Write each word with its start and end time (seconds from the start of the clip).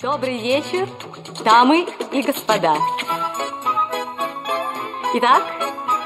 Добрый 0.00 0.40
вечер, 0.40 0.88
дамы 1.44 1.84
и 2.12 2.22
господа. 2.22 2.76
Итак, 5.16 5.42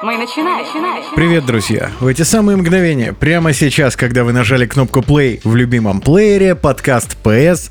мы 0.03 0.17
начинаем. 0.17 0.65
начинаем. 0.65 1.05
Привет, 1.15 1.45
друзья! 1.45 1.91
В 2.01 2.07
эти 2.07 2.23
самые 2.23 2.57
мгновения, 2.57 3.13
прямо 3.13 3.53
сейчас, 3.53 3.95
когда 3.95 4.25
вы 4.25 4.33
нажали 4.33 4.65
кнопку 4.65 5.01
play 5.01 5.43
в 5.45 5.55
любимом 5.57 6.01
плеере, 6.01 6.55
подкаст 6.55 7.19
PS 7.23 7.71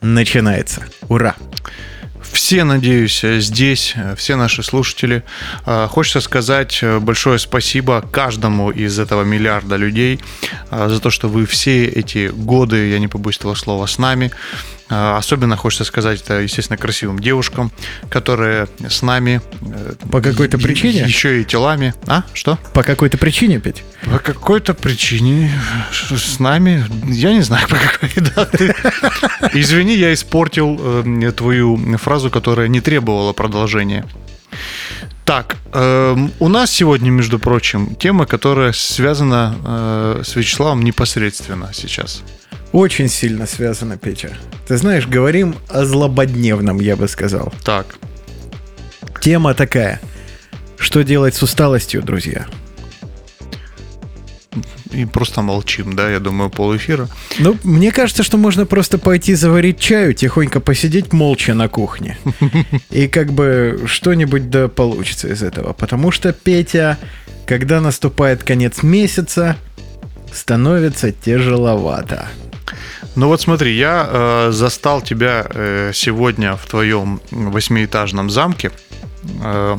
начинается. 0.00 0.84
Ура! 1.08 1.34
Все, 2.32 2.62
надеюсь, 2.62 3.20
здесь, 3.20 3.94
все 4.16 4.36
наши 4.36 4.62
слушатели. 4.62 5.22
А, 5.66 5.88
хочется 5.88 6.20
сказать 6.20 6.78
э, 6.82 6.98
большое 6.98 7.38
спасибо 7.38 8.00
каждому 8.00 8.70
из 8.70 8.98
этого 8.98 9.22
миллиарда 9.22 9.76
людей 9.76 10.20
а, 10.70 10.88
за 10.88 11.00
то, 11.00 11.10
что 11.10 11.28
вы 11.28 11.46
все 11.46 11.84
эти 11.84 12.28
годы, 12.28 12.88
я 12.90 12.98
не 13.00 13.08
побоюсь 13.08 13.38
этого 13.38 13.54
слова, 13.54 13.86
с 13.86 13.98
нами. 13.98 14.30
А, 14.94 15.16
особенно 15.16 15.56
хочется 15.56 15.84
сказать 15.84 16.20
это, 16.20 16.40
естественно, 16.40 16.76
красивым 16.76 17.18
девушкам, 17.18 17.72
которые 18.10 18.68
с 18.86 19.00
нами. 19.00 19.40
Э, 19.62 19.94
по 20.10 20.20
какой-то 20.20 20.58
причине? 20.58 21.00
Еще 21.00 21.40
и 21.40 21.44
телами. 21.46 21.94
А? 22.06 22.24
Что? 22.34 22.58
По 22.74 22.82
какой-то 22.82 23.16
причине, 23.16 23.58
Петь? 23.58 23.84
По 24.04 24.18
какой-то 24.18 24.74
причине 24.74 25.50
с 25.90 26.38
нами. 26.38 26.84
Я 27.06 27.32
не 27.32 27.40
знаю, 27.40 27.66
по 27.68 27.76
какой. 27.76 28.10
Да, 28.36 28.44
ты... 28.44 28.74
Извини, 29.54 29.96
я 29.96 30.12
испортил 30.12 30.78
э, 30.78 31.32
твою 31.32 31.96
фразу, 31.96 32.30
которая 32.30 32.68
не 32.68 32.82
требовала 32.82 33.32
продолжения. 33.32 34.04
Так, 35.24 35.56
э, 35.72 36.16
у 36.38 36.48
нас 36.48 36.70
сегодня, 36.70 37.08
между 37.10 37.38
прочим, 37.38 37.94
тема, 37.94 38.26
которая 38.26 38.72
связана 38.72 39.56
э, 39.64 40.22
с 40.22 40.36
Вячеславом 40.36 40.82
непосредственно 40.82 41.70
сейчас. 41.72 42.22
Очень 42.72 43.08
сильно 43.08 43.46
связано, 43.46 43.98
Петя. 43.98 44.30
Ты 44.66 44.76
знаешь, 44.78 45.06
говорим 45.06 45.54
о 45.68 45.84
злободневном, 45.84 46.80
я 46.80 46.96
бы 46.96 47.06
сказал. 47.06 47.52
Так. 47.64 47.96
Тема 49.20 49.54
такая. 49.54 50.00
Что 50.78 51.04
делать 51.04 51.34
с 51.34 51.42
усталостью, 51.42 52.02
друзья? 52.02 52.46
И 54.90 55.06
просто 55.06 55.42
молчим, 55.42 55.94
да, 55.94 56.10
я 56.10 56.18
думаю, 56.18 56.50
полэфира. 56.50 57.08
Ну, 57.38 57.56
мне 57.62 57.92
кажется, 57.92 58.22
что 58.22 58.36
можно 58.36 58.66
просто 58.66 58.98
пойти 58.98 59.34
заварить 59.34 59.78
чаю, 59.80 60.12
тихонько 60.12 60.60
посидеть 60.60 61.12
молча 61.12 61.54
на 61.54 61.68
кухне. 61.68 62.18
И 62.90 63.08
как 63.08 63.32
бы 63.32 63.84
что-нибудь 63.86 64.50
да 64.50 64.68
получится 64.68 65.28
из 65.28 65.42
этого. 65.42 65.72
Потому 65.72 66.10
что, 66.10 66.32
Петя, 66.32 66.98
когда 67.46 67.80
наступает 67.80 68.42
конец 68.42 68.82
месяца, 68.82 69.56
становится 70.30 71.10
тяжеловато. 71.10 72.28
Ну 73.14 73.28
вот 73.28 73.40
смотри, 73.40 73.76
я 73.76 74.08
э, 74.08 74.50
застал 74.52 75.02
тебя 75.02 75.46
э, 75.48 75.92
сегодня 75.94 76.56
в 76.56 76.66
твоем 76.66 77.20
восьмиэтажном 77.30 78.30
замке 78.30 78.70
э, 79.42 79.76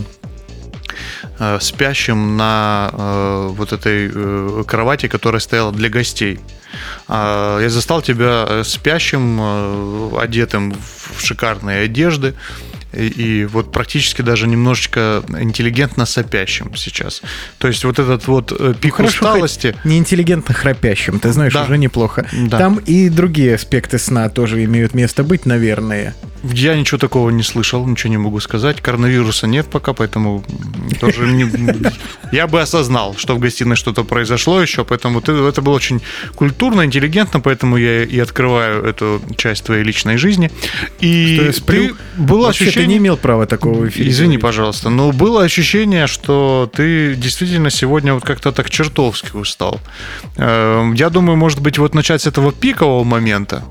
э, 1.39 1.57
спящим 1.59 2.37
на 2.37 2.89
э, 2.93 3.47
вот 3.51 3.73
этой 3.73 4.11
э, 4.13 4.63
кровати, 4.67 5.07
которая 5.07 5.39
стояла 5.39 5.71
для 5.71 5.89
гостей. 5.89 6.39
Э, 7.07 7.59
я 7.61 7.69
застал 7.69 8.01
тебя 8.01 8.45
э, 8.47 8.63
спящим, 8.63 9.39
э, 9.41 10.19
одетым 10.19 10.73
в 10.73 11.19
шикарные 11.19 11.85
одежды 11.85 12.35
и, 12.93 13.07
и 13.07 13.45
вот 13.45 13.71
практически 13.71 14.21
даже 14.21 14.47
немножечко 14.47 15.23
интеллигентно 15.39 16.05
сопящим 16.05 16.75
сейчас. 16.75 17.21
То 17.57 17.67
есть 17.67 17.83
вот 17.83 17.99
этот 17.99 18.27
вот 18.27 18.51
э, 18.51 18.55
ну, 18.59 18.73
пик 18.73 18.99
ну, 18.99 19.05
усталости... 19.05 19.75
Не 19.83 19.97
интеллигентно 19.97 20.53
храпящим, 20.53 21.19
ты 21.19 21.31
знаешь, 21.31 21.53
да. 21.53 21.63
уже 21.63 21.77
неплохо. 21.77 22.27
Да. 22.31 22.57
Там 22.57 22.77
и 22.77 23.09
другие 23.09 23.55
аспекты 23.55 23.97
сна 23.99 24.29
тоже 24.29 24.63
имеют 24.63 24.93
место 24.93 25.23
быть, 25.23 25.45
наверное. 25.45 26.15
Я 26.43 26.75
ничего 26.75 26.97
такого 26.97 27.29
не 27.29 27.43
слышал, 27.43 27.85
ничего 27.87 28.09
не 28.11 28.17
могу 28.17 28.39
сказать. 28.41 28.81
Коронавируса 28.81 29.47
нет 29.47 29.67
пока, 29.67 29.93
поэтому 29.93 30.43
тоже 30.99 31.25
не... 31.27 31.49
Я 32.31 32.47
бы 32.47 32.61
осознал, 32.61 33.15
что 33.17 33.35
в 33.35 33.39
гостиной 33.39 33.75
что-то 33.75 34.03
произошло 34.03 34.61
еще, 34.61 34.83
поэтому 34.83 35.19
это 35.19 35.61
было 35.61 35.73
очень 35.73 36.01
культурно, 36.35 36.83
интеллигентно, 36.83 37.39
поэтому 37.39 37.77
я 37.77 38.03
и 38.03 38.19
открываю 38.19 38.83
эту 38.83 39.21
часть 39.37 39.63
твоей 39.63 39.83
личной 39.83 40.17
жизни. 40.17 40.51
И 40.99 41.51
ты 41.65 41.93
было 42.17 42.49
ощущение 42.49 42.73
ты 42.73 42.87
не 42.87 42.97
имел 42.97 43.17
права 43.17 43.45
такого 43.45 43.79
в 43.79 43.87
эфире. 43.87 44.09
Извини, 44.09 44.37
пожалуйста, 44.37 44.89
но 44.89 45.11
было 45.11 45.43
ощущение, 45.43 46.07
что 46.07 46.69
ты 46.73 47.15
действительно 47.15 47.69
сегодня 47.69 48.13
вот 48.13 48.23
как-то 48.23 48.51
так 48.51 48.69
чертовски 48.69 49.37
устал. 49.37 49.79
Эм, 50.37 50.93
я 50.93 51.09
думаю, 51.09 51.37
может 51.37 51.61
быть, 51.61 51.77
вот 51.77 51.95
начать 51.95 52.21
с 52.21 52.27
этого 52.27 52.51
пикового 52.51 53.03
момента. 53.03 53.63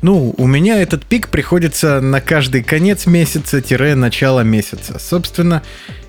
Ну, 0.00 0.34
у 0.36 0.46
меня 0.46 0.80
этот 0.80 1.04
пик 1.04 1.28
приходится 1.28 2.00
на 2.00 2.20
каждый 2.20 2.62
конец 2.62 3.06
месяца-начало 3.06 4.40
месяца. 4.40 4.98
Собственно, 4.98 5.62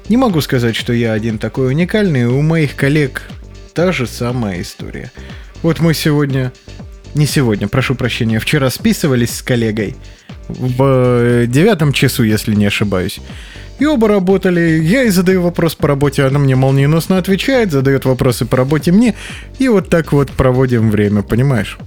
не 0.10 0.18
могу 0.18 0.42
сказать, 0.42 0.76
что 0.76 0.94
я 0.94 1.14
один 1.14 1.40
такой 1.40 1.70
уникальный. 1.70 2.26
У 2.26 2.42
моих 2.42 2.76
коллег 2.76 3.24
та 3.74 3.92
же 3.92 4.06
самая 4.06 4.62
история. 4.62 5.12
Вот 5.64 5.80
мы 5.80 5.94
сегодня... 5.94 6.52
Не 7.16 7.26
сегодня, 7.26 7.68
прошу 7.68 7.96
прощения, 7.96 8.40
вчера 8.40 8.70
списывались 8.70 9.38
с 9.38 9.42
коллегой 9.42 9.96
в 10.48 10.84
э, 10.84 11.46
девятом 11.48 11.92
часу, 11.92 12.22
если 12.22 12.54
не 12.54 12.68
ошибаюсь. 12.68 13.20
И 13.80 13.86
оба 13.86 14.08
работали. 14.08 14.80
Я 14.84 15.04
и 15.04 15.10
задаю 15.10 15.42
вопрос 15.42 15.74
по 15.74 15.88
работе, 15.88 16.24
она 16.24 16.38
мне 16.38 16.56
молниеносно 16.56 17.18
отвечает, 17.18 17.72
задает 17.72 18.06
вопросы 18.06 18.46
по 18.46 18.58
работе 18.58 18.92
мне. 18.92 19.16
И 19.58 19.70
вот 19.70 19.90
так 19.90 20.12
вот 20.12 20.30
проводим 20.32 20.92
время, 20.92 21.24
понимаешь? 21.24 21.80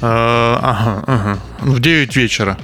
А, 0.00 0.58
ага, 0.62 1.04
ага. 1.06 1.38
Ну, 1.62 1.72
в 1.72 1.80
9 1.80 2.16
вечера. 2.16 2.58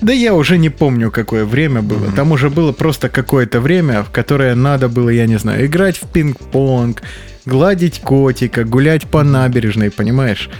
Да 0.00 0.12
я 0.12 0.34
уже 0.34 0.58
не 0.58 0.68
помню, 0.68 1.10
какое 1.10 1.44
время 1.44 1.80
было. 1.80 2.06
Mm-hmm. 2.06 2.16
Там 2.16 2.32
уже 2.32 2.50
было 2.50 2.72
просто 2.72 3.08
какое-то 3.08 3.60
время, 3.60 4.02
в 4.02 4.10
которое 4.10 4.54
надо 4.54 4.88
было, 4.88 5.10
я 5.10 5.26
не 5.26 5.38
знаю, 5.38 5.66
играть 5.66 5.96
в 5.96 6.08
пинг-понг, 6.08 7.02
гладить 7.44 8.00
котика, 8.00 8.64
гулять 8.64 9.06
по 9.06 9.22
набережной, 9.22 9.90
понимаешь? 9.90 10.50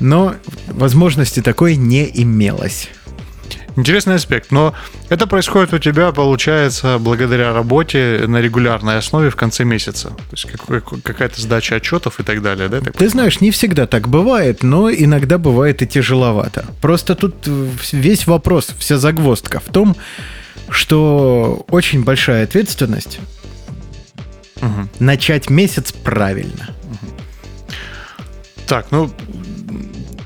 но 0.00 0.34
возможности 0.68 1.40
такой 1.40 1.76
не 1.76 2.08
имелось. 2.12 2.88
Интересный 3.78 4.16
аспект, 4.16 4.50
но 4.50 4.74
это 5.08 5.28
происходит 5.28 5.72
у 5.72 5.78
тебя, 5.78 6.10
получается, 6.10 6.98
благодаря 6.98 7.52
работе 7.52 8.24
на 8.26 8.38
регулярной 8.38 8.98
основе 8.98 9.30
в 9.30 9.36
конце 9.36 9.62
месяца. 9.62 10.08
То 10.08 10.32
есть 10.32 10.46
какая-то 11.04 11.40
сдача 11.40 11.76
отчетов 11.76 12.18
и 12.18 12.24
так 12.24 12.42
далее, 12.42 12.68
да? 12.68 12.80
Ты 12.80 13.08
знаешь, 13.08 13.40
не 13.40 13.52
всегда 13.52 13.86
так 13.86 14.08
бывает, 14.08 14.64
но 14.64 14.90
иногда 14.90 15.38
бывает 15.38 15.80
и 15.80 15.86
тяжеловато. 15.86 16.64
Просто 16.80 17.14
тут 17.14 17.48
весь 17.92 18.26
вопрос, 18.26 18.74
вся 18.80 18.98
загвоздка 18.98 19.60
в 19.60 19.72
том, 19.72 19.94
что 20.70 21.64
очень 21.70 22.02
большая 22.02 22.42
ответственность 22.42 23.20
угу. 24.56 24.88
начать 24.98 25.50
месяц 25.50 25.92
правильно. 25.92 26.70
Так, 28.66 28.88
ну 28.90 29.08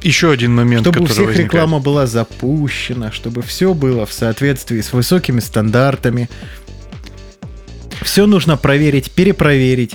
еще 0.02 0.30
один 0.30 0.54
момент, 0.54 0.82
чтобы 0.82 1.00
у 1.00 1.06
всех 1.06 1.26
возникает. 1.26 1.46
реклама 1.46 1.78
была 1.78 2.06
запущена, 2.06 3.12
чтобы 3.12 3.42
все 3.42 3.74
было 3.74 4.06
в 4.06 4.12
соответствии 4.12 4.80
с 4.80 4.92
высокими 4.92 5.40
стандартами. 5.40 6.28
Все 8.02 8.26
нужно 8.26 8.56
проверить, 8.56 9.12
перепроверить, 9.12 9.94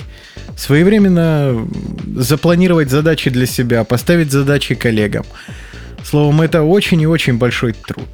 своевременно 0.56 1.68
запланировать 2.16 2.90
задачи 2.90 3.30
для 3.30 3.46
себя, 3.46 3.84
поставить 3.84 4.32
задачи 4.32 4.74
коллегам. 4.74 5.24
Словом, 6.04 6.40
это 6.40 6.62
очень 6.62 7.00
и 7.02 7.06
очень 7.06 7.34
большой 7.34 7.74
труд. 7.74 8.08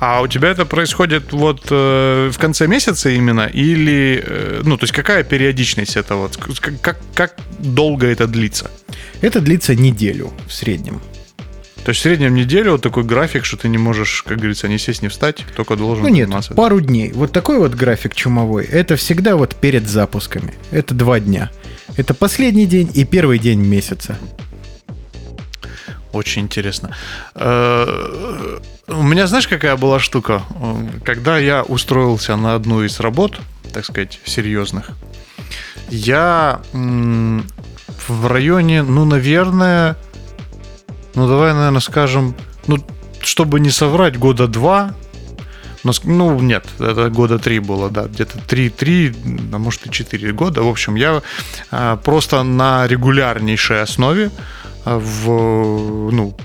А 0.00 0.20
у 0.20 0.26
тебя 0.26 0.48
это 0.50 0.66
происходит 0.66 1.32
вот 1.32 1.66
э, 1.70 2.30
в 2.30 2.38
конце 2.38 2.66
месяца 2.66 3.08
именно? 3.08 3.46
Или, 3.46 4.22
э, 4.22 4.60
ну, 4.64 4.76
то 4.76 4.84
есть 4.84 4.92
какая 4.92 5.22
периодичность 5.22 5.96
это 5.96 6.16
вот? 6.16 6.36
Как, 6.82 6.98
как 7.14 7.36
долго 7.58 8.06
это 8.06 8.26
длится? 8.26 8.70
Это 9.22 9.40
длится 9.40 9.74
неделю 9.74 10.32
в 10.46 10.52
среднем. 10.52 11.00
То 11.88 11.92
есть 11.92 12.00
в 12.00 12.02
среднем 12.02 12.34
неделю 12.34 12.72
вот 12.72 12.82
такой 12.82 13.02
график, 13.02 13.46
что 13.46 13.56
ты 13.56 13.66
не 13.66 13.78
можешь, 13.78 14.22
как 14.22 14.36
говорится, 14.36 14.68
не 14.68 14.76
сесть, 14.76 15.00
не 15.00 15.08
встать, 15.08 15.46
только 15.56 15.74
должен 15.74 16.04
Ну 16.04 16.10
нет, 16.10 16.28
пару 16.54 16.82
дней. 16.82 17.12
Вот 17.12 17.32
такой 17.32 17.58
вот 17.58 17.72
график 17.72 18.14
чумовой, 18.14 18.66
это 18.66 18.96
всегда 18.96 19.36
вот 19.36 19.54
перед 19.54 19.88
запусками. 19.88 20.52
Это 20.70 20.92
два 20.92 21.18
дня. 21.18 21.50
Это 21.96 22.12
последний 22.12 22.66
день 22.66 22.90
и 22.92 23.06
первый 23.06 23.38
день 23.38 23.60
месяца. 23.60 24.18
Очень 26.12 26.42
интересно. 26.42 26.94
Э, 27.34 28.58
у 28.88 29.02
меня, 29.02 29.26
знаешь, 29.26 29.48
какая 29.48 29.78
была 29.78 29.98
штука? 29.98 30.42
Когда 31.06 31.38
я 31.38 31.62
устроился 31.62 32.36
на 32.36 32.54
одну 32.54 32.84
из 32.84 33.00
работ, 33.00 33.40
так 33.72 33.86
сказать, 33.86 34.20
серьезных, 34.26 34.90
я 35.88 36.60
в 36.74 38.26
районе, 38.26 38.82
ну, 38.82 39.06
наверное, 39.06 39.96
ну, 41.14 41.28
давай, 41.28 41.52
наверное, 41.52 41.80
скажем, 41.80 42.34
ну, 42.66 42.78
чтобы 43.20 43.60
не 43.60 43.70
соврать, 43.70 44.18
года 44.18 44.46
два, 44.46 44.94
ну, 46.04 46.40
нет, 46.40 46.66
это 46.78 47.08
года 47.08 47.38
три 47.38 47.60
было, 47.60 47.90
да, 47.90 48.04
где-то 48.04 48.38
три, 48.46 48.68
три, 48.68 49.14
а 49.52 49.58
может 49.58 49.86
и 49.86 49.90
четыре 49.90 50.32
года. 50.32 50.62
В 50.62 50.68
общем, 50.68 50.96
я 50.96 51.22
а, 51.70 51.96
просто 51.96 52.42
на 52.42 52.86
регулярнейшей 52.86 53.82
основе 53.82 54.30
а, 54.84 54.98
в, 54.98 56.10
ну, 56.10 56.36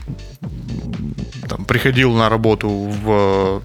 там, 1.48 1.65
приходил 1.65 2.13
на 2.13 2.30
работу 2.30 2.69
в 2.69 3.62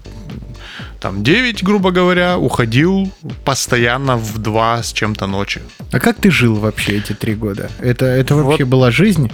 там 0.99 1.23
9, 1.23 1.63
грубо 1.63 1.91
говоря, 1.91 2.37
уходил 2.37 3.11
постоянно 3.45 4.17
в 4.17 4.37
2 4.37 4.83
с 4.83 4.93
чем-то 4.93 5.27
ночи. 5.27 5.61
А 5.91 5.99
как 5.99 6.17
ты 6.17 6.31
жил 6.31 6.55
вообще 6.55 6.97
эти 6.97 7.13
три 7.13 7.35
года? 7.35 7.69
Это, 7.79 8.05
это 8.05 8.35
вообще 8.35 8.63
Вот. 8.63 8.69
была 8.71 8.91
жизнь? 8.91 9.31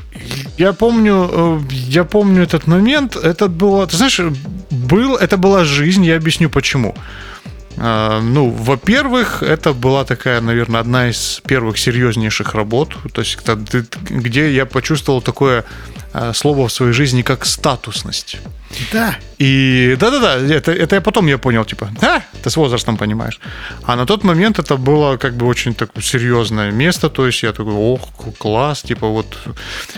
Я 0.58 0.74
помню, 0.74 1.30
э, 1.32 1.60
я 1.72 2.04
помню 2.04 2.44
этот 2.44 2.68
момент. 2.68 3.16
Это 3.16 3.48
было, 3.48 3.86
ты 3.88 3.98
знаешь, 3.98 4.20
был, 4.70 5.16
это 5.16 5.38
была 5.38 5.64
жизнь. 5.64 6.06
Я 6.06 6.18
объясню 6.18 6.50
почему. 6.50 6.94
Э, 7.78 8.20
Ну, 8.22 8.50
во-первых, 8.50 9.44
это 9.44 9.74
была 9.74 10.04
такая, 10.06 10.42
наверное, 10.42 10.80
одна 10.82 11.10
из 11.10 11.42
первых 11.48 11.78
серьезнейших 11.78 12.56
работ, 12.56 12.96
то 13.14 13.22
есть 13.22 13.38
где 14.10 14.54
я 14.56 14.66
почувствовал 14.66 15.22
такое 15.22 15.64
слово 16.34 16.68
в 16.68 16.72
своей 16.72 16.94
жизни, 16.94 17.22
как 17.22 17.46
статусность. 17.46 18.38
Да. 18.92 19.16
И 19.38 19.96
да-да-да, 20.00 20.38
это, 20.38 20.72
это 20.72 20.96
я 20.96 21.02
потом 21.02 21.28
я 21.28 21.38
понял, 21.38 21.66
типа, 21.66 21.90
да, 22.02 22.24
ты 22.44 22.50
с 22.50 22.58
возрастом 22.58 22.98
понимаешь. 22.98 23.40
А 23.84 23.96
на 23.96 24.06
тот 24.06 24.24
момент 24.24 24.60
это 24.60 24.78
было 24.78 25.18
как 25.18 25.34
бы 25.36 25.46
очень 25.46 25.74
такое 25.74 26.04
серьезное 26.04 26.72
место, 26.72 27.10
то 27.10 27.26
есть 27.26 27.44
я 27.44 27.52
такой, 27.52 27.74
ох, 27.74 28.02
класс, 28.38 28.82
типа 28.82 29.08
вот, 29.08 29.38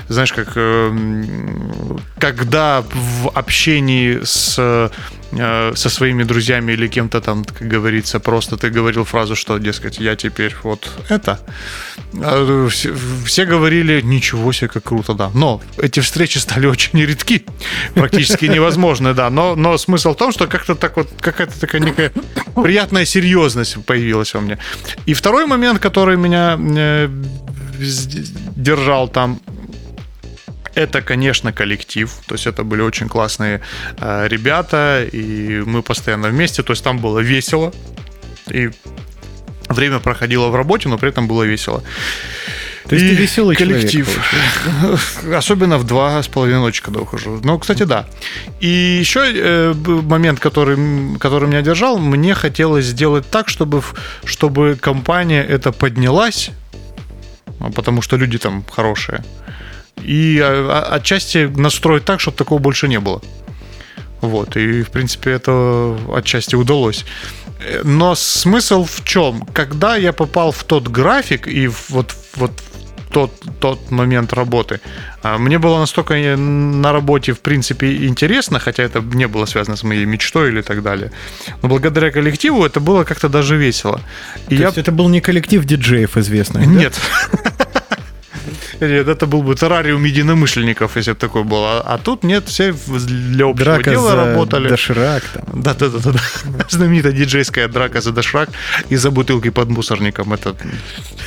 знаешь, 0.10 0.34
как 0.34 0.54
эм, 0.56 2.00
когда 2.20 2.82
в 2.82 3.30
общении 3.34 4.20
с 4.24 4.58
э, 4.60 4.90
со 5.76 5.90
своими 5.90 6.24
друзьями 6.24 6.74
или 6.74 6.88
кем-то 6.88 7.22
там, 7.22 7.44
как 7.44 7.68
говорится, 7.68 8.20
просто 8.20 8.58
ты 8.58 8.70
говорил 8.70 9.04
фразу, 9.04 9.36
что, 9.36 9.58
дескать, 9.60 10.00
я 10.00 10.16
теперь 10.16 10.56
вот 10.64 10.90
это. 11.10 11.40
А, 12.22 12.68
Все, 12.70 12.94
все 13.26 13.46
говорили, 13.46 14.02
ничего 14.02 14.54
себе, 14.54 14.70
как 14.70 14.84
круто, 14.84 15.14
да. 15.14 15.30
Но 15.34 15.62
эти 15.78 16.02
встречи 16.08 16.40
стали 16.40 16.66
очень 16.66 17.00
редки, 17.00 17.46
практически 17.94 18.46
невозможны, 18.46 19.14
да. 19.14 19.30
Но, 19.30 19.56
но 19.56 19.78
смысл 19.78 20.14
в 20.14 20.18
том, 20.18 20.32
что 20.32 20.48
как-то 20.48 20.76
так 20.76 20.98
вот, 20.98 21.10
какая-то 21.20 21.60
такая 21.60 21.82
некая 21.82 22.12
приятная 22.56 23.06
серьезность 23.06 23.86
появилась 23.86 24.34
во 24.34 24.42
мне. 24.42 24.58
И 25.06 25.14
второй 25.14 25.46
момент, 25.46 25.80
который 25.80 26.18
меня 26.18 26.58
э, 26.60 27.10
держал 28.56 29.10
там, 29.10 29.40
это, 30.76 31.02
конечно, 31.02 31.52
коллектив. 31.52 32.12
То 32.28 32.36
есть 32.36 32.48
это 32.48 32.64
были 32.64 32.82
очень 32.82 33.10
классные 33.10 33.62
э, 34.00 34.28
ребята, 34.28 35.04
и 35.12 35.64
мы 35.66 35.82
постоянно 35.82 36.30
вместе. 36.30 36.64
То 36.64 36.74
есть 36.74 36.84
там 36.84 37.00
было 37.00 37.20
весело. 37.20 37.74
И 38.50 38.70
время 39.70 40.00
проходило 40.00 40.48
в 40.48 40.56
работе, 40.56 40.88
но 40.88 40.98
при 40.98 41.10
этом 41.10 41.28
было 41.28 41.44
весело. 41.44 41.84
То 42.88 42.96
есть 42.96 43.06
И 43.06 43.10
ты 43.10 43.16
веселый 43.16 43.56
коллектив. 43.56 44.08
человек, 44.08 45.38
Особенно 45.38 45.78
в 45.78 45.84
два 45.84 46.22
с 46.24 46.28
половиной 46.28 46.60
ночи, 46.60 46.82
когда 46.82 47.02
ухожу. 47.02 47.40
Ну, 47.44 47.60
кстати, 47.60 47.84
да. 47.84 48.06
И 48.62 48.68
еще 48.68 49.22
э, 49.26 49.74
момент, 49.74 50.40
который, 50.40 50.78
который 51.20 51.50
меня 51.50 51.62
держал, 51.62 51.98
мне 52.00 52.34
хотелось 52.34 52.86
сделать 52.86 53.30
так, 53.30 53.50
чтобы, 53.50 53.84
чтобы 54.24 54.78
компания 54.80 55.44
это 55.44 55.72
поднялась, 55.72 56.52
а, 57.60 57.72
потому 57.72 58.02
что 58.02 58.16
люди 58.18 58.38
там 58.38 58.64
хорошие. 58.72 59.24
И 60.02 60.40
а, 60.42 60.86
а, 60.90 60.96
отчасти 60.96 61.50
настроить 61.58 62.06
так, 62.06 62.20
чтобы 62.22 62.38
такого 62.38 62.60
больше 62.60 62.88
не 62.88 63.00
было. 63.00 63.22
Вот, 64.22 64.56
и, 64.58 64.82
в 64.82 64.90
принципе, 64.92 65.32
это 65.32 65.98
отчасти 66.16 66.56
удалось. 66.56 67.06
Э, 67.60 67.82
Но 67.84 68.16
смысл 68.16 68.86
в 68.86 69.04
чем? 69.04 69.42
Когда 69.54 69.96
я 69.98 70.12
попал 70.14 70.52
в 70.52 70.64
тот 70.64 70.88
график 70.88 71.48
и 71.48 71.68
в- 71.68 71.90
вот, 71.90 72.16
вот 72.38 72.52
тот, 73.12 73.32
тот 73.60 73.92
момент 73.92 74.34
работы, 74.34 74.80
а, 75.24 75.38
мне 75.38 75.58
было 75.58 75.80
настолько 75.80 76.14
э, 76.14 76.36
на 76.36 76.92
работе, 76.92 77.34
в 77.34 77.40
принципе, 77.40 78.06
интересно, 78.08 78.60
хотя 78.60 78.84
это 78.84 79.02
не 79.02 79.28
было 79.28 79.46
связано 79.46 79.76
с 79.76 79.84
моей 79.84 80.06
мечтой 80.06 80.50
или 80.50 80.62
так 80.62 80.84
далее. 80.84 81.12
Но 81.62 81.70
благодаря 81.70 82.12
коллективу 82.12 82.66
это 82.66 82.80
было 82.80 83.04
как-то 83.04 83.30
даже 83.30 83.58
весело. 83.58 84.02
И 84.50 84.56
То 84.56 84.62
я... 84.62 84.66
есть 84.68 84.78
это 84.78 84.92
был 84.92 85.10
не 85.10 85.22
коллектив 85.22 85.66
диджеев 85.66 86.18
известных, 86.18 86.66
да? 86.66 86.70
Нет. 86.70 86.94
Нет, 87.44 87.67
это 88.80 89.26
был 89.26 89.44
бы 89.44 89.56
террариум 89.56 90.04
единомышленников, 90.04 90.96
если 90.98 91.12
бы 91.12 91.18
такой 91.18 91.44
был. 91.44 91.64
А, 91.64 91.82
а 91.86 91.98
тут 91.98 92.24
нет, 92.24 92.48
все 92.48 92.74
для 92.88 93.46
общего 93.46 93.54
Драка 93.66 93.92
дела 93.92 94.12
за 94.12 94.16
работали. 94.16 94.70
доширак 94.70 95.24
там. 95.34 95.62
Да, 95.62 95.74
да, 95.74 95.90
да, 95.90 96.00
да, 96.00 96.12
да. 96.12 96.66
Знаменитая 96.70 97.12
диджейская 97.12 97.68
драка 97.68 98.02
за 98.02 98.12
дошрак 98.12 98.50
и 98.90 98.96
за 98.96 99.12
бутылки 99.12 99.50
под 99.50 99.70
мусорником. 99.70 100.34
Это 100.34 100.56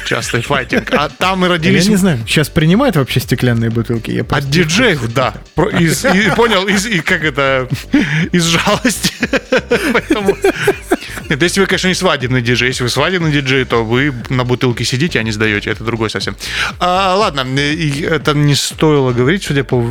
частый 0.07 0.43
файтинг. 0.43 0.93
А 0.93 1.09
там 1.09 1.41
и 1.45 1.49
Я 1.49 1.55
родились... 1.55 1.89
не 1.89 1.97
знаю, 1.97 2.19
сейчас 2.27 2.49
принимают 2.49 2.97
вообще 2.97 3.21
стеклянные 3.21 3.71
бутылки? 3.71 4.11
Я 4.11 4.23
От 4.31 4.49
диджеев, 4.49 5.13
да. 5.13 5.35
Из- 5.79 6.05
и- 6.05 6.31
понял, 6.37 6.67
из, 6.69 6.87
и 6.87 7.01
как 7.01 7.25
это, 7.25 7.69
из 8.33 8.45
жалости. 8.45 9.13
Поэтому... 9.93 10.37
Нет, 11.29 11.41
если 11.43 11.61
вы, 11.61 11.67
конечно, 11.67 11.87
не 11.89 11.95
свадебный 11.95 12.43
диджей. 12.43 12.69
Если 12.69 12.83
вы 12.83 12.89
свадебный 12.89 13.31
диджей, 13.31 13.65
то 13.65 13.85
вы 13.85 14.13
на 14.31 14.45
бутылке 14.45 14.85
сидите, 14.85 15.21
а 15.21 15.23
не 15.23 15.31
сдаете. 15.31 15.71
Это 15.71 15.85
другой 15.85 16.11
совсем. 16.11 16.37
А, 16.81 17.15
ладно, 17.15 17.40
и 17.47 18.03
это 18.03 18.35
не 18.35 18.55
стоило 18.55 19.13
говорить, 19.13 19.43
судя 19.45 19.65
по 19.65 19.85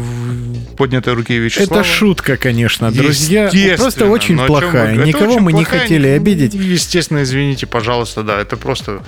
поднятой 0.78 1.14
руке 1.14 1.38
Вячеслава. 1.38 1.82
Это 1.82 1.90
шутка, 1.90 2.38
конечно, 2.38 2.92
друзья. 2.92 3.46
Естественно, 3.46 3.78
Просто 3.78 4.06
очень 4.08 4.38
плохая. 4.38 4.96
вы- 4.96 5.06
Никого 5.06 5.34
очень 5.34 5.42
мы 5.42 5.54
не 5.54 5.64
плохая, 5.64 5.82
хотели 5.82 6.10
ну, 6.10 6.16
обидеть. 6.16 6.54
Естественно, 6.54 7.24
извините, 7.24 7.68
пожалуйста, 7.68 8.24
да, 8.24 8.40
это 8.40 8.58
просто 8.58 9.04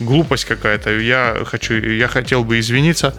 глупость 0.00 0.44
какая-то. 0.44 0.98
Я 0.98 1.38
хочу, 1.46 1.74
я 1.74 2.08
хотел 2.08 2.44
бы 2.44 2.58
извиниться, 2.60 3.14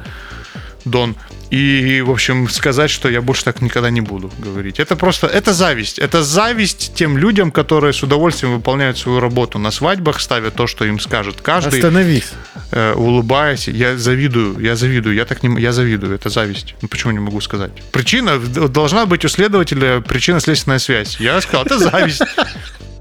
Дон, 0.85 1.15
и, 1.51 2.01
в 2.05 2.11
общем, 2.11 2.49
сказать, 2.49 2.89
что 2.89 3.09
я 3.09 3.21
больше 3.21 3.43
так 3.43 3.61
никогда 3.61 3.89
не 3.89 4.01
буду 4.01 4.31
говорить. 4.39 4.79
Это 4.79 4.95
просто, 4.95 5.27
это 5.27 5.53
зависть. 5.53 5.99
Это 5.99 6.23
зависть 6.23 6.93
тем 6.95 7.17
людям, 7.17 7.51
которые 7.51 7.93
с 7.93 8.03
удовольствием 8.03 8.53
выполняют 8.53 8.97
свою 8.97 9.19
работу 9.19 9.59
на 9.59 9.71
свадьбах, 9.71 10.19
ставят 10.19 10.55
то, 10.55 10.67
что 10.67 10.85
им 10.85 10.99
скажет 10.99 11.41
каждый, 11.41 11.75
Остановись. 11.79 12.31
э, 12.71 12.93
улыбаясь. 12.93 13.67
Я 13.67 13.97
завидую, 13.97 14.59
я 14.59 14.75
завидую, 14.75 15.15
я 15.15 15.25
так 15.25 15.43
не, 15.43 15.61
я 15.61 15.71
завидую, 15.71 16.15
это 16.15 16.29
зависть. 16.29 16.75
Ну, 16.81 16.87
почему 16.87 17.13
не 17.13 17.19
могу 17.19 17.41
сказать? 17.41 17.71
Причина, 17.91 18.37
должна 18.39 19.05
быть 19.05 19.25
у 19.25 19.27
следователя 19.27 20.01
причинно-следственная 20.01 20.79
связь. 20.79 21.19
Я 21.19 21.39
сказал, 21.41 21.65
это 21.65 21.79
зависть. 21.79 22.21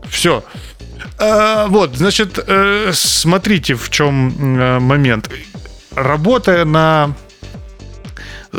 Все. 0.08 0.44
Вот, 1.18 1.96
значит, 1.96 2.38
э, 2.46 2.90
смотрите, 2.92 3.74
в 3.74 3.88
чем 3.90 4.58
э, 4.58 4.78
момент. 4.80 5.30
Работая 5.94 6.64
на 6.64 7.14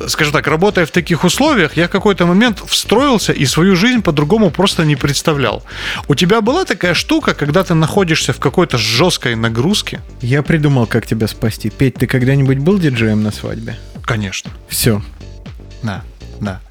скажем 0.07 0.33
так, 0.33 0.47
работая 0.47 0.85
в 0.85 0.91
таких 0.91 1.23
условиях, 1.23 1.77
я 1.77 1.87
в 1.87 1.91
какой-то 1.91 2.25
момент 2.25 2.63
встроился 2.65 3.33
и 3.33 3.45
свою 3.45 3.75
жизнь 3.75 4.01
по-другому 4.01 4.51
просто 4.51 4.85
не 4.85 4.95
представлял. 4.95 5.63
У 6.07 6.15
тебя 6.15 6.41
была 6.41 6.65
такая 6.65 6.93
штука, 6.93 7.33
когда 7.33 7.63
ты 7.63 7.73
находишься 7.73 8.33
в 8.33 8.39
какой-то 8.39 8.77
жесткой 8.77 9.35
нагрузке? 9.35 10.01
Я 10.21 10.43
придумал, 10.43 10.87
как 10.87 11.05
тебя 11.05 11.27
спасти. 11.27 11.69
Петь, 11.69 11.95
ты 11.95 12.07
когда-нибудь 12.07 12.59
был 12.59 12.79
диджеем 12.79 13.23
на 13.23 13.31
свадьбе? 13.31 13.77
Конечно. 14.03 14.51
Все. 14.67 15.01
Да, 15.83 16.03
да. 16.41 16.61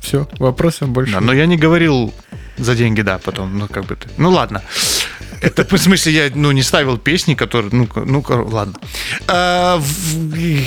Все, 0.00 0.28
вопросов 0.38 0.88
больше. 0.88 1.12
Да, 1.12 1.20
но 1.20 1.32
я 1.32 1.46
не 1.46 1.56
говорил 1.56 2.12
за 2.58 2.74
деньги, 2.74 3.02
да, 3.02 3.18
потом, 3.18 3.58
ну 3.58 3.68
как 3.68 3.84
бы 3.84 3.96
ты. 3.96 4.08
Ну 4.16 4.30
ладно. 4.30 4.62
Это 5.42 5.64
в 5.64 5.78
смысле 5.78 6.12
я 6.12 6.30
ну 6.34 6.52
не 6.52 6.62
ставил 6.62 6.98
песни, 6.98 7.34
которые, 7.34 7.70
ну 7.72 7.88
ну 7.94 8.24
ладно. 8.28 8.74
А, 9.26 9.78
в- 9.78 10.64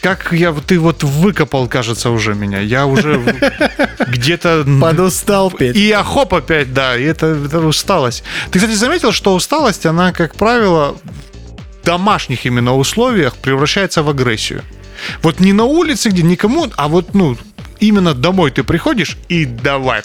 как 0.00 0.32
я 0.32 0.52
ты 0.52 0.78
вот 0.78 1.04
выкопал, 1.04 1.68
кажется, 1.68 2.10
уже 2.10 2.34
меня. 2.34 2.60
Я 2.60 2.86
уже 2.86 3.20
где-то 4.08 4.66
Подустал, 4.80 5.50
Петь. 5.50 5.76
и 5.76 5.90
а 5.92 6.02
хоп 6.02 6.34
опять, 6.34 6.74
да, 6.74 6.96
и 6.96 7.04
это, 7.04 7.26
это 7.26 7.60
усталость. 7.60 8.24
Ты, 8.50 8.58
кстати, 8.58 8.74
заметил, 8.74 9.12
что 9.12 9.34
усталость, 9.34 9.86
она, 9.86 10.12
как 10.12 10.34
правило, 10.34 10.96
в 11.82 11.86
домашних 11.86 12.44
именно 12.44 12.74
условиях 12.76 13.36
превращается 13.36 14.02
в 14.02 14.08
агрессию. 14.10 14.62
Вот 15.22 15.40
не 15.40 15.52
на 15.52 15.64
улице, 15.64 16.08
где 16.10 16.22
никому, 16.22 16.66
а 16.76 16.88
вот, 16.88 17.14
ну, 17.14 17.36
именно 17.78 18.14
домой 18.14 18.50
ты 18.50 18.64
приходишь 18.64 19.16
и 19.28 19.44
давай. 19.44 20.02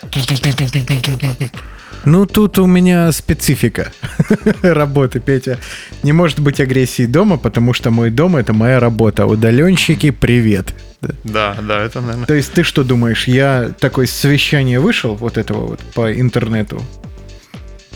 Ну, 2.06 2.26
тут 2.26 2.60
у 2.60 2.66
меня 2.68 3.12
специфика 3.12 3.92
работы, 4.62 5.20
Петя. 5.20 5.58
Не 6.04 6.12
может 6.12 6.40
быть 6.40 6.60
агрессии 6.60 7.06
дома, 7.06 7.38
потому 7.38 7.74
что 7.74 7.92
мой 7.92 8.10
дом— 8.10 8.36
это 8.38 8.54
моя 8.54 8.80
работа. 8.80 9.26
Удаленщики, 9.26 10.12
привет. 10.12 10.74
Да. 11.02 11.14
Да, 11.24 11.58
да, 11.62 11.82
это, 11.84 12.02
наверное. 12.02 12.26
То 12.26 12.34
есть 12.34 12.54
ты 12.54 12.64
что 12.64 12.84
думаешь, 12.84 13.28
я 13.28 13.72
такой 13.80 14.08
с 14.08 14.12
совещания 14.12 14.80
вышел, 14.80 15.16
вот 15.16 15.38
этого 15.38 15.66
вот, 15.68 15.80
по 15.94 16.14
интернету, 16.14 16.82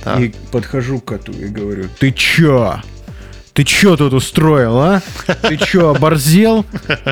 Так. 0.03 0.19
и 0.19 0.33
подхожу 0.51 0.99
к 0.99 1.05
коту 1.05 1.31
и 1.31 1.45
говорю, 1.47 1.85
ты 1.99 2.11
чё? 2.11 2.81
Ты 3.53 3.63
чё 3.63 3.95
тут 3.97 4.13
устроил, 4.13 4.77
а? 4.77 5.01
Ты 5.41 5.57
чё, 5.57 5.89
оборзел? 5.89 6.63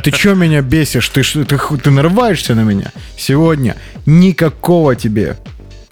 Ты 0.04 0.12
чё 0.12 0.36
меня 0.36 0.62
бесишь? 0.62 1.10
Ты, 1.10 1.24
ты, 1.24 1.58
ты 1.58 1.90
нарываешься 1.92 2.54
на 2.56 2.62
меня? 2.62 2.92
Сегодня 3.18 3.76
никакого 4.06 4.96
тебе 4.96 5.38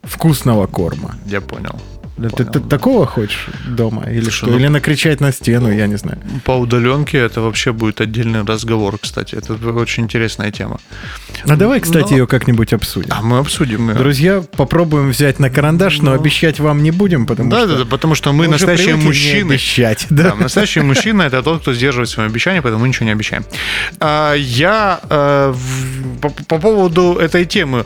вкусного 0.04 0.68
корма. 0.68 1.16
Я 1.26 1.42
понял. 1.42 1.80
Да 2.16 2.30
Ты, 2.30 2.46
ты 2.46 2.52
Понял. 2.60 2.70
такого 2.70 3.06
хочешь 3.08 3.48
дома? 3.68 4.04
Или 4.08 4.22
Слушай, 4.22 4.36
что? 4.38 4.46
ну- 4.46 4.60
Или 4.60 4.68
накричать 4.68 5.20
на 5.20 5.32
стену, 5.34 5.72
я 5.72 5.88
не 5.88 5.96
знаю. 5.96 6.20
По 6.46 6.52
удаленке 6.52 7.18
это 7.18 7.42
вообще 7.42 7.74
будет 7.74 8.02
отдельный 8.02 8.44
разговор, 8.44 9.00
кстати. 9.00 9.34
Это 9.34 9.56
очень 9.56 10.04
интересная 10.04 10.52
тема. 10.52 10.80
А 11.48 11.56
давай, 11.56 11.80
кстати, 11.80 12.12
Но- 12.12 12.18
ее 12.18 12.28
как-нибудь 12.28 12.72
обсудим. 12.72 13.10
А 13.12 13.24
мы 13.24 13.40
обсудим. 13.40 13.90
её. 13.90 13.98
Друзья, 13.98 14.42
попробуем 14.56 15.10
взять 15.10 15.40
на 15.40 15.50
карандаш, 15.50 15.98
но 16.02 16.12
Ну. 16.12 16.20
обещать 16.20 16.60
вам 16.60 16.84
не 16.84 16.92
будем, 16.92 17.26
потому 17.26 17.50
Да, 17.50 17.62
что 17.62 17.68
да, 17.70 17.78
да, 17.80 17.86
потому 17.86 18.14
что 18.14 18.32
мы 18.32 18.42
уже 18.46 18.52
настоящие 18.52 18.96
мужчины. 18.96 19.50
обещать, 19.54 20.06
Да, 20.12 20.24
да. 20.30 20.36
настоящий 20.36 20.82
мужчина 20.82 21.24
это 21.24 21.42
тот, 21.42 21.62
кто 21.64 21.74
сдерживает 21.74 22.10
свои 22.10 22.28
обещания, 22.28 22.62
поэтому 22.62 22.84
мы 22.84 22.90
ничего 22.90 23.08
не 23.08 23.12
обещаем. 23.14 23.44
А, 24.00 24.36
Я 24.36 25.00
э, 25.10 25.52
в- 25.56 26.20
по, 26.20 26.30
по 26.30 26.60
поводу 26.60 27.16
этой 27.20 27.46
темы 27.46 27.86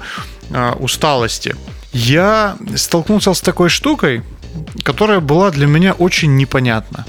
а, 0.51 0.73
усталости. 0.73 1.55
Я 1.97 2.57
столкнулся 2.75 3.33
с 3.33 3.41
такой 3.41 3.69
штукой, 3.69 4.21
которая 4.83 5.19
была 5.19 5.49
для 5.49 5.65
меня 5.65 5.93
очень 5.93 6.35
непонятна. 6.35 7.05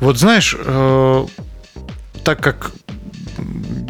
Вот 0.00 0.18
знаешь, 0.18 0.56
э, 0.58 1.26
так 2.24 2.40
как 2.40 2.72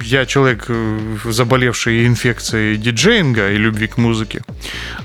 я 0.02 0.26
человек, 0.26 0.66
э, 0.68 1.16
заболевший 1.25 2.06
инфекцией 2.06 2.76
диджеинга 2.76 3.52
и 3.52 3.56
любви 3.56 3.87
к 3.87 3.97
музыке, 3.97 4.42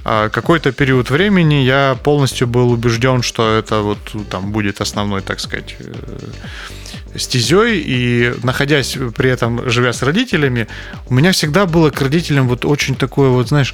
а 0.04 0.28
какой-то 0.28 0.74
период 0.74 1.10
времени 1.10 1.64
я 1.64 1.98
полностью 2.04 2.46
был 2.48 2.72
убежден, 2.72 3.22
что 3.22 3.58
это 3.58 3.80
вот 3.80 4.00
там 4.30 4.52
будет 4.52 4.82
основной, 4.82 5.22
так 5.22 5.40
сказать, 5.40 5.78
э, 5.80 7.18
стезей, 7.18 7.82
и 7.86 8.34
находясь 8.44 8.98
при 9.16 9.30
этом, 9.30 9.70
живя 9.70 9.94
с 9.94 10.04
родителями, 10.04 10.68
у 11.08 11.14
меня 11.14 11.32
всегда 11.32 11.66
было 11.66 11.92
к 11.92 12.02
родителям 12.02 12.50
вот 12.50 12.66
очень 12.66 12.96
такое 12.96 13.30
вот, 13.30 13.48
знаешь, 13.48 13.74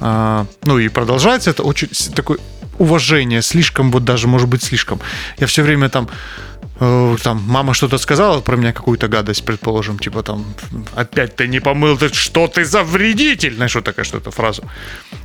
а, 0.00 0.46
ну 0.64 0.78
и 0.78 0.88
продолжается 0.88 1.50
это 1.50 1.62
очень 1.62 1.88
такое 2.14 2.38
уважение, 2.78 3.42
слишком 3.42 3.90
вот 3.90 4.04
даже, 4.04 4.28
может 4.28 4.48
быть, 4.48 4.62
слишком. 4.62 5.00
Я 5.38 5.46
все 5.46 5.62
время 5.62 5.88
там 5.88 6.08
э, 6.80 7.16
там 7.22 7.42
мама 7.46 7.74
что-то 7.74 7.98
сказала 7.98 8.40
про 8.40 8.56
меня, 8.56 8.72
какую-то 8.72 9.08
гадость, 9.08 9.44
предположим, 9.44 9.98
типа 9.98 10.22
там, 10.22 10.44
опять 10.94 11.36
ты 11.36 11.48
не 11.48 11.60
помыл, 11.60 11.96
ты 11.96 12.12
что 12.12 12.48
ты 12.48 12.64
за 12.64 12.82
вредитель, 12.82 13.54
знаешь, 13.54 13.74
вот 13.74 13.84
такая 13.84 14.04
что-то 14.04 14.30
фраза. 14.30 14.62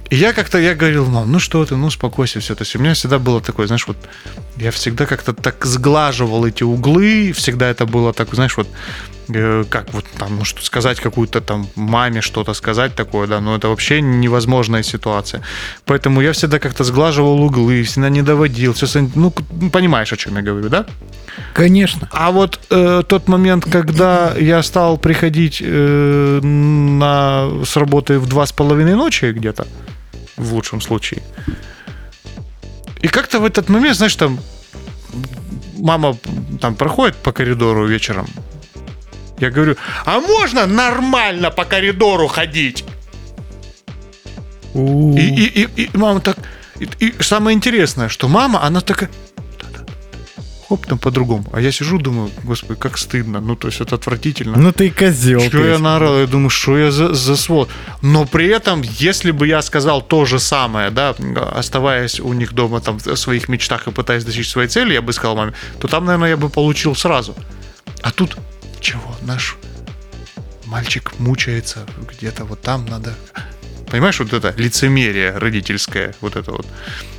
И 0.09 0.15
я 0.15 0.33
как-то, 0.33 0.57
я 0.57 0.75
говорил, 0.75 1.05
мам, 1.05 1.31
ну 1.31 1.39
что 1.39 1.65
ты, 1.65 1.75
ну 1.75 1.87
успокойся, 1.87 2.39
все. 2.39 2.55
То 2.55 2.63
есть 2.63 2.75
у 2.75 2.79
меня 2.79 2.93
всегда 2.93 3.19
было 3.19 3.41
такое, 3.41 3.67
знаешь, 3.67 3.87
вот 3.87 3.97
я 4.57 4.71
всегда 4.71 5.05
как-то 5.05 5.33
так 5.33 5.65
сглаживал 5.65 6.45
эти 6.45 6.63
углы, 6.63 7.31
всегда 7.33 7.69
это 7.69 7.85
было 7.85 8.13
так, 8.13 8.33
знаешь, 8.33 8.57
вот 8.57 8.67
э, 9.29 9.63
как 9.69 9.93
вот 9.93 10.05
там, 10.17 10.37
ну 10.37 10.45
что 10.45 10.61
сказать 10.61 10.99
какую-то 10.99 11.41
там 11.41 11.67
маме 11.75 12.21
что-то 12.21 12.53
сказать 12.53 12.95
такое, 12.95 13.27
да, 13.27 13.41
но 13.41 13.55
это 13.55 13.67
вообще 13.69 14.01
невозможная 14.01 14.83
ситуация. 14.83 15.41
Поэтому 15.85 16.21
я 16.21 16.31
всегда 16.31 16.59
как-то 16.59 16.83
сглаживал 16.83 17.41
углы, 17.41 17.83
всегда 17.83 18.09
не 18.09 18.21
доводил, 18.21 18.73
все, 18.73 18.87
ну, 19.15 19.33
ну, 19.51 19.69
понимаешь, 19.69 20.13
о 20.13 20.17
чем 20.17 20.35
я 20.35 20.41
говорю, 20.41 20.69
да? 20.69 20.85
Конечно. 21.53 22.07
А 22.11 22.31
вот 22.31 22.59
э, 22.69 23.03
тот 23.07 23.27
момент, 23.27 23.65
когда 23.65 24.33
я 24.37 24.63
стал 24.63 24.97
приходить 24.97 25.61
э, 25.63 26.39
на, 26.41 27.49
с 27.65 27.77
работы 27.77 28.19
в 28.19 28.27
два 28.27 28.45
с 28.45 28.51
половиной 28.51 28.95
ночи 28.95 29.31
где-то, 29.31 29.67
в 30.37 30.53
лучшем 30.53 30.81
случае, 30.81 31.21
и 33.01 33.07
как-то 33.07 33.39
в 33.39 33.45
этот 33.45 33.69
момент, 33.69 33.97
знаешь, 33.97 34.15
там 34.15 34.39
мама 35.77 36.17
там 36.59 36.75
проходит 36.75 37.15
по 37.15 37.31
коридору 37.31 37.85
вечером, 37.85 38.27
я 39.39 39.49
говорю, 39.51 39.75
а 40.05 40.19
можно 40.19 40.65
нормально 40.65 41.51
по 41.51 41.65
коридору 41.65 42.27
ходить? 42.27 42.83
У. 44.73 45.15
И, 45.15 45.21
и, 45.21 45.61
и, 45.63 45.83
и 45.83 45.89
мама 45.93 46.19
так... 46.21 46.37
И, 46.79 46.87
и 46.99 47.13
самое 47.21 47.55
интересное, 47.55 48.09
что 48.09 48.27
мама, 48.27 48.63
она 48.63 48.81
такая... 48.81 49.09
Хоп, 50.67 50.85
там 50.85 50.97
по-другому. 50.97 51.45
А 51.53 51.61
я 51.61 51.71
сижу, 51.71 51.97
думаю, 51.97 52.29
господи, 52.43 52.77
как 52.77 52.97
стыдно. 52.97 53.39
Ну, 53.39 53.55
то 53.55 53.69
есть 53.69 53.79
это 53.79 53.95
отвратительно. 53.95 54.57
Ну 54.57 54.73
ты 54.73 54.89
козел. 54.89 55.39
Что 55.39 55.51
то 55.51 55.65
я 55.65 55.79
наорал? 55.79 56.19
Я 56.19 56.27
думаю, 56.27 56.49
что 56.49 56.77
я 56.77 56.91
за, 56.91 57.13
за 57.13 57.37
свод. 57.37 57.69
Но 58.01 58.25
при 58.25 58.47
этом, 58.47 58.81
если 58.81 59.31
бы 59.31 59.47
я 59.47 59.61
сказал 59.61 60.01
то 60.01 60.25
же 60.25 60.39
самое, 60.39 60.89
да, 60.89 61.15
оставаясь 61.55 62.19
у 62.19 62.33
них 62.33 62.53
дома 62.53 62.81
там 62.81 62.99
в 62.99 63.15
своих 63.15 63.47
мечтах 63.47 63.87
и 63.87 63.91
пытаясь 63.91 64.25
достичь 64.25 64.49
своей 64.49 64.67
цели, 64.67 64.93
я 64.93 65.01
бы 65.01 65.13
сказал 65.13 65.37
маме, 65.37 65.53
то 65.79 65.87
там, 65.87 66.03
наверное, 66.03 66.31
я 66.31 66.37
бы 66.37 66.49
получил 66.49 66.95
сразу. 66.95 67.33
А 68.01 68.11
тут 68.11 68.35
чего? 68.79 69.15
Наш 69.21 69.57
мальчик 70.65 71.13
мучается 71.19 71.85
где-то 72.11 72.45
вот 72.45 72.61
там 72.61 72.85
надо... 72.85 73.15
Понимаешь, 73.89 74.19
вот 74.19 74.33
это 74.33 74.53
лицемерие 74.57 75.31
родительское, 75.37 76.13
вот 76.19 76.35
это 76.35 76.51
вот. 76.51 76.65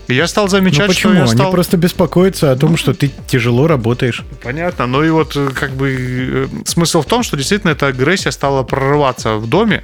И 0.07 0.15
я 0.15 0.27
стал 0.27 0.45
Ну 0.45 0.51
замечать, 0.51 0.87
почему? 0.87 1.13
что 1.13 1.19
я 1.19 1.25
Они 1.25 1.33
стал... 1.35 1.51
просто 1.51 1.77
беспокоятся 1.79 2.53
о 2.53 2.57
том, 2.57 2.77
что 2.77 2.93
ты 2.93 3.11
тяжело 3.27 3.67
работаешь. 3.67 4.23
Понятно, 4.43 4.87
ну 4.87 5.03
и 5.03 5.09
вот 5.11 5.35
э, 5.37 5.49
как 5.49 5.73
бы 5.73 6.49
э, 6.53 6.65
смысл 6.67 7.01
в 7.03 7.07
том, 7.07 7.23
что 7.23 7.37
действительно 7.39 7.71
эта 7.73 7.87
агрессия 7.87 8.33
стала 8.33 8.63
прорываться 8.65 9.37
в 9.37 9.47
доме, 9.49 9.83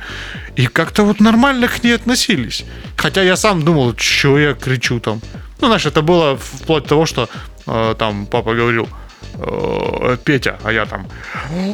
и 0.57 0.67
как-то 0.67 1.05
вот 1.05 1.21
нормально 1.21 1.69
к 1.69 1.83
ней 1.85 1.95
относились. 1.95 2.65
Хотя 2.97 3.23
я 3.23 3.37
сам 3.37 3.63
думал, 3.63 3.95
что 3.97 4.39
я 4.39 4.55
кричу 4.55 5.01
там. 5.01 5.21
Ну, 5.61 5.69
знаешь, 5.69 5.87
это 5.87 6.03
было 6.03 6.37
вплоть 6.37 6.83
до 6.85 6.89
того, 6.91 7.07
что 7.07 7.29
э, 7.67 7.95
там 7.99 8.27
папа 8.27 8.55
говорил, 8.55 8.85
э, 8.85 9.04
Петя, 10.25 10.59
а 10.63 10.73
я 10.73 10.87
там, 10.87 11.07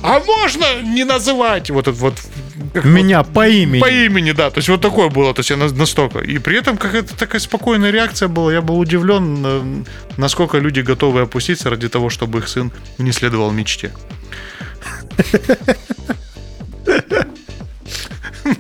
а 0.03 0.21
можно 0.21 0.81
не 0.83 1.05
называть 1.05 1.71
вот 1.71 1.89
этот 1.89 2.01
вот... 2.01 2.15
Меня 2.85 3.23
по 3.23 3.49
имени. 3.49 3.81
по 3.81 3.91
имени, 3.91 4.33
да. 4.33 4.51
То 4.51 4.59
есть 4.59 4.69
вот 4.69 4.81
такое 4.81 5.09
было, 5.09 5.35
то 5.35 5.41
есть 5.41 5.51
я 5.51 5.57
на- 5.57 5.73
настолько. 5.73 6.21
И 6.21 6.39
при 6.39 6.57
этом 6.59 6.77
какая-то 6.77 7.17
такая 7.17 7.41
спокойная 7.41 7.91
реакция 7.91 8.29
была. 8.29 8.53
Я 8.53 8.63
был 8.63 8.79
удивлен, 8.79 9.43
э, 9.45 9.85
насколько 10.17 10.59
люди 10.59 10.81
готовы 10.81 11.23
опуститься 11.23 11.69
ради 11.71 11.89
того, 11.89 12.09
чтобы 12.11 12.39
их 12.39 12.49
сын 12.49 12.73
не 12.99 13.13
следовал 13.13 13.51
мечте. 13.51 13.91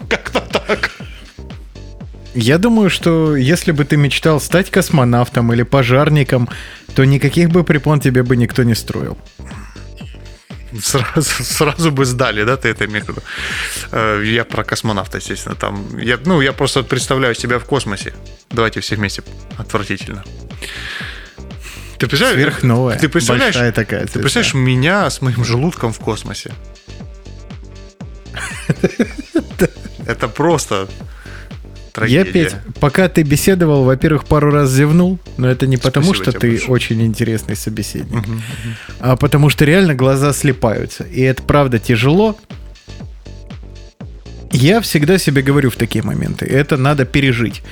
Как-то 0.08 0.40
так. 0.40 0.90
Я 2.34 2.58
думаю, 2.58 2.90
что 2.90 3.34
если 3.36 3.72
бы 3.72 3.84
ты 3.84 3.96
мечтал 3.96 4.40
стать 4.40 4.70
космонавтом 4.70 5.52
или 5.52 5.62
пожарником, 5.64 6.48
то 6.94 7.04
никаких 7.04 7.48
бы 7.50 7.64
препон 7.64 8.00
тебе 8.00 8.22
бы 8.22 8.36
никто 8.36 8.62
не 8.62 8.74
строил. 8.74 9.16
Сразу, 10.82 11.44
сразу 11.44 11.90
бы 11.90 12.04
сдали, 12.04 12.44
да, 12.44 12.56
ты 12.56 12.68
это 12.68 12.84
имеешь 12.84 13.04
в 13.04 13.08
виду? 13.08 13.22
Э, 13.90 14.22
Я 14.24 14.44
про 14.44 14.62
космонавта, 14.62 15.18
естественно, 15.18 15.56
там. 15.56 15.98
Я, 15.98 16.18
ну, 16.24 16.40
я 16.40 16.52
просто 16.52 16.82
представляю 16.84 17.34
себя 17.34 17.58
в 17.58 17.64
космосе. 17.64 18.14
Давайте 18.50 18.80
все 18.80 18.94
вместе. 18.96 19.22
Отвратительно. 19.58 20.24
Ты 21.98 22.06
представляешь? 22.06 22.40
Сверхновая. 22.40 22.98
Ты 22.98 23.08
представляешь? 23.08 23.54
Большая 23.54 23.72
такая. 23.72 24.06
Ты 24.06 24.20
представляешь 24.20 24.54
меня 24.54 25.10
с 25.10 25.20
моим 25.20 25.44
желудком 25.44 25.92
в 25.92 25.98
космосе? 25.98 26.52
Это 30.06 30.28
просто 30.28 30.88
Я, 31.90 32.24
трагедия. 32.24 32.32
Петь, 32.32 32.56
пока 32.80 33.08
ты 33.08 33.22
беседовал, 33.22 33.84
во-первых, 33.84 34.24
пару 34.24 34.50
раз 34.50 34.70
зевнул, 34.70 35.18
но 35.36 35.48
это 35.48 35.66
не 35.66 35.76
потому, 35.76 36.06
Спасибо 36.14 36.30
что 36.30 36.40
ты 36.40 36.50
большое. 36.52 36.70
очень 36.70 37.02
интересный 37.02 37.56
собеседник, 37.56 38.26
Мгм. 38.26 38.42
а 39.00 39.16
потому 39.16 39.48
что 39.50 39.64
реально 39.64 39.94
глаза 39.94 40.32
слепаются. 40.32 41.04
И 41.04 41.20
это 41.20 41.42
правда 41.42 41.78
тяжело. 41.78 42.36
Я 44.52 44.80
всегда 44.80 45.18
себе 45.18 45.42
говорю 45.42 45.70
в 45.70 45.76
такие 45.76 46.02
моменты, 46.04 46.44
это 46.46 46.76
надо 46.76 47.04
пережить. 47.04 47.62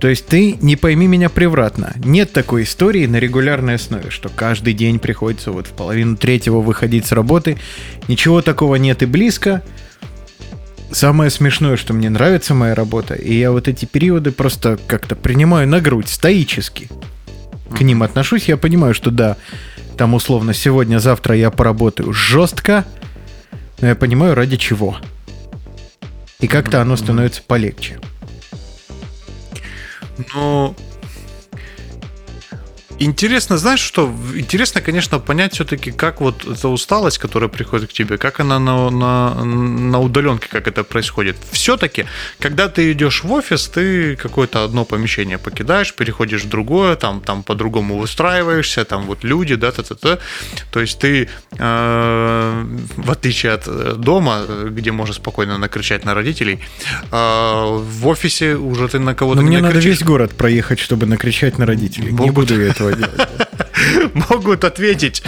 То 0.00 0.08
есть 0.08 0.26
ты 0.26 0.56
не 0.60 0.74
пойми 0.74 1.06
меня 1.06 1.28
превратно. 1.28 1.92
Нет 2.04 2.32
такой 2.32 2.64
истории 2.64 3.06
на 3.06 3.20
регулярной 3.20 3.76
основе, 3.76 4.10
что 4.10 4.28
каждый 4.28 4.72
день 4.74 4.98
приходится 4.98 5.52
вот 5.52 5.68
в 5.68 5.70
половину 5.70 6.16
третьего 6.16 6.60
выходить 6.60 7.06
с 7.06 7.12
работы. 7.12 7.56
Ничего 8.08 8.42
такого 8.42 8.74
нет 8.76 9.04
и 9.04 9.06
близко. 9.06 9.62
Самое 10.92 11.30
смешное, 11.30 11.76
что 11.76 11.94
мне 11.94 12.10
нравится 12.10 12.54
моя 12.54 12.74
работа, 12.74 13.14
и 13.14 13.34
я 13.34 13.50
вот 13.50 13.66
эти 13.66 13.86
периоды 13.86 14.30
просто 14.30 14.78
как-то 14.86 15.16
принимаю 15.16 15.66
на 15.66 15.80
грудь, 15.80 16.08
стоически. 16.08 16.90
К 17.74 17.80
ним 17.80 18.02
отношусь, 18.02 18.48
я 18.48 18.58
понимаю, 18.58 18.92
что 18.92 19.10
да, 19.10 19.36
там 19.96 20.12
условно 20.14 20.52
сегодня-завтра 20.52 21.34
я 21.36 21.50
поработаю 21.50 22.12
жестко, 22.12 22.84
но 23.80 23.88
я 23.88 23.94
понимаю 23.94 24.34
ради 24.34 24.56
чего. 24.56 24.98
И 26.40 26.46
как-то 26.46 26.82
оно 26.82 26.96
становится 26.96 27.42
полегче. 27.42 27.98
Ну, 30.34 30.76
Интересно, 33.04 33.58
знаешь 33.58 33.80
что? 33.80 34.14
Интересно, 34.34 34.80
конечно, 34.80 35.18
понять 35.18 35.54
все-таки, 35.54 35.90
как 35.90 36.20
вот 36.20 36.44
эта 36.44 36.68
усталость, 36.68 37.18
которая 37.18 37.48
приходит 37.48 37.90
к 37.90 37.92
тебе, 37.92 38.16
как 38.16 38.40
она 38.40 38.58
на, 38.58 38.90
на, 38.90 39.44
на 39.44 40.00
удаленке, 40.00 40.48
как 40.48 40.68
это 40.68 40.84
происходит. 40.84 41.36
Все-таки, 41.50 42.04
когда 42.38 42.68
ты 42.68 42.92
идешь 42.92 43.24
в 43.24 43.32
офис, 43.32 43.68
ты 43.68 44.16
какое-то 44.16 44.64
одно 44.64 44.84
помещение 44.84 45.38
покидаешь, 45.38 45.94
переходишь 45.94 46.44
в 46.44 46.48
другое, 46.48 46.94
там, 46.96 47.20
там 47.20 47.42
по-другому 47.42 47.98
выстраиваешься, 47.98 48.84
там 48.84 49.06
вот 49.06 49.24
люди, 49.24 49.56
да, 49.56 49.70
та 49.70 49.82
-та 49.82 49.96
-та. 49.96 50.18
То 50.70 50.80
есть 50.80 51.04
ты, 51.04 51.28
э, 51.58 52.64
в 52.96 53.10
отличие 53.10 53.52
от 53.52 54.00
дома, 54.00 54.42
где 54.70 54.92
можно 54.92 55.14
спокойно 55.14 55.58
накричать 55.58 56.04
на 56.04 56.14
родителей, 56.14 56.58
э, 57.10 57.82
в 58.00 58.06
офисе 58.06 58.54
уже 58.54 58.88
ты 58.88 58.98
на 58.98 59.14
кого-то 59.14 59.36
Но 59.36 59.42
не 59.42 59.48
мне 59.48 59.56
надо 59.62 59.74
накричишь. 59.74 59.98
весь 59.98 60.06
город 60.06 60.30
проехать, 60.30 60.78
чтобы 60.78 61.06
накричать 61.06 61.58
на 61.58 61.66
родителей. 61.66 62.12
Не 62.12 62.18
Могут. 62.18 62.34
буду 62.34 62.60
я 62.60 62.70
этого 62.70 62.91
делать. 62.96 63.28
могут 64.30 64.64
ответить, 64.64 65.22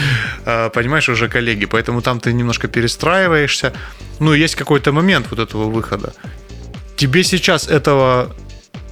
э, 0.46 0.70
понимаешь, 0.70 1.08
уже 1.08 1.28
коллеги. 1.28 1.66
Поэтому 1.66 2.02
там 2.02 2.20
ты 2.20 2.32
немножко 2.32 2.68
перестраиваешься. 2.68 3.72
Ну, 4.20 4.34
есть 4.34 4.54
какой-то 4.54 4.92
момент 4.92 5.26
вот 5.30 5.38
этого 5.38 5.70
выхода. 5.70 6.12
Тебе 6.96 7.24
сейчас 7.24 7.68
этого 7.68 8.34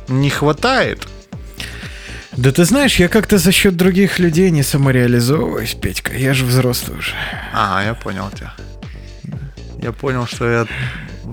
не 0.09 0.31
хватает? 0.31 1.07
Да 2.37 2.51
ты 2.51 2.65
знаешь, 2.65 2.97
я 2.97 3.09
как-то 3.09 3.39
за 3.39 3.53
счет 3.53 3.77
других 3.77 4.19
людей 4.19 4.51
не 4.51 4.63
самореализовываюсь, 4.63 5.75
Петька. 5.75 6.15
Я 6.15 6.35
же 6.35 6.45
взрослый 6.45 6.99
уже. 6.99 7.15
Ага, 7.53 7.85
я 7.85 7.95
понял 7.95 8.31
тебя. 8.31 8.55
Я 9.83 9.93
понял, 9.93 10.27
что 10.27 10.51
я 10.51 10.67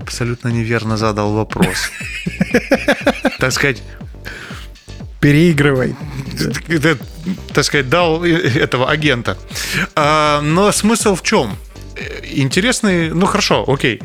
абсолютно 0.00 0.48
неверно 0.48 0.96
задал 0.96 1.32
вопрос. 1.32 1.90
Так 3.38 3.52
сказать, 3.52 3.82
Переигрывай. 5.20 5.94
ты, 6.66 6.96
так 7.52 7.64
сказать, 7.64 7.88
дал 7.88 8.24
этого 8.24 8.90
агента. 8.90 9.36
А, 9.94 10.40
но 10.40 10.72
смысл 10.72 11.14
в 11.14 11.22
чем? 11.22 11.56
Интересный, 12.24 13.10
ну 13.10 13.26
хорошо, 13.26 13.64
окей. 13.68 14.00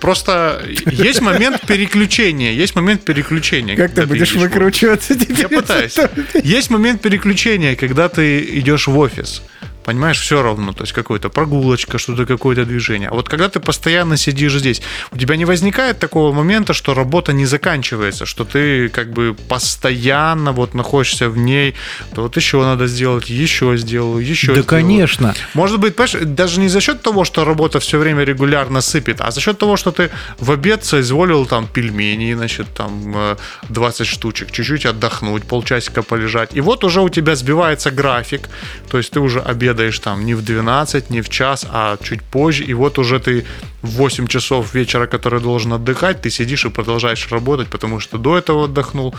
Просто 0.00 0.60
есть 0.86 1.20
момент 1.20 1.60
переключения, 1.64 2.50
есть 2.50 2.74
момент 2.74 3.04
переключения. 3.04 3.76
Как 3.76 3.92
ты 3.92 4.04
будешь 4.04 4.32
офис. 4.32 4.42
выкручиваться 4.42 5.14
теперь? 5.14 5.38
Я 5.42 5.48
пытаюсь. 5.48 5.96
Есть 6.42 6.70
момент 6.70 7.02
переключения, 7.02 7.76
когда 7.76 8.08
ты 8.08 8.40
идешь 8.58 8.88
в 8.88 8.98
офис. 8.98 9.42
Понимаешь, 9.84 10.20
все 10.20 10.42
равно, 10.42 10.72
то 10.72 10.82
есть 10.84 10.92
какая-то 10.92 11.28
прогулочка, 11.28 11.98
что-то 11.98 12.26
какое-то 12.26 12.64
движение. 12.64 13.08
А 13.08 13.14
вот 13.14 13.28
когда 13.28 13.48
ты 13.48 13.60
постоянно 13.60 14.16
сидишь 14.16 14.54
здесь, 14.54 14.82
у 15.10 15.18
тебя 15.18 15.36
не 15.36 15.44
возникает 15.44 15.98
такого 15.98 16.32
момента, 16.32 16.72
что 16.72 16.94
работа 16.94 17.32
не 17.32 17.46
заканчивается, 17.46 18.26
что 18.26 18.44
ты 18.44 18.88
как 18.88 19.12
бы 19.12 19.34
постоянно 19.48 20.52
вот 20.52 20.74
находишься 20.74 21.28
в 21.28 21.36
ней, 21.38 21.74
то 22.14 22.22
вот 22.22 22.36
еще 22.36 22.62
надо 22.62 22.86
сделать, 22.86 23.30
еще 23.30 23.76
сделаю, 23.76 24.24
еще 24.24 24.48
Да, 24.48 24.52
сделаю. 24.52 24.64
конечно. 24.68 25.34
Может 25.54 25.80
быть, 25.80 25.94
даже 26.34 26.60
не 26.60 26.68
за 26.68 26.80
счет 26.80 27.02
того, 27.02 27.24
что 27.24 27.44
работа 27.44 27.80
все 27.80 27.98
время 27.98 28.24
регулярно 28.24 28.80
сыпет, 28.80 29.20
а 29.20 29.30
за 29.30 29.40
счет 29.40 29.58
того, 29.58 29.76
что 29.76 29.90
ты 29.90 30.10
в 30.38 30.50
обед 30.52 30.84
соизволил 30.84 31.46
там 31.46 31.66
пельмени, 31.66 32.34
значит, 32.34 32.66
там 32.74 33.12
э, 33.16 33.36
20 33.68 34.06
штучек, 34.06 34.50
чуть-чуть 34.52 34.86
отдохнуть, 34.86 35.44
полчасика 35.44 36.02
полежать. 36.02 36.50
И 36.54 36.60
вот 36.60 36.84
уже 36.84 37.00
у 37.00 37.08
тебя 37.08 37.34
сбивается 37.34 37.90
график, 37.90 38.48
то 38.90 38.98
есть 38.98 39.10
ты 39.10 39.20
уже 39.20 39.40
обедаешь 39.72 39.98
там 39.98 40.24
не 40.24 40.34
в 40.34 40.44
12, 40.44 41.10
не 41.10 41.20
в 41.20 41.28
час, 41.28 41.66
а 41.70 41.96
чуть 42.02 42.22
позже, 42.22 42.64
и 42.64 42.74
вот 42.74 42.98
уже 42.98 43.18
ты 43.18 43.44
в 43.82 43.88
8 43.88 44.26
часов 44.26 44.74
вечера, 44.74 45.06
который 45.06 45.40
должен 45.40 45.72
отдыхать, 45.72 46.22
ты 46.22 46.30
сидишь 46.30 46.64
и 46.64 46.70
продолжаешь 46.70 47.28
работать, 47.30 47.68
потому 47.68 48.00
что 48.00 48.18
до 48.18 48.38
этого 48.38 48.64
отдохнул, 48.64 49.14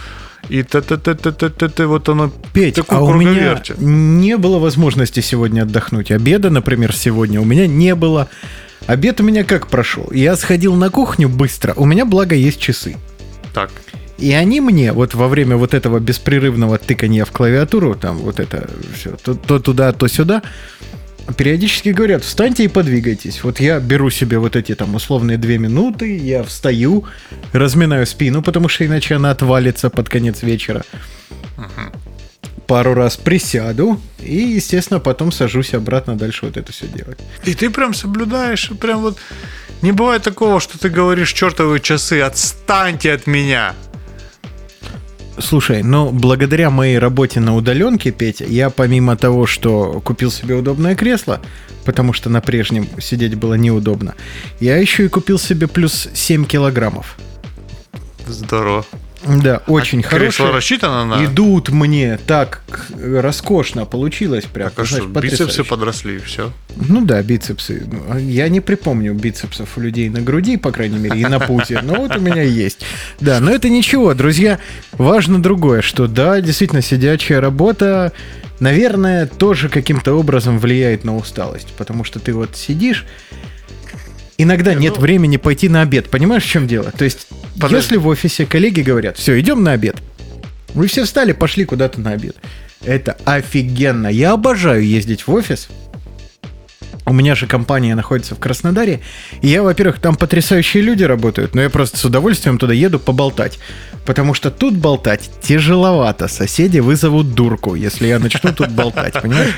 и 0.50 0.64
т-т-т-т-т-т, 0.64 1.86
вот 1.86 2.10
оно 2.10 2.32
Петь, 2.54 2.80
а 2.88 3.02
у 3.02 3.14
меня 3.14 3.62
не 3.78 4.38
было 4.38 4.60
возможности 4.60 5.22
сегодня 5.22 5.64
отдохнуть. 5.64 6.12
Обеда, 6.12 6.50
например, 6.50 6.94
сегодня 6.96 7.42
у 7.42 7.46
меня 7.46 7.68
не 7.68 7.96
было. 7.96 8.28
Обед 8.86 9.22
у 9.22 9.24
меня 9.24 9.44
как 9.46 9.68
прошел? 9.68 10.12
Я 10.12 10.36
сходил 10.36 10.76
на 10.76 10.90
кухню 10.90 11.30
быстро. 11.30 11.74
У 11.78 11.86
меня, 11.86 12.06
благо, 12.06 12.36
есть 12.36 12.60
часы. 12.60 12.98
Так, 13.54 13.72
И 14.18 14.32
они 14.32 14.62
мне 14.62 14.94
вот 14.94 15.16
во 15.16 15.28
время 15.28 15.58
вот 15.58 15.74
этого 15.74 16.00
беспрерывного 16.00 16.78
тыкания 16.78 17.26
в 17.26 17.32
клавиатуру, 17.32 17.96
там 17.96 18.18
вот 18.18 18.40
это 18.40 18.70
все, 18.96 19.18
то, 19.24 19.34
то 19.34 19.60
туда, 19.60 19.92
то 19.92 20.08
сюда, 20.08 20.44
периодически 21.36 21.90
говорят, 21.90 22.24
встаньте 22.24 22.66
и 22.66 22.68
подвигайтесь. 22.68 23.44
Вот 23.44 23.60
я 23.60 23.80
беру 23.80 24.10
себе 24.10 24.38
вот 24.38 24.56
эти 24.56 24.76
там 24.76 24.96
условные 24.96 25.38
две 25.38 25.58
минуты, 25.58 26.18
я 26.18 26.44
встаю, 26.44 27.06
разминаю 27.54 28.06
спину, 28.06 28.42
потому 28.44 28.70
что 28.70 28.86
иначе 28.86 29.16
она 29.16 29.32
отвалится 29.32 29.90
под 29.90 30.10
конец 30.10 30.44
вечера. 30.44 30.84
Пару 32.68 32.94
раз 32.94 33.18
присяду 33.18 34.00
и, 34.20 34.38
естественно, 34.38 35.00
потом 35.00 35.32
сажусь 35.32 35.74
обратно 35.74 36.16
дальше 36.16 36.46
вот 36.46 36.56
это 36.56 36.72
все 36.72 36.88
делать. 36.88 37.20
И 37.46 37.54
ты 37.56 37.70
прям 37.70 37.94
соблюдаешь, 37.94 38.72
прям 38.80 39.02
вот... 39.02 39.18
Не 39.82 39.92
бывает 39.92 40.24
такого, 40.24 40.62
что 40.62 40.80
ты 40.80 40.88
говоришь 40.88 41.34
чертовы 41.34 41.82
часы, 41.82 42.22
отстаньте 42.22 43.12
от 43.12 43.28
меня. 43.28 43.76
Слушай, 45.40 45.82
ну, 45.84 46.12
благодаря 46.12 46.70
моей 46.70 47.00
работе 47.00 47.40
на 47.40 47.56
удаленке, 47.56 48.12
Петя, 48.12 48.46
я 48.46 48.70
помимо 48.70 49.18
того, 49.18 49.48
что 49.48 50.00
купил 50.02 50.32
себе 50.32 50.56
удобное 50.56 50.96
кресло, 50.96 51.42
потому 51.86 52.14
что 52.14 52.30
на 52.30 52.40
прежнем 52.40 52.88
сидеть 53.00 53.36
было 53.36 53.56
неудобно, 53.56 54.14
я 54.60 54.78
еще 54.78 55.06
и 55.06 55.10
купил 55.10 55.40
себе 55.40 55.68
плюс 55.68 56.08
7 56.14 56.46
килограммов. 56.46 57.18
Здорово. 58.28 58.86
Да, 59.26 59.62
очень 59.68 60.02
А 60.02 60.04
Кресло 60.04 60.46
хорошие. 60.46 60.52
рассчитано 60.52 61.06
на... 61.06 61.26
Идут 61.26 61.70
мне 61.70 62.20
так 62.28 62.62
роскошно 63.02 63.86
получилось 63.86 64.46
прям. 64.46 64.70
Так, 64.70 64.80
а 64.80 64.86
знаешь, 64.86 65.06
что, 65.06 65.20
бицепсы 65.22 65.64
подросли, 65.64 66.18
все. 66.20 66.52
Ну 66.76 67.06
да, 67.06 67.22
бицепсы. 67.22 67.88
Я 68.20 68.50
не 68.50 68.60
припомню 68.60 69.14
бицепсов 69.14 69.78
у 69.78 69.82
людей 69.82 70.10
на 70.10 70.22
груди, 70.22 70.58
по 70.58 70.72
крайней 70.72 70.98
мере, 70.98 71.20
и 71.20 71.26
на 71.26 71.40
пузе. 71.40 71.82
Но 71.82 71.96
вот 71.96 72.16
у 72.16 72.20
меня 72.20 72.42
есть. 72.42 72.80
Да, 73.20 73.40
но 73.40 73.52
это 73.52 73.70
ничего, 73.70 74.14
друзья. 74.14 74.60
Важно 74.94 75.42
другое, 75.42 75.82
что 75.82 76.08
да, 76.08 76.42
действительно, 76.42 76.82
сидячая 76.82 77.40
работа, 77.40 78.12
наверное, 78.60 79.28
тоже 79.28 79.70
каким-то 79.70 80.14
образом 80.14 80.60
влияет 80.60 81.04
на 81.04 81.16
усталость. 81.16 81.74
Потому 81.78 82.04
что 82.04 82.20
ты 82.20 82.34
вот 82.34 82.56
сидишь, 82.56 83.06
иногда 84.44 84.74
нет 84.74 84.98
времени 84.98 85.38
пойти 85.38 85.70
на 85.70 85.82
обед. 85.82 86.10
Понимаешь, 86.10 86.44
в 86.44 86.50
чем 86.50 86.68
дело? 86.68 86.92
То 86.92 87.04
есть, 87.04 87.28
Подожди. 87.56 87.76
если 87.76 87.98
в 87.98 88.08
офисе 88.08 88.46
коллеги 88.46 88.82
говорят, 88.82 89.18
все, 89.18 89.40
идем 89.40 89.64
на 89.64 89.72
обед. 89.72 89.96
Вы 90.74 90.88
все 90.88 91.06
встали, 91.06 91.34
пошли 91.34 91.66
куда-то 91.66 92.02
на 92.02 92.12
обед. 92.12 92.36
Это 92.84 93.18
офигенно. 93.26 94.08
Я 94.08 94.34
обожаю 94.34 94.86
ездить 94.86 95.28
в 95.28 95.34
офис. 95.34 95.68
У 97.06 97.14
меня 97.14 97.36
же 97.36 97.48
компания 97.48 97.96
находится 97.96 98.34
в 98.36 98.40
Краснодаре. 98.40 99.02
И 99.42 99.48
я, 99.48 99.62
во-первых, 99.62 100.00
там 100.00 100.16
потрясающие 100.16 100.82
люди 100.82 101.04
работают, 101.04 101.54
но 101.54 101.62
я 101.62 101.70
просто 101.70 101.98
с 101.98 102.06
удовольствием 102.06 102.58
туда 102.58 102.74
еду 102.74 102.98
поболтать. 103.00 103.60
Потому 104.06 104.34
что 104.34 104.52
тут 104.52 104.76
болтать 104.78 105.30
тяжеловато. 105.42 106.28
Соседи 106.28 106.80
вызовут 106.80 107.34
дурку, 107.34 107.76
если 107.76 108.08
я 108.08 108.20
начну 108.20 108.54
тут 108.54 108.72
болтать, 108.72 109.14
понимаешь? 109.22 109.54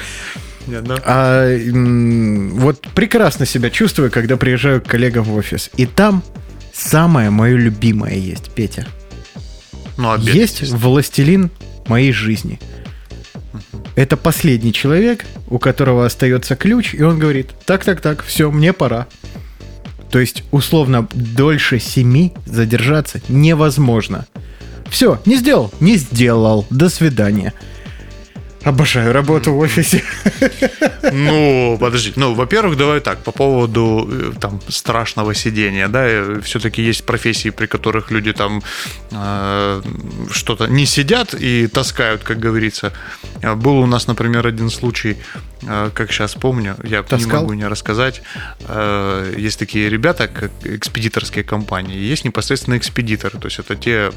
А, 1.06 1.48
м, 1.50 2.52
вот 2.56 2.82
прекрасно 2.94 3.46
себя 3.46 3.70
чувствую, 3.70 4.12
когда 4.12 4.38
приезжаю 4.38 4.82
к 4.82 4.86
коллегам 4.86 5.24
в 5.24 5.36
офис. 5.36 5.70
И 5.78 5.86
там 5.86 6.24
самое 6.74 7.30
мое 7.30 7.56
любимое 7.56 8.16
есть, 8.16 8.52
Петя. 8.52 8.88
Ну, 9.98 10.12
обед. 10.12 10.34
Есть 10.34 10.72
властелин 10.72 11.52
моей 11.88 12.12
жизни. 12.12 12.60
Это 13.96 14.18
последний 14.18 14.74
человек, 14.74 15.26
у 15.48 15.58
которого 15.58 16.06
остается 16.06 16.56
ключ, 16.56 16.94
и 16.94 17.02
он 17.02 17.18
говорит, 17.18 17.52
так-так-так, 17.66 18.24
все, 18.24 18.52
мне 18.52 18.74
пора. 18.74 19.08
То 20.12 20.20
есть, 20.20 20.44
условно, 20.52 21.08
дольше 21.14 21.80
семи 21.80 22.34
задержаться 22.46 23.22
невозможно. 23.30 24.26
Все, 24.90 25.22
не 25.26 25.38
сделал? 25.38 25.74
Не 25.80 25.98
сделал. 25.98 26.66
До 26.70 26.90
свидания. 26.90 27.54
Обожаю 28.66 29.14
работу 29.14 29.54
в 29.54 29.60
офисе. 29.60 30.04
Ну, 31.12 31.78
подожди. 31.80 32.14
Ну, 32.16 32.34
во-первых, 32.34 32.78
давай 32.78 33.00
так, 33.00 33.20
по 33.24 33.32
поводу 33.32 34.10
э, 34.12 34.32
там 34.40 34.60
страшного 34.68 35.36
сидения, 35.36 35.88
да, 35.88 36.42
все-таки 36.42 36.82
есть 36.82 37.06
профессии, 37.06 37.52
при 37.52 37.68
которых 37.68 38.10
люди 38.12 38.34
там 38.34 38.64
э, 39.12 39.82
что-то 40.32 40.66
не 40.68 40.86
сидят 40.88 41.36
и 41.36 41.68
таскают, 41.68 42.24
как 42.24 42.40
говорится. 42.40 42.92
А 43.44 43.56
Был 43.56 43.78
у 43.80 43.86
нас, 43.86 44.08
например, 44.08 44.48
один 44.48 44.70
случай, 44.72 45.18
э, 45.62 45.92
как 45.94 46.12
сейчас 46.12 46.34
помню, 46.34 46.76
я 46.84 46.98
не 46.98 47.04
Таскал? 47.04 47.42
могу 47.42 47.54
не 47.54 47.68
рассказать. 47.68 48.24
Э, 48.68 49.32
Есть 49.38 49.60
такие 49.60 49.90
ребята, 49.90 50.28
как 50.28 50.52
экспедиторские 50.64 51.44
компании, 51.44 51.98
есть 51.98 52.26
непосредственно 52.26 52.78
экспедиторы, 52.78 53.38
то 53.40 53.46
есть 53.48 53.60
это 53.60 53.76
те 53.76 54.12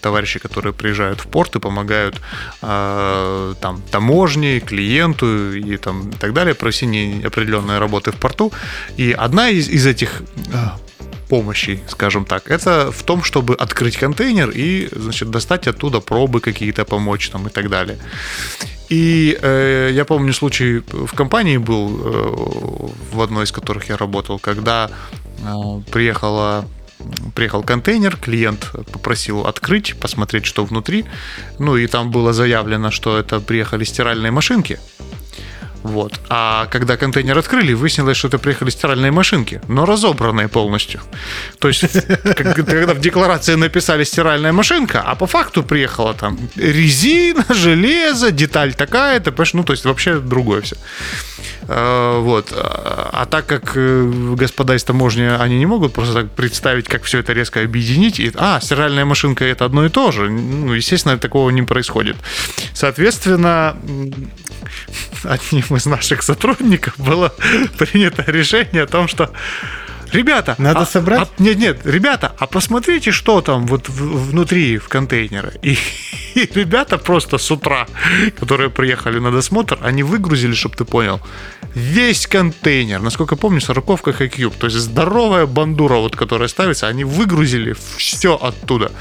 товарищи, 0.00 0.38
которые 0.38 0.72
приезжают 0.72 1.20
в 1.20 1.26
порт 1.26 1.56
и 1.56 1.60
помогают 1.60 2.20
э, 2.62 3.54
там 3.60 3.81
таможне, 3.90 4.60
клиенту 4.60 5.54
и 5.54 5.76
там 5.76 6.10
и 6.10 6.16
так 6.16 6.32
далее, 6.32 6.54
провести 6.54 7.22
определенные 7.24 7.78
работы 7.78 8.10
в 8.10 8.16
порту. 8.16 8.52
И 8.96 9.12
одна 9.12 9.48
из, 9.48 9.68
из 9.68 9.86
этих 9.86 10.22
э, 10.52 10.68
помощи, 11.28 11.80
скажем 11.88 12.24
так, 12.24 12.50
это 12.50 12.90
в 12.92 13.02
том, 13.02 13.22
чтобы 13.22 13.54
открыть 13.54 13.96
контейнер 13.96 14.50
и, 14.50 14.88
значит, 14.92 15.30
достать 15.30 15.66
оттуда 15.66 16.00
пробы 16.00 16.40
какие-то, 16.40 16.84
помочь 16.84 17.30
там 17.30 17.46
и 17.46 17.50
так 17.50 17.68
далее. 17.68 17.96
И 18.90 19.38
э, 19.42 19.90
я 19.92 20.04
помню 20.04 20.34
случай 20.34 20.82
в 20.92 21.14
компании 21.14 21.56
был, 21.56 21.88
э, 21.88 23.14
в 23.14 23.20
одной 23.20 23.44
из 23.44 23.52
которых 23.52 23.88
я 23.88 23.96
работал, 23.96 24.38
когда 24.38 24.90
э, 25.38 25.80
приехала 25.90 26.66
приехал 27.34 27.62
контейнер, 27.62 28.16
клиент 28.16 28.70
попросил 28.92 29.46
открыть, 29.46 29.98
посмотреть, 29.98 30.46
что 30.46 30.64
внутри. 30.64 31.04
Ну 31.58 31.76
и 31.76 31.86
там 31.86 32.10
было 32.10 32.32
заявлено, 32.32 32.90
что 32.90 33.18
это 33.18 33.40
приехали 33.40 33.84
стиральные 33.84 34.30
машинки. 34.32 34.78
Вот. 35.82 36.20
А 36.28 36.66
когда 36.66 36.96
контейнер 36.96 37.36
открыли, 37.36 37.72
выяснилось, 37.72 38.16
что 38.16 38.28
это 38.28 38.38
приехали 38.38 38.70
стиральные 38.70 39.10
машинки, 39.10 39.60
но 39.68 39.84
разобранные 39.84 40.48
полностью. 40.48 41.00
То 41.58 41.68
есть, 41.68 41.82
когда 42.36 42.94
в 42.94 43.00
декларации 43.00 43.54
написали 43.54 44.04
стиральная 44.04 44.52
машинка, 44.52 45.02
а 45.02 45.14
по 45.14 45.26
факту 45.26 45.62
приехала 45.62 46.14
там 46.14 46.38
резина, 46.56 47.44
железо, 47.50 48.30
деталь 48.30 48.74
такая-то, 48.74 49.32
ну, 49.54 49.64
то 49.64 49.72
есть 49.72 49.84
вообще 49.84 50.18
другое 50.18 50.62
все. 50.62 50.76
А, 51.68 52.20
вот. 52.20 52.52
А 52.52 53.26
так 53.30 53.46
как 53.46 53.72
э, 53.74 54.10
господа 54.36 54.74
из 54.74 54.84
таможни, 54.84 55.22
они 55.22 55.58
не 55.58 55.66
могут 55.66 55.92
просто 55.92 56.14
так 56.14 56.30
представить, 56.30 56.86
как 56.86 57.02
все 57.02 57.18
это 57.18 57.32
резко 57.32 57.60
объединить. 57.60 58.20
И, 58.20 58.32
а, 58.34 58.60
стиральная 58.60 59.04
машинка 59.04 59.44
это 59.44 59.64
одно 59.64 59.84
и 59.84 59.88
то 59.88 60.12
же. 60.12 60.30
Ну, 60.30 60.72
естественно, 60.72 61.18
такого 61.18 61.50
не 61.50 61.62
происходит. 61.62 62.16
Соответственно, 62.72 63.76
одним 65.24 65.64
из 65.76 65.86
наших 65.86 66.22
сотрудников 66.22 66.94
было 66.98 67.34
принято 67.78 68.24
решение 68.26 68.82
о 68.82 68.86
том, 68.86 69.08
что 69.08 69.30
Ребята, 70.12 70.54
надо 70.58 70.80
а, 70.80 70.86
собрать? 70.86 71.20
А, 71.20 71.42
нет, 71.42 71.58
нет, 71.58 71.80
ребята, 71.84 72.32
а 72.38 72.46
посмотрите, 72.46 73.12
что 73.12 73.40
там 73.40 73.66
вот 73.66 73.88
внутри 73.88 74.76
в 74.76 74.88
контейнере. 74.88 75.52
И, 75.62 75.78
и 76.34 76.48
ребята 76.54 76.98
просто 76.98 77.38
с 77.38 77.50
утра, 77.50 77.86
которые 78.38 78.68
приехали 78.68 79.18
на 79.18 79.30
досмотр, 79.30 79.78
они 79.82 80.02
выгрузили, 80.02 80.54
чтобы 80.54 80.76
ты 80.76 80.84
понял, 80.84 81.20
весь 81.74 82.26
контейнер, 82.26 83.00
насколько 83.00 83.36
помню, 83.36 83.60
сороковка 83.60 84.10
Cube, 84.10 84.54
то 84.58 84.66
есть 84.66 84.76
здоровая 84.78 85.46
бандура, 85.46 85.96
вот, 85.96 86.14
которая 86.14 86.48
ставится, 86.48 86.88
они 86.88 87.04
выгрузили 87.04 87.74
все 87.96 88.34
оттуда. 88.34 88.92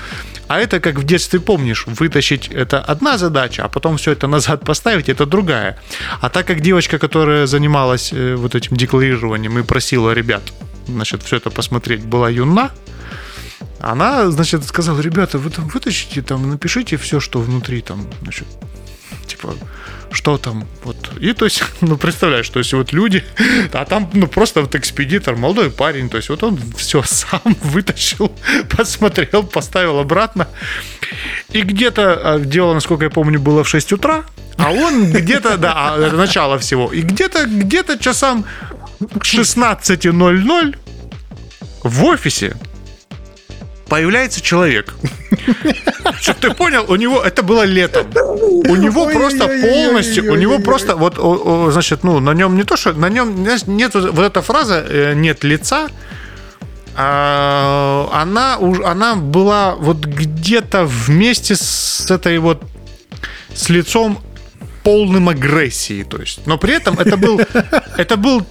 А 0.47 0.59
это, 0.59 0.79
как 0.79 0.95
в 0.95 1.03
детстве 1.03 1.39
помнишь, 1.39 1.87
вытащить 1.87 2.47
это 2.47 2.79
одна 2.79 3.17
задача, 3.17 3.63
а 3.63 3.69
потом 3.69 3.97
все 3.97 4.11
это 4.11 4.27
назад 4.27 4.65
поставить, 4.65 5.09
это 5.09 5.25
другая. 5.25 5.77
А 6.21 6.29
так 6.29 6.47
как 6.47 6.61
девочка, 6.61 6.99
которая 6.99 7.47
занималась 7.47 8.11
э, 8.13 8.35
вот 8.35 8.55
этим 8.55 8.75
декларированием 8.75 9.59
и 9.59 9.63
просила 9.63 10.11
ребят, 10.13 10.43
значит, 11.01 11.23
все 11.23 11.37
это 11.37 11.49
посмотреть, 11.49 12.05
была 12.05 12.29
юна, 12.29 12.69
она, 13.79 14.29
значит, 14.29 14.63
сказала, 14.63 14.99
ребята, 14.99 15.39
вы 15.39 15.49
там 15.49 15.67
вытащите, 15.67 16.21
там, 16.21 16.47
напишите 16.47 16.95
все, 16.97 17.19
что 17.19 17.39
внутри, 17.39 17.81
там, 17.81 18.05
значит, 18.21 18.45
типа, 19.25 19.55
что 20.11 20.37
там, 20.37 20.67
вот. 20.83 20.97
И 21.19 21.33
то 21.33 21.45
есть, 21.45 21.63
ну, 21.81 21.97
представляешь, 21.97 22.47
то 22.49 22.59
есть 22.59 22.71
вот 22.73 22.93
люди, 22.93 23.23
а 23.73 23.85
там, 23.85 24.11
ну, 24.13 24.27
просто 24.27 24.61
вот 24.61 24.75
экспедитор, 24.75 25.35
молодой 25.35 25.71
парень, 25.71 26.07
то 26.07 26.17
есть 26.17 26.29
вот 26.29 26.43
он 26.43 26.59
все 26.77 27.01
сам 27.05 27.41
вытащил, 27.63 28.31
посмотрел, 28.69 29.41
поставил 29.43 29.97
обратно. 29.97 30.47
И 31.49 31.63
где-то, 31.63 32.33
а, 32.33 32.39
дело, 32.39 32.75
насколько 32.75 33.05
я 33.05 33.09
помню, 33.09 33.39
было 33.39 33.63
в 33.63 33.69
6 33.69 33.93
утра, 33.93 34.23
а 34.57 34.71
он 34.71 35.11
где-то, 35.11 35.57
да, 35.57 35.73
а, 35.75 35.97
это 35.97 36.15
начало 36.15 36.59
всего, 36.59 36.93
и 36.93 37.01
где-то, 37.01 37.47
где-то 37.47 37.97
часам 37.97 38.45
к 38.99 39.23
16.00 39.23 40.77
в 41.83 42.03
офисе 42.05 42.55
появляется 43.87 44.41
человек. 44.41 44.93
Чтобы 46.21 46.39
ты 46.39 46.53
понял, 46.53 46.85
у 46.87 46.95
него 46.95 47.21
это 47.21 47.43
было 47.43 47.63
летом. 47.63 48.07
У 48.69 48.75
него 48.75 49.07
просто 49.07 49.47
полностью, 49.47 50.31
у 50.31 50.35
него 50.35 50.59
просто 50.59 50.95
вот, 50.95 51.15
значит, 51.73 52.03
ну, 52.03 52.19
на 52.19 52.33
нем 52.33 52.55
не 52.55 52.63
то, 52.63 52.77
что 52.77 52.93
на 52.93 53.09
нем 53.09 53.43
нет 53.43 53.93
вот 53.93 54.19
эта 54.19 54.41
фраза 54.41 54.85
э, 54.87 55.13
нет 55.13 55.43
лица, 55.43 55.89
а, 56.95 58.09
она, 58.13 58.57
она 58.85 59.15
была 59.15 59.75
вот 59.75 59.97
где-то 59.97 60.85
вместе 60.85 61.55
с 61.55 62.09
этой 62.09 62.37
вот 62.39 62.63
с 63.53 63.69
лицом 63.69 64.19
полным 64.83 65.29
агрессии, 65.29 66.03
то 66.03 66.17
есть. 66.17 66.45
Но 66.47 66.57
при 66.57 66.75
этом 66.75 66.99
это 66.99 67.17
был, 67.17 67.39
это 67.97 68.17
был 68.17 68.41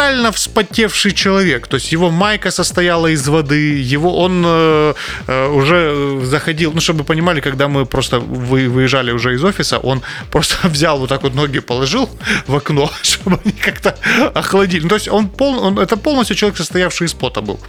тотально 0.00 0.32
вспотевший 0.32 1.12
человек, 1.12 1.66
то 1.66 1.76
есть 1.76 1.92
его 1.92 2.10
майка 2.10 2.50
состояла 2.50 3.08
из 3.08 3.28
воды, 3.28 3.82
его 3.94 4.16
он 4.16 4.42
э, 4.46 4.94
э 5.26 5.48
уже 5.48 6.20
заходил, 6.24 6.72
ну 6.72 6.80
чтобы 6.80 7.00
вы 7.00 7.04
понимали, 7.04 7.40
когда 7.40 7.68
мы 7.68 7.84
просто 7.84 8.18
вы, 8.18 8.70
выезжали 8.70 9.12
уже 9.12 9.34
из 9.34 9.44
офиса, 9.44 9.78
он 9.78 10.00
просто 10.30 10.68
взял 10.68 10.98
вот 10.98 11.08
так 11.08 11.22
вот 11.22 11.34
ноги 11.34 11.60
положил 11.60 12.08
в 12.46 12.56
окно, 12.56 12.90
чтобы 13.02 13.38
они 13.44 13.52
как-то 13.52 13.94
охладили. 14.34 14.82
Ну, 14.82 14.88
то 14.88 14.94
есть 14.94 15.08
он 15.08 15.28
пол, 15.28 15.62
он 15.62 15.78
это 15.78 15.98
полностью 15.98 16.36
человек, 16.36 16.56
состоявший 16.56 17.06
из 17.06 17.12
пота 17.12 17.42
был. 17.42 17.60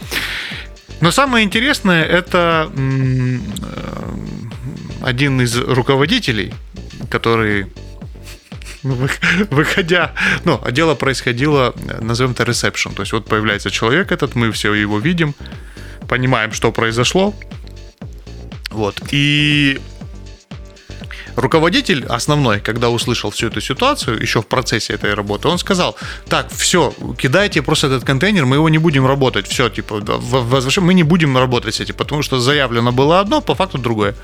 Но 1.02 1.12
самое 1.12 1.44
интересное 1.44 2.06
это 2.06 2.72
э, 2.74 3.39
один 5.02 5.41
из 5.41 5.58
руководителей, 5.58 6.54
который 7.10 7.65
выходя, 8.84 10.13
ну, 10.44 10.60
а 10.63 10.72
дело 10.72 10.96
происходило, 10.96 11.74
назовем 12.02 12.32
это 12.32 12.44
ресепшн, 12.44 12.94
то 12.94 13.02
есть 13.02 13.13
вот 13.13 13.26
появляется 13.26 13.70
человек 13.70 14.12
этот, 14.12 14.36
мы 14.36 14.52
все 14.52 14.74
его 14.74 15.00
видим, 15.00 15.36
понимаем, 16.08 16.52
что 16.52 16.72
произошло, 16.72 17.34
вот, 18.70 19.02
и 19.12 19.80
руководитель 21.36 22.06
основной, 22.06 22.60
когда 22.60 22.89
услышал 22.89 23.32
всю 23.32 23.48
эту 23.48 23.62
ситуацию, 23.62 24.22
еще 24.22 24.41
в 24.41 24.48
процессе 24.48 24.94
этой 24.94 25.13
работы, 25.13 25.48
он 25.48 25.58
сказал, 25.58 25.96
так, 26.28 26.52
все, 26.52 26.94
кидайте 27.17 27.62
просто 27.62 27.88
этот 27.88 28.04
контейнер, 28.04 28.46
мы 28.46 28.56
его 28.56 28.70
не 28.70 28.78
будем 28.78 29.06
работать, 29.06 29.48
все, 29.48 29.70
типа, 29.70 30.02
мы 30.82 30.94
не 30.94 31.04
будем 31.04 31.38
работать 31.38 31.76
с 31.76 31.80
этим, 31.80 31.96
потому 31.96 32.22
что 32.22 32.39
заявлено 32.39 32.91
было 32.91 33.20
одно, 33.20 33.41
по 33.41 33.56
факту 33.56 33.78
другое. 33.78 34.15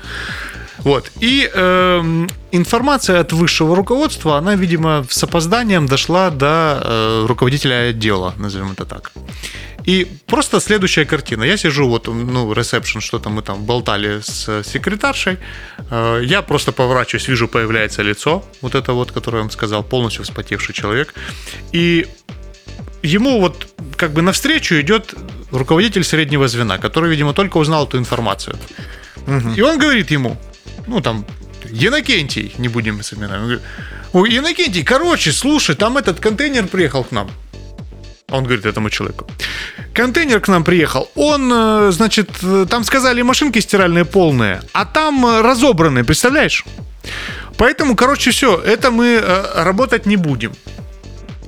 Вот. 0.78 1.10
И 1.20 1.50
э, 1.52 2.26
информация 2.52 3.20
от 3.20 3.32
высшего 3.32 3.74
руководства, 3.76 4.38
она, 4.38 4.54
видимо, 4.54 5.04
с 5.08 5.22
опозданием 5.24 5.86
дошла 5.86 6.30
до 6.30 6.80
э, 6.82 7.26
руководителя 7.26 7.90
отдела, 7.90 8.34
назовем 8.38 8.72
это 8.72 8.84
так. 8.84 9.12
И 9.84 10.06
просто 10.26 10.60
следующая 10.60 11.04
картина. 11.04 11.44
Я 11.44 11.56
сижу, 11.56 11.88
вот, 11.88 12.08
ну, 12.08 12.52
ресепшн, 12.52 13.00
что-то 13.00 13.30
мы 13.30 13.42
там 13.42 13.64
болтали 13.64 14.20
с 14.20 14.62
секретаршей. 14.64 15.38
Э, 15.90 16.20
я 16.24 16.42
просто 16.42 16.72
поворачиваюсь, 16.72 17.28
вижу, 17.28 17.48
появляется 17.48 18.02
лицо, 18.02 18.44
вот 18.60 18.74
это 18.74 18.92
вот, 18.92 19.12
которое 19.12 19.42
он 19.42 19.50
сказал, 19.50 19.82
полностью 19.82 20.24
вспотевший 20.24 20.74
человек. 20.74 21.14
И 21.72 22.06
ему 23.02 23.40
вот 23.40 23.68
как 23.96 24.12
бы 24.12 24.22
навстречу 24.22 24.74
идет 24.80 25.14
руководитель 25.50 26.04
среднего 26.04 26.48
звена, 26.48 26.78
который, 26.78 27.10
видимо, 27.10 27.32
только 27.32 27.58
узнал 27.58 27.86
эту 27.86 27.98
информацию. 27.98 28.56
Угу. 29.26 29.54
И 29.56 29.60
он 29.60 29.78
говорит 29.78 30.10
ему, 30.10 30.36
ну 30.88 31.00
там, 31.00 31.24
Янокентий, 31.70 32.54
не 32.58 32.68
будем 32.68 33.02
с 33.02 33.12
именами. 33.12 33.60
Ой, 34.12 34.32
Янокентий, 34.32 34.84
короче, 34.84 35.32
слушай, 35.32 35.76
там 35.76 35.96
этот 35.98 36.20
контейнер 36.20 36.66
приехал 36.66 37.04
к 37.04 37.12
нам. 37.12 37.30
Он 38.30 38.44
говорит 38.44 38.66
этому 38.66 38.90
человеку. 38.90 39.26
Контейнер 39.94 40.40
к 40.40 40.48
нам 40.48 40.64
приехал. 40.64 41.10
Он, 41.14 41.50
э, 41.52 41.92
значит, 41.92 42.28
э, 42.42 42.66
там 42.68 42.84
сказали 42.84 43.22
машинки 43.22 43.60
стиральные 43.60 44.04
полные, 44.04 44.60
а 44.72 44.84
там 44.84 45.24
э, 45.24 45.40
разобранные, 45.40 46.04
представляешь? 46.04 46.64
Поэтому, 47.56 47.96
короче, 47.96 48.30
все, 48.30 48.56
это 48.56 48.90
мы 48.90 49.20
работать 49.54 50.06
не 50.06 50.16
будем. 50.16 50.52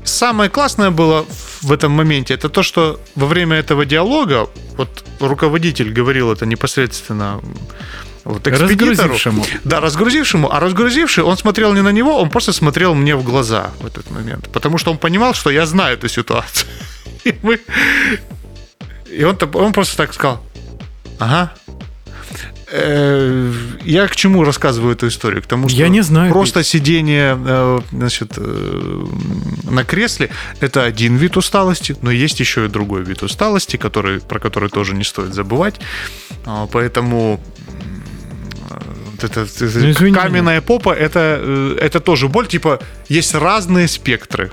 Самое 0.05 0.51
классное 0.51 0.91
было 0.91 1.27
в 1.61 1.71
этом 1.71 1.93
моменте, 1.93 2.35
это 2.35 2.49
то, 2.49 2.63
что 2.63 2.99
во 3.15 3.27
время 3.27 3.59
этого 3.59 3.85
диалога, 3.85 4.49
вот 4.77 5.05
руководитель 5.21 5.93
говорил 5.93 6.33
это 6.33 6.47
непосредственно 6.47 7.41
вот 8.25 8.47
разгрузившему. 8.47 9.45
Да, 9.65 9.81
разгрузившему. 9.81 10.53
А 10.53 10.61
разгрузивший, 10.61 11.25
он 11.25 11.37
смотрел 11.37 11.73
не 11.75 11.83
на 11.83 11.93
него, 11.93 12.19
он 12.21 12.31
просто 12.31 12.53
смотрел 12.53 12.95
мне 12.95 13.17
в 13.17 13.25
глаза 13.25 13.71
в 13.81 13.87
этот 13.87 14.11
момент. 14.11 14.49
Потому 14.53 14.79
что 14.79 14.91
он 14.91 14.99
понимал, 14.99 15.35
что 15.35 15.51
я 15.51 15.67
знаю 15.67 15.95
эту 15.95 16.09
ситуацию. 16.09 16.69
И, 17.25 17.35
мы... 17.43 17.61
И 19.11 19.25
он, 19.25 19.37
он 19.55 19.73
просто 19.73 19.97
так 19.97 20.15
сказал, 20.15 20.41
ага, 21.19 21.53
э, 22.71 23.53
я 23.85 24.07
к 24.07 24.17
чему 24.17 24.45
рассказываю 24.45 24.95
эту 24.95 25.09
историю? 25.09 25.43
К 25.43 25.47
тому, 25.47 25.69
что 25.69 25.79
я 25.79 25.89
не 25.89 26.03
знаю. 26.03 26.33
просто 26.33 26.63
сидение 26.63 27.39
э, 27.45 27.81
значит, 27.91 28.35
э, 28.37 29.07
на 29.65 29.85
кресле– 29.85 30.31
это 30.61 30.85
один 30.85 31.17
вид 31.17 31.37
усталости, 31.37 31.97
но 32.03 32.11
есть 32.11 32.41
еще 32.41 32.67
и 32.67 32.69
другой 32.69 33.03
вид 33.03 33.23
усталости, 33.23 33.77
который, 33.77 34.21
про 34.21 34.39
который 34.39 34.69
тоже 34.69 34.95
не 34.95 35.05
стоит 35.05 35.35
забывать. 35.35 35.81
А, 36.47 36.67
поэтому 36.67 37.41
это, 39.25 39.47
ну, 39.61 40.15
каменная 40.15 40.61
попа 40.61 40.91
это, 40.91 41.39
э, 41.41 41.79
это 41.81 42.01
тоже 42.01 42.29
боль. 42.29 42.47
Типа, 42.47 42.81
есть 43.09 43.35
разные 43.35 43.89
спектры. 43.89 44.53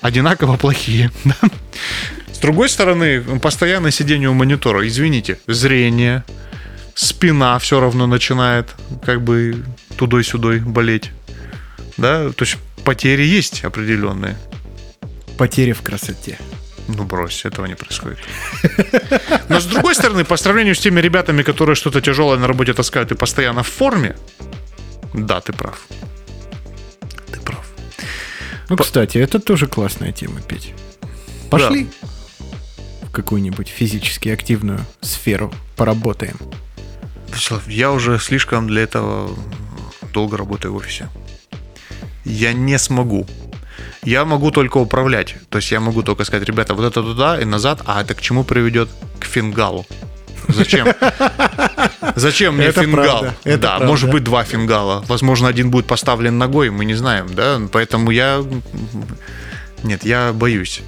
Одинаково 0.00 0.56
плохие. 0.56 1.10
С 2.32 2.38
другой 2.38 2.68
стороны, 2.68 3.22
постоянное 3.40 3.90
сидение 3.90 4.28
у 4.28 4.34
монитора, 4.34 4.86
извините, 4.86 5.38
зрение, 5.46 6.24
спина 6.94 7.58
все 7.58 7.80
равно 7.80 8.06
начинает 8.06 8.70
как 9.04 9.22
бы 9.22 9.64
тудой-сюдой 9.96 10.60
болеть. 10.60 11.10
Да, 11.96 12.30
то 12.30 12.44
есть 12.44 12.56
потери 12.84 13.22
есть 13.22 13.64
определенные. 13.64 14.36
Потери 15.38 15.72
в 15.72 15.82
красоте. 15.82 16.38
Ну, 16.88 17.04
брось, 17.04 17.44
этого 17.44 17.66
не 17.66 17.74
происходит. 17.74 18.18
Но 19.48 19.60
с 19.60 19.66
другой 19.66 19.94
стороны, 19.94 20.24
по 20.24 20.36
сравнению 20.36 20.74
с 20.74 20.80
теми 20.80 21.00
ребятами, 21.00 21.42
которые 21.42 21.76
что-то 21.76 22.00
тяжелое 22.00 22.38
на 22.38 22.46
работе 22.46 22.74
таскают 22.74 23.12
и 23.12 23.14
постоянно 23.14 23.62
в 23.62 23.68
форме, 23.68 24.16
да, 25.14 25.40
ты 25.40 25.52
прав. 25.52 25.86
Ты 27.30 27.40
прав. 27.40 27.64
Ну, 28.68 28.76
кстати, 28.76 29.18
это 29.18 29.38
тоже 29.38 29.66
классная 29.66 30.12
тема, 30.12 30.40
Петь. 30.40 30.74
Пошли 31.50 31.88
в 33.02 33.10
какую-нибудь 33.10 33.68
физически 33.68 34.30
активную 34.30 34.80
сферу 35.02 35.52
поработаем. 35.76 36.36
Вячеслав, 37.28 37.68
я 37.68 37.92
уже 37.92 38.18
слишком 38.18 38.66
для 38.66 38.82
этого 38.82 39.36
долго 40.12 40.36
работаю 40.36 40.72
в 40.72 40.76
офисе. 40.76 41.08
Я 42.24 42.52
не 42.52 42.78
смогу. 42.78 43.26
Я 44.04 44.24
могу 44.24 44.50
только 44.50 44.78
управлять. 44.78 45.36
То 45.48 45.58
есть 45.58 45.70
я 45.70 45.80
могу 45.80 46.02
только 46.02 46.24
сказать, 46.24 46.46
ребята, 46.46 46.74
вот 46.74 46.84
это 46.84 47.02
туда 47.02 47.40
и 47.40 47.44
назад, 47.44 47.82
а 47.86 48.00
это 48.02 48.14
к 48.14 48.20
чему 48.20 48.42
приведет? 48.44 48.88
К 49.20 49.24
фингалу. 49.24 49.86
Зачем? 50.48 50.88
Зачем 52.16 52.56
мне 52.56 52.66
Это 52.66 52.82
фингал? 52.82 53.20
правда, 53.20 53.34
это 53.44 53.58
да, 53.58 53.68
правда. 53.68 53.86
может 53.86 54.10
быть 54.10 54.24
два 54.24 54.42
фингала. 54.42 55.04
Возможно, 55.06 55.46
один 55.48 55.70
будет 55.70 55.86
поставлен 55.86 56.36
ногой, 56.36 56.70
мы 56.70 56.84
не 56.84 56.94
знаем, 56.94 57.28
да? 57.32 57.60
Поэтому 57.70 58.10
я... 58.10 58.44
Нет, 59.84 60.04
я 60.04 60.32
боюсь. 60.32 60.82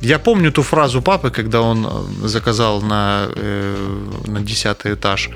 Я 0.00 0.18
помню 0.18 0.52
ту 0.52 0.62
фразу 0.62 1.02
папы, 1.02 1.30
когда 1.30 1.62
он 1.62 1.86
э, 1.86 2.26
заказал 2.28 2.82
на, 2.82 3.28
э, 3.34 4.22
на 4.26 4.40
10 4.40 4.76
этаж, 4.84 5.30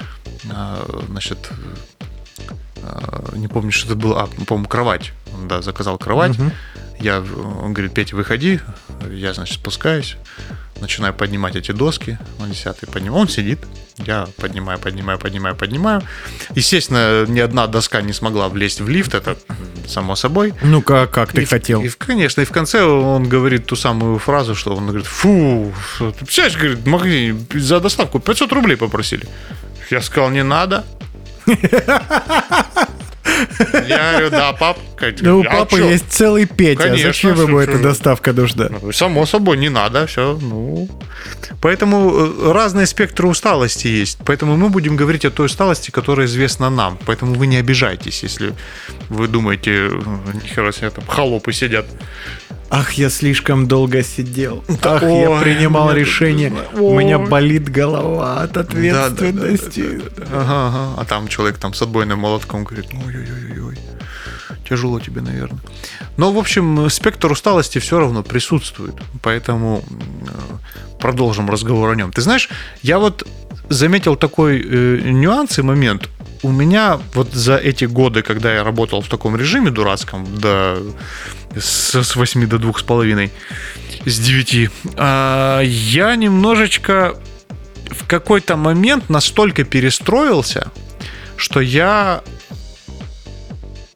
э, 0.45 1.05
значит, 1.09 1.39
не 3.35 3.49
помню, 3.49 3.73
что 3.73 3.87
это 3.87 3.97
было, 3.97 4.23
а, 4.23 4.45
по-моему, 4.45 4.69
кровать. 4.69 5.13
Он, 5.35 5.49
да, 5.49 5.63
заказал 5.63 5.99
кровать. 5.99 6.39
Мгм. 6.39 6.53
Я, 7.01 7.21
он 7.21 7.73
говорит, 7.73 7.95
Петя, 7.95 8.15
выходи. 8.15 8.61
Я, 9.11 9.33
значит, 9.33 9.55
спускаюсь, 9.55 10.17
начинаю 10.81 11.15
поднимать 11.15 11.57
эти 11.57 11.73
доски 11.73 12.19
на 12.39 12.47
10 12.47 12.91
поднимаю. 12.91 13.23
Он 13.23 13.29
сидит, 13.29 13.59
я 13.99 14.29
поднимаю, 14.37 14.79
поднимаю, 14.79 15.19
поднимаю, 15.19 15.57
поднимаю. 15.57 16.03
Естественно, 16.55 17.25
ни 17.27 17.41
одна 17.41 17.67
доска 17.67 18.03
не 18.03 18.13
смогла 18.13 18.49
влезть 18.49 18.81
в 18.81 18.89
лифт, 18.89 19.15
это 19.15 19.37
само 19.87 20.17
собой. 20.17 20.55
Ну-ка, 20.63 21.07
как 21.07 21.33
ты 21.33 21.43
И 21.43 21.45
хотел? 21.45 21.83
И, 21.83 21.89
конечно, 21.89 22.43
и 22.43 22.45
в 22.45 22.53
конце 22.53 22.83
он 22.83 23.29
говорит 23.29 23.67
ту 23.67 23.77
самую 23.77 24.19
фразу, 24.19 24.55
что 24.55 24.75
он 24.75 24.87
говорит, 24.87 25.07
фу, 25.07 25.73
ты 25.99 26.13
представляешь, 26.13 26.57
говорит, 26.57 26.79
в 26.79 26.87
магазине 26.87 27.39
за 27.55 27.81
доставку 27.81 28.19
500 28.19 28.53
рублей 28.53 28.77
попросили. 28.77 29.27
Я 29.91 30.03
сказал, 30.03 30.31
не 30.31 30.45
надо. 30.45 30.85
Я 33.87 34.13
говорю, 34.13 34.31
да, 34.31 34.53
пап. 34.53 34.79
Ну, 35.21 35.39
у 35.39 35.43
«А 35.43 35.51
папы 35.51 35.77
чё?» 35.77 35.91
есть 35.91 36.11
целый 36.11 36.47
Петя. 36.47 36.83
Конечно, 36.83 37.09
Зачем 37.09 37.41
ему 37.41 37.59
эта 37.59 37.79
доставка 37.79 38.33
нужна? 38.33 38.69
Ну, 38.69 38.93
Само 38.93 39.27
собой, 39.27 39.57
не 39.57 39.69
надо, 39.71 40.07
все. 40.07 40.39
Ну. 40.41 40.89
Поэтому 41.61 42.11
э, 42.11 42.53
разные 42.53 42.87
спектры 42.87 43.29
усталости 43.29 43.87
есть. 43.87 44.19
Поэтому 44.25 44.57
мы 44.57 44.69
будем 44.69 44.97
говорить 44.97 45.25
о 45.25 45.31
той 45.31 45.47
усталости, 45.47 45.91
которая 45.91 46.27
известна 46.27 46.71
нам. 46.71 46.99
Поэтому 47.07 47.35
вы 47.35 47.47
не 47.47 47.57
обижайтесь, 47.57 48.23
если 48.23 48.55
вы 49.09 49.29
думаете, 49.29 49.71
э, 49.71 50.01
нихера 50.43 50.73
себе 50.73 50.91
там 50.91 51.05
холопы 51.07 51.53
сидят. 51.53 51.87
Ах, 52.73 52.93
я 52.93 53.11
слишком 53.11 53.67
долго 53.67 54.03
сидел. 54.05 54.65
Ах, 54.83 55.03
ой, 55.03 55.21
я 55.21 55.41
принимал 55.41 55.93
решение. 55.93 56.53
У 56.75 56.97
меня 56.99 57.19
болит 57.19 57.69
голова 57.69 58.43
от 58.43 58.53
Да, 58.53 58.63
да, 58.63 58.73
да, 58.73 58.93
да, 58.93 59.07
ответственности. 59.07 60.01
да, 60.17 60.25
да. 60.25 60.25
Ага, 60.33 60.69
ага. 60.69 60.95
А 61.01 61.05
там 61.05 61.27
человек 61.27 61.59
там 61.59 61.75
с 61.75 61.83
отбойным 61.83 62.21
молотком 62.21 62.63
говорит, 62.65 62.87
ой-ой-ой-ой, 62.93 63.77
тяжело 64.69 65.01
тебе, 65.01 65.21
наверное. 65.21 65.59
Но, 66.17 66.33
в 66.33 66.39
общем, 66.39 66.89
спектр 66.91 67.33
усталости 67.33 67.79
все 67.81 67.99
равно 67.99 68.23
присутствует. 68.23 68.95
Поэтому 69.21 69.83
продолжим 71.01 71.51
разговор 71.51 71.91
о 71.91 71.97
нем. 71.97 72.13
Ты 72.13 72.21
знаешь, 72.21 72.49
я 72.83 72.99
вот 73.01 73.27
заметил 73.69 74.15
такой 74.17 74.61
э, 74.65 75.01
нюанс 75.11 75.59
и 75.59 75.63
момент. 75.63 76.09
У 76.43 76.51
меня 76.51 76.99
вот 77.15 77.33
за 77.33 77.57
эти 77.57 77.85
годы, 77.85 78.23
когда 78.23 78.55
я 78.55 78.65
работал 78.65 79.03
в 79.03 79.09
таком 79.09 79.37
режиме 79.37 79.71
дурацком, 79.71 80.27
до, 80.39 80.83
с, 81.55 81.95
с 81.95 82.17
8 82.17 82.49
до 82.49 82.57
2,5, 82.57 83.31
с 84.07 84.19
9, 84.19 84.71
а, 84.97 85.61
я 85.61 86.17
немножечко 86.17 87.15
в 87.91 88.07
какой-то 88.07 88.57
момент 88.57 89.11
настолько 89.11 89.65
перестроился, 89.65 90.71
что 91.37 91.61
я 91.61 92.23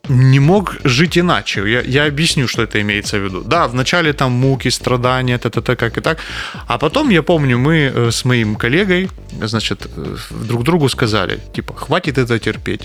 не 0.09 0.41
мог 0.41 0.77
жить 0.85 1.19
иначе. 1.19 1.63
Я, 1.67 1.81
я 1.81 2.07
объясню, 2.07 2.49
что 2.49 2.63
это 2.63 2.81
имеется 2.81 3.19
в 3.19 3.25
виду. 3.25 3.41
Да, 3.41 3.69
вначале 3.69 4.13
там 4.13 4.33
муки, 4.33 4.71
страдания, 4.71 5.39
т-т-т, 5.39 5.77
как 5.77 5.99
и 5.99 6.01
так. 6.01 6.19
А 6.67 6.79
потом, 6.79 7.11
я 7.11 7.23
помню, 7.23 7.59
мы 7.59 7.93
э, 7.95 8.11
с 8.11 8.25
моим 8.25 8.57
коллегой, 8.57 9.09
значит, 9.43 9.87
э, 9.97 10.17
друг 10.31 10.65
другу 10.65 10.89
сказали, 10.89 11.41
типа, 11.55 11.75
хватит 11.75 12.19
это 12.19 12.39
терпеть. 12.39 12.83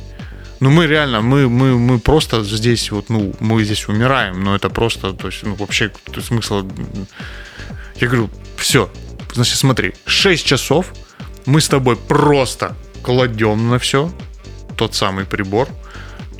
Ну, 0.59 0.69
мы 0.69 0.87
реально, 0.87 1.21
мы, 1.21 1.49
мы, 1.49 1.77
мы 1.77 1.99
просто 1.99 2.43
здесь 2.43 2.91
вот, 2.91 3.09
ну, 3.09 3.33
мы 3.39 3.63
здесь 3.63 3.87
умираем, 3.87 4.43
но 4.43 4.55
это 4.55 4.69
просто, 4.69 5.13
то 5.13 5.27
есть, 5.27 5.43
ну, 5.43 5.55
вообще, 5.55 5.91
то 6.11 6.21
смысл... 6.21 6.65
Я 7.95 8.07
говорю, 8.07 8.29
все, 8.57 8.89
значит, 9.33 9.57
смотри, 9.57 9.93
6 10.05 10.45
часов 10.45 10.93
мы 11.45 11.61
с 11.61 11.67
тобой 11.67 11.95
просто 11.95 12.75
кладем 13.03 13.69
на 13.69 13.77
все, 13.79 14.11
тот 14.75 14.95
самый 14.95 15.25
прибор, 15.25 15.67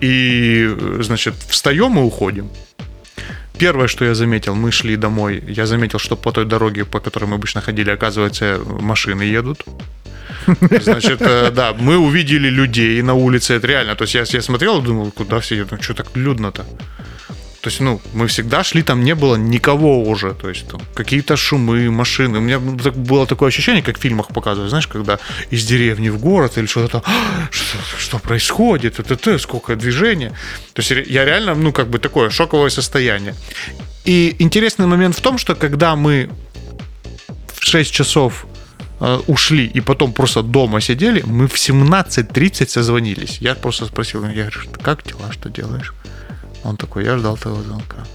и, 0.01 0.75
значит, 0.99 1.35
встаем 1.47 1.97
и 1.97 2.01
уходим. 2.01 2.49
Первое, 3.57 3.87
что 3.87 4.05
я 4.05 4.15
заметил, 4.15 4.55
мы 4.55 4.71
шли 4.71 4.95
домой, 4.95 5.43
я 5.47 5.65
заметил, 5.65 5.99
что 5.99 6.15
по 6.15 6.31
той 6.31 6.45
дороге, 6.45 6.85
по 6.85 6.99
которой 6.99 7.25
мы 7.25 7.35
обычно 7.35 7.61
ходили, 7.61 7.89
оказывается, 7.89 8.61
машины 8.65 9.23
едут. 9.23 9.65
Значит, 10.81 11.21
э, 11.21 11.51
да, 11.51 11.73
мы 11.73 11.97
увидели 11.97 12.49
людей 12.49 13.01
на 13.01 13.13
улице, 13.13 13.55
это 13.55 13.67
реально. 13.67 13.95
То 13.95 14.03
есть 14.03 14.15
я, 14.15 14.23
я 14.37 14.41
смотрел 14.41 14.79
и 14.79 14.85
думал, 14.85 15.11
куда 15.11 15.39
все 15.39 15.55
едут, 15.55 15.83
что 15.83 15.93
так 15.93 16.07
людно-то? 16.15 16.65
То 17.61 17.69
есть, 17.69 17.81
ну, 17.81 17.99
мы 18.13 18.27
всегда 18.27 18.63
шли, 18.63 18.83
там 18.83 19.03
не 19.03 19.15
было 19.15 19.35
никого 19.35 20.03
уже. 20.03 20.33
То 20.33 20.49
есть, 20.49 20.67
там 20.69 20.81
какие-то 20.93 21.35
шумы, 21.35 21.91
машины. 21.91 22.37
У 22.37 22.41
меня 22.41 22.59
было 22.59 23.25
такое 23.25 23.49
ощущение, 23.49 23.83
как 23.83 23.97
в 23.97 24.01
фильмах 24.01 24.27
показывают, 24.27 24.69
знаешь, 24.69 24.87
когда 24.87 25.19
из 25.51 25.65
деревни 25.65 26.09
в 26.09 26.19
город 26.19 26.57
или 26.57 26.67
что-то 26.67 26.87
там, 26.87 27.01
«А, 27.05 27.47
что, 27.51 27.77
что 27.97 28.19
происходит, 28.19 28.99
это, 28.99 29.13
это, 29.13 29.37
сколько 29.39 29.75
движения. 29.75 30.29
То 30.73 30.81
есть, 30.81 31.09
я 31.09 31.25
реально, 31.25 31.55
ну, 31.55 31.71
как 31.73 31.89
бы 31.89 31.99
такое 31.99 32.29
шоковое 32.29 32.69
состояние. 32.69 33.35
И 34.05 34.35
интересный 34.39 34.85
момент 34.87 35.17
в 35.17 35.21
том, 35.21 35.37
что 35.37 35.55
когда 35.55 35.95
мы 35.95 36.29
в 37.53 37.65
6 37.65 37.91
часов 37.91 38.45
э, 39.01 39.19
ушли 39.27 39.65
и 39.65 39.81
потом 39.81 40.13
просто 40.13 40.41
дома 40.43 40.81
сидели, 40.81 41.21
мы 41.25 41.47
в 41.47 41.55
17.30 41.55 42.67
созвонились. 42.69 43.37
Я 43.41 43.55
просто 43.55 43.85
спросил, 43.85 44.23
я 44.25 44.31
говорю, 44.31 44.51
«Что- 44.51 44.79
как 44.79 45.03
дела, 45.03 45.31
что 45.33 45.49
делаешь? 45.49 45.93
Он 46.63 46.77
такой, 46.77 47.05
я 47.05 47.17
ждал 47.17 47.37
твоего 47.37 47.61
звонка. 47.61 48.05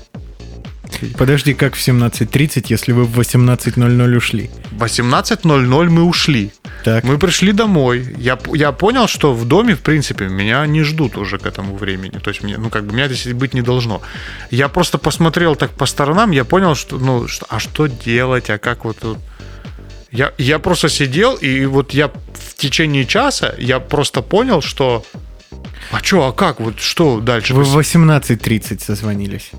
Подожди, 1.19 1.55
как 1.55 1.75
в 1.75 1.89
17.30, 1.89 2.67
если 2.69 2.93
вы 2.93 3.05
в 3.05 3.19
18.00 3.19 4.17
ушли? 4.17 4.51
В 4.71 4.83
18.00 4.83 5.89
мы 5.89 6.03
ушли. 6.03 6.51
Так. 6.85 7.05
Мы 7.05 7.19
пришли 7.19 7.53
домой. 7.53 8.15
Я, 8.19 8.39
я 8.53 8.73
понял, 8.73 9.09
что 9.09 9.33
в 9.33 9.45
доме, 9.47 9.75
в 9.75 9.81
принципе, 9.81 10.29
меня 10.29 10.67
не 10.67 10.83
ждут 10.83 11.17
уже 11.17 11.39
к 11.39 11.47
этому 11.47 11.77
времени. 11.77 12.19
То 12.19 12.31
есть, 12.31 12.43
мне, 12.43 12.59
ну, 12.59 12.71
как 12.71 12.85
бы, 12.85 12.95
меня 12.95 13.09
здесь 13.09 13.33
быть 13.33 13.55
не 13.55 13.63
должно. 13.63 14.03
Я 14.51 14.69
просто 14.69 14.99
посмотрел 14.99 15.57
так 15.57 15.71
по 15.71 15.87
сторонам, 15.87 16.31
я 16.33 16.45
понял, 16.45 16.75
что, 16.75 16.99
ну, 16.99 17.27
что, 17.29 17.47
а 17.49 17.59
что 17.59 17.87
делать, 17.87 18.51
а 18.51 18.59
как 18.59 18.85
вот 18.85 18.99
тут... 18.99 19.19
Я, 20.11 20.33
я 20.39 20.59
просто 20.59 20.89
сидел, 20.89 21.35
и 21.35 21.67
вот 21.67 21.93
я 21.93 22.09
в 22.09 22.55
течение 22.55 23.05
часа, 23.05 23.55
я 23.59 23.81
просто 23.81 24.23
понял, 24.23 24.63
что... 24.63 25.05
А 25.91 26.03
что, 26.03 26.27
а 26.27 26.33
как, 26.33 26.61
вот 26.61 26.81
что 26.81 27.21
дальше? 27.21 27.55
Вы 27.55 27.65
в 27.65 27.79
18.30 27.79 28.83
созвонились. 28.83 29.51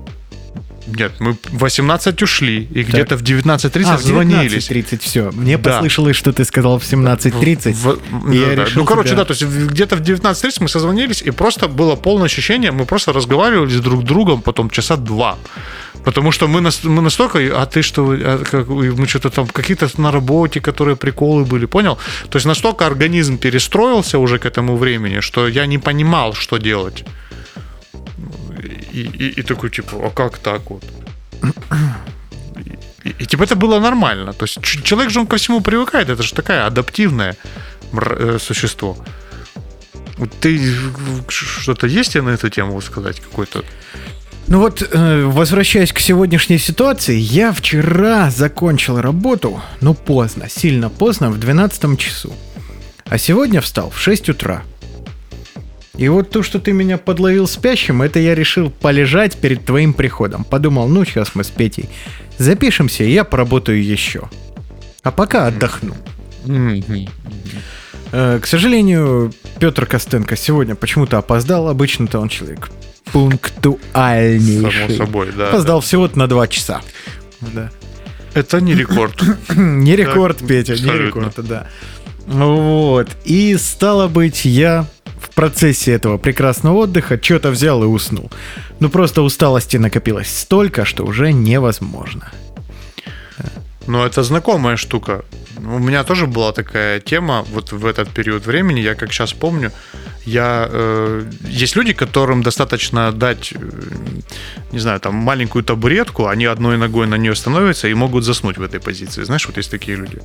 Нет, 0.86 1.12
мы 1.18 1.32
в 1.50 1.58
18 1.58 2.22
ушли, 2.22 2.68
и 2.74 2.82
где-то 2.82 3.16
в 3.16 3.22
19.30 3.22 3.84
А, 3.86 3.96
в 3.96 4.02
звонились. 4.02 4.70
19.30, 4.70 4.98
все. 5.02 5.30
Мне 5.32 5.58
Да. 5.58 5.70
послышалось, 5.72 6.16
что 6.16 6.32
ты 6.32 6.44
сказал 6.44 6.78
в 6.78 6.84
17.30. 6.84 7.74
В- 7.74 8.32
и 8.32 8.38
я 8.38 8.46
да, 8.48 8.54
да. 8.56 8.64
решил 8.64 8.80
ну, 8.82 8.86
короче, 8.86 9.08
тебя- 9.10 9.18
да, 9.18 9.24
то 9.24 9.32
есть 9.32 9.42
в- 9.42 9.66
где-то 9.72 9.96
в 9.96 10.00
19.30 10.00 10.60
мы 10.62 10.68
созвонились, 10.68 11.22
и 11.22 11.30
просто 11.32 11.68
было 11.68 11.96
полное 11.96 12.26
ощущение, 12.26 12.70
мы 12.72 12.84
просто 12.84 13.12
разговаривали 13.12 13.70
с 13.70 13.80
друг 13.80 14.04
другом 14.04 14.42
потом 14.42 14.70
часа 14.70 14.96
два. 14.96 15.36
Потому 16.04 16.30
что 16.32 16.46
мы, 16.46 16.60
нас- 16.60 16.84
мы 16.84 17.02
настолько, 17.02 17.38
а 17.38 17.66
ты 17.66 17.82
что, 17.82 18.12
а 18.12 18.38
как- 18.44 18.68
мы 18.68 19.06
что-то 19.08 19.30
там, 19.30 19.46
какие-то 19.48 19.88
на 20.00 20.12
работе, 20.12 20.60
которые 20.60 20.94
приколы 20.96 21.44
были, 21.44 21.66
понял? 21.66 21.98
То 22.30 22.36
есть 22.36 22.46
настолько 22.46 22.86
организм 22.86 23.38
перестроился 23.38 24.18
уже 24.18 24.38
к 24.38 24.46
этому 24.46 24.76
времени, 24.76 25.20
что 25.20 25.48
я 25.48 25.66
не 25.66 25.78
понимал, 25.78 26.34
что 26.34 26.58
делать. 26.58 27.04
И, 28.96 29.00
и- 29.00 29.40
и 29.40 29.42
такой, 29.42 29.70
типа, 29.70 29.96
а 30.06 30.10
как 30.10 30.38
так 30.38 30.70
вот? 30.70 30.82
И, 33.04 33.10
и, 33.22 33.26
типа 33.26 33.44
это 33.44 33.54
было 33.54 33.78
нормально. 33.80 34.32
То 34.32 34.44
есть 34.46 34.58
человек 34.84 35.10
же 35.10 35.20
он 35.20 35.26
ко 35.26 35.36
всему 35.36 35.60
привыкает, 35.60 36.08
это 36.08 36.22
же 36.22 36.34
такая 36.34 36.66
адаптивное 36.66 37.36
э, 37.92 38.38
существо. 38.40 38.96
Ты 40.40 40.58
что-то 41.28 41.86
есть 41.86 42.12
тебе 42.12 42.22
на 42.22 42.30
эту 42.30 42.48
тему 42.48 42.80
сказать 42.80 43.20
какой-то? 43.20 43.62
Ну 44.48 44.60
вот, 44.60 44.82
э, 44.82 45.24
возвращаясь 45.26 45.92
к 45.92 45.98
сегодняшней 46.00 46.58
ситуации, 46.58 47.16
я 47.18 47.52
вчера 47.52 48.30
закончил 48.30 49.00
работу, 49.00 49.60
ну 49.80 49.94
поздно, 49.94 50.48
сильно 50.48 50.88
поздно, 50.88 51.30
в 51.30 51.38
12 51.38 51.96
часу. 51.98 52.32
А 53.04 53.18
сегодня 53.18 53.60
встал 53.60 53.90
в 53.90 53.98
6 54.00 54.28
утра. 54.30 54.62
И 55.98 56.08
вот 56.08 56.30
то, 56.30 56.42
что 56.42 56.58
ты 56.60 56.72
меня 56.72 56.98
подловил 56.98 57.46
спящим, 57.46 58.02
это 58.02 58.18
я 58.18 58.34
решил 58.34 58.70
полежать 58.70 59.36
перед 59.36 59.64
твоим 59.64 59.94
приходом. 59.94 60.44
Подумал, 60.44 60.88
ну 60.88 61.04
сейчас 61.04 61.34
мы 61.34 61.42
с 61.44 61.48
Петей 61.48 61.88
запишемся, 62.38 63.04
и 63.04 63.10
я 63.10 63.24
поработаю 63.24 63.82
еще. 63.82 64.28
А 65.02 65.10
пока 65.10 65.46
отдохну. 65.46 65.94
Э, 68.12 68.38
К 68.40 68.46
сожалению, 68.46 69.32
Петр 69.58 69.86
Костенко 69.86 70.36
сегодня 70.36 70.74
почему-то 70.74 71.18
опоздал. 71.18 71.68
Обычно-то 71.68 72.18
он 72.20 72.28
человек 72.28 72.70
пунктуальнейший. 73.12 74.88
Само 74.88 75.06
собой, 75.06 75.28
да. 75.36 75.48
Опоздал 75.48 75.80
всего-то 75.80 76.18
на 76.18 76.26
2 76.28 76.48
часа. 76.48 76.82
Да. 77.40 77.70
Это 78.34 78.60
не 78.60 78.74
рекорд. 78.74 79.22
Не 79.56 79.96
рекорд, 79.96 80.38
Да, 80.40 80.46
Петя, 80.46 80.74
не 80.74 80.80
абсолютно. 80.80 81.20
рекорд, 81.20 81.46
да. 81.46 81.66
Вот. 82.26 83.08
И 83.24 83.56
стало 83.56 84.08
быть, 84.08 84.44
я 84.44 84.86
процессе 85.36 85.92
этого 85.92 86.18
прекрасного 86.18 86.78
отдыха 86.78 87.22
что-то 87.22 87.50
взял 87.50 87.84
и 87.84 87.86
уснул. 87.86 88.32
Ну 88.80 88.88
просто 88.88 89.22
усталости 89.22 89.76
накопилось 89.76 90.36
столько, 90.36 90.84
что 90.84 91.04
уже 91.04 91.32
невозможно. 91.32 92.32
Ну, 93.86 94.04
это 94.04 94.24
знакомая 94.24 94.76
штука. 94.76 95.24
У 95.58 95.78
меня 95.78 96.04
тоже 96.04 96.26
была 96.26 96.52
такая 96.52 97.00
тема 97.00 97.44
вот 97.52 97.72
в 97.72 97.86
этот 97.86 98.08
период 98.10 98.46
времени. 98.46 98.80
Я 98.80 98.94
как 98.94 99.12
сейчас 99.12 99.32
помню, 99.32 99.72
я 100.26 100.68
э, 100.70 101.22
есть 101.48 101.76
люди, 101.76 101.92
которым 101.92 102.42
достаточно 102.42 103.12
дать, 103.12 103.52
э, 103.52 103.58
не 104.72 104.78
знаю, 104.80 105.00
там 105.00 105.14
маленькую 105.14 105.64
табуретку, 105.64 106.26
они 106.26 106.46
одной 106.46 106.76
ногой 106.78 107.06
на 107.06 107.16
нее 107.16 107.34
становятся 107.34 107.88
и 107.88 107.94
могут 107.94 108.24
заснуть 108.24 108.58
в 108.58 108.62
этой 108.62 108.80
позиции. 108.80 109.24
Знаешь, 109.24 109.46
вот 109.46 109.56
есть 109.56 109.70
такие 109.70 109.96
люди, 109.96 110.20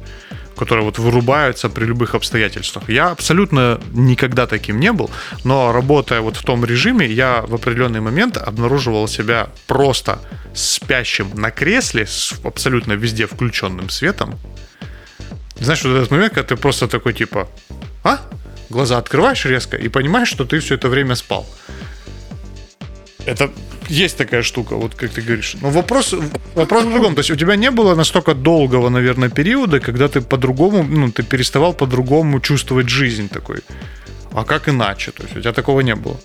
которые 0.57 0.85
вот 0.85 0.99
вырубаются 0.99 1.69
при 1.69 1.85
любых 1.85 2.15
обстоятельствах. 2.15 2.89
Я 2.89 3.11
абсолютно 3.11 3.79
никогда 3.93 4.47
таким 4.47 4.79
не 4.79 4.91
был, 4.91 5.09
но 5.43 5.71
работая 5.71 6.21
вот 6.21 6.35
в 6.35 6.43
том 6.43 6.65
режиме, 6.65 7.05
я 7.05 7.43
в 7.47 7.53
определенный 7.53 8.01
момент 8.01 8.37
обнаруживал 8.37 9.07
себя 9.07 9.49
просто 9.67 10.19
спящим 10.53 11.29
на 11.35 11.51
кресле 11.51 12.05
с 12.05 12.33
абсолютно 12.43 12.93
везде 12.93 13.27
включенным 13.27 13.89
светом. 13.89 14.39
Знаешь, 15.61 15.83
вот 15.83 15.95
этот 15.95 16.11
момент, 16.11 16.33
когда 16.33 16.47
ты 16.47 16.55
просто 16.55 16.87
такой 16.87 17.13
типа, 17.13 17.47
а? 18.03 18.19
Глаза 18.69 18.97
открываешь 18.97 19.45
резко 19.45 19.77
и 19.77 19.89
понимаешь, 19.89 20.27
что 20.27 20.43
ты 20.43 20.59
все 20.59 20.75
это 20.75 20.89
время 20.89 21.15
спал. 21.15 21.45
Это 23.25 23.51
есть 23.87 24.17
такая 24.17 24.41
штука, 24.41 24.75
вот 24.75 24.95
как 24.95 25.11
ты 25.11 25.21
говоришь. 25.21 25.55
Но 25.61 25.69
вопрос, 25.69 26.15
вопрос 26.55 26.85
в 26.85 26.89
другом. 26.89 27.13
То 27.13 27.19
есть 27.19 27.29
у 27.31 27.35
тебя 27.35 27.55
не 27.55 27.69
было 27.69 27.93
настолько 27.93 28.33
долгого, 28.33 28.89
наверное, 28.89 29.29
периода, 29.29 29.79
когда 29.79 30.07
ты 30.07 30.21
по-другому, 30.21 30.83
ну, 30.83 31.11
ты 31.11 31.21
переставал 31.21 31.73
по-другому 31.73 32.39
чувствовать 32.39 32.89
жизнь 32.89 33.29
такой. 33.29 33.59
А 34.31 34.43
как 34.43 34.67
иначе? 34.67 35.11
То 35.11 35.23
есть 35.23 35.37
у 35.37 35.41
тебя 35.41 35.53
такого 35.53 35.81
не 35.81 35.95
было. 35.95 36.19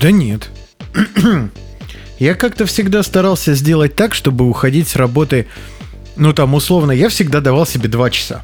Да 0.00 0.10
нет. 0.10 0.48
Я 2.18 2.34
как-то 2.34 2.64
всегда 2.64 3.02
старался 3.02 3.54
сделать 3.54 3.96
так, 3.96 4.14
чтобы 4.14 4.48
уходить 4.48 4.88
с 4.88 4.96
работы, 4.96 5.46
ну 6.20 6.34
там 6.34 6.54
условно, 6.54 6.92
я 6.92 7.08
всегда 7.08 7.40
давал 7.40 7.66
себе 7.66 7.88
2 7.88 8.10
часа. 8.10 8.42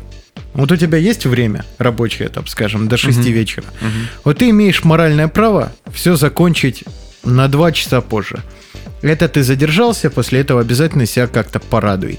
Вот 0.54 0.72
у 0.72 0.76
тебя 0.76 0.96
есть 0.96 1.26
время 1.26 1.64
рабочее, 1.76 2.30
там, 2.30 2.46
скажем, 2.46 2.88
до 2.88 2.96
6 2.96 3.18
вечера. 3.18 3.66
Вот 4.24 4.38
ты 4.38 4.48
имеешь 4.50 4.82
моральное 4.82 5.28
право 5.28 5.72
все 5.92 6.16
закончить 6.16 6.84
на 7.22 7.48
2 7.48 7.72
часа 7.72 8.00
позже. 8.00 8.42
Это 9.02 9.28
ты 9.28 9.42
задержался, 9.42 10.08
после 10.08 10.40
этого 10.40 10.62
обязательно 10.62 11.04
себя 11.04 11.26
как-то 11.26 11.60
порадуй. 11.60 12.18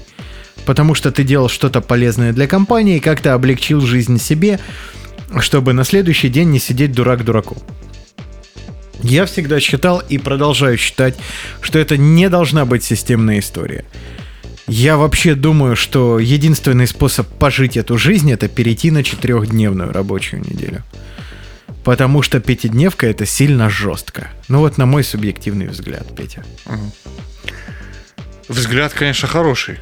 Потому 0.64 0.94
что 0.94 1.10
ты 1.10 1.24
делал 1.24 1.48
что-то 1.48 1.80
полезное 1.80 2.32
для 2.32 2.46
компании, 2.46 3.00
как-то 3.00 3.34
облегчил 3.34 3.80
жизнь 3.80 4.20
себе, 4.20 4.60
чтобы 5.40 5.72
на 5.72 5.82
следующий 5.82 6.28
день 6.28 6.50
не 6.50 6.60
сидеть 6.60 6.92
дурак 6.92 7.24
дураку. 7.24 7.56
Я 9.02 9.26
всегда 9.26 9.58
считал 9.58 10.02
и 10.08 10.18
продолжаю 10.18 10.78
считать, 10.78 11.16
что 11.60 11.80
это 11.80 11.96
не 11.96 12.28
должна 12.28 12.64
быть 12.64 12.84
системная 12.84 13.40
история. 13.40 13.84
Я 14.68 14.98
вообще 14.98 15.34
думаю, 15.34 15.76
что 15.76 16.18
единственный 16.18 16.86
способ 16.86 17.26
пожить 17.26 17.78
эту 17.78 17.96
жизнь 17.96 18.30
это 18.30 18.48
перейти 18.48 18.90
на 18.90 19.02
четырехдневную 19.02 19.92
рабочую 19.92 20.42
неделю. 20.42 20.82
Потому 21.84 22.20
что 22.20 22.38
пятидневка 22.38 23.06
это 23.06 23.24
сильно 23.24 23.70
жестко. 23.70 24.28
Ну 24.48 24.58
вот 24.58 24.76
на 24.76 24.84
мой 24.84 25.04
субъективный 25.04 25.68
взгляд, 25.68 26.14
Петя. 26.14 26.44
Взгляд, 28.48 28.92
конечно, 28.92 29.26
хороший, 29.26 29.78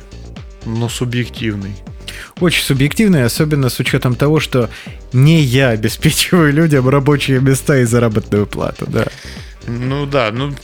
но 0.64 0.88
субъективный. 0.88 1.74
Очень 2.38 2.62
субъективный, 2.62 3.24
особенно 3.24 3.70
с 3.70 3.80
учетом 3.80 4.14
того, 4.14 4.38
что 4.38 4.70
не 5.12 5.40
я 5.40 5.70
обеспечиваю 5.70 6.52
людям 6.52 6.88
рабочие 6.88 7.40
места 7.40 7.78
и 7.78 7.84
заработную 7.84 8.46
плату, 8.46 8.86
да. 8.86 9.06
Ну 9.66 10.06
да, 10.06 10.30
ну 10.30 10.54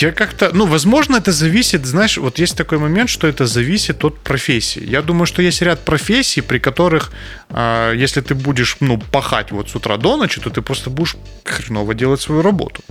я 0.00 0.12
как-то, 0.12 0.50
ну, 0.52 0.66
возможно, 0.66 1.16
это 1.16 1.32
зависит, 1.32 1.86
знаешь, 1.86 2.18
вот 2.18 2.38
есть 2.38 2.56
такой 2.56 2.78
момент, 2.78 3.10
что 3.10 3.26
это 3.26 3.46
зависит 3.46 4.04
от 4.04 4.18
профессии. 4.18 4.82
Я 4.84 5.02
думаю, 5.02 5.26
что 5.26 5.42
есть 5.42 5.62
ряд 5.62 5.84
профессий, 5.84 6.40
при 6.40 6.58
которых, 6.58 7.12
а, 7.50 7.92
если 7.92 8.20
ты 8.20 8.34
будешь, 8.34 8.76
ну, 8.80 8.98
пахать 8.98 9.50
вот 9.52 9.70
с 9.70 9.76
утра 9.76 9.96
до 9.96 10.16
ночи, 10.16 10.40
то 10.40 10.50
ты 10.50 10.62
просто 10.62 10.90
будешь 10.90 11.16
хреново 11.44 11.94
делать 11.94 12.20
свою 12.20 12.42
работу. 12.42 12.82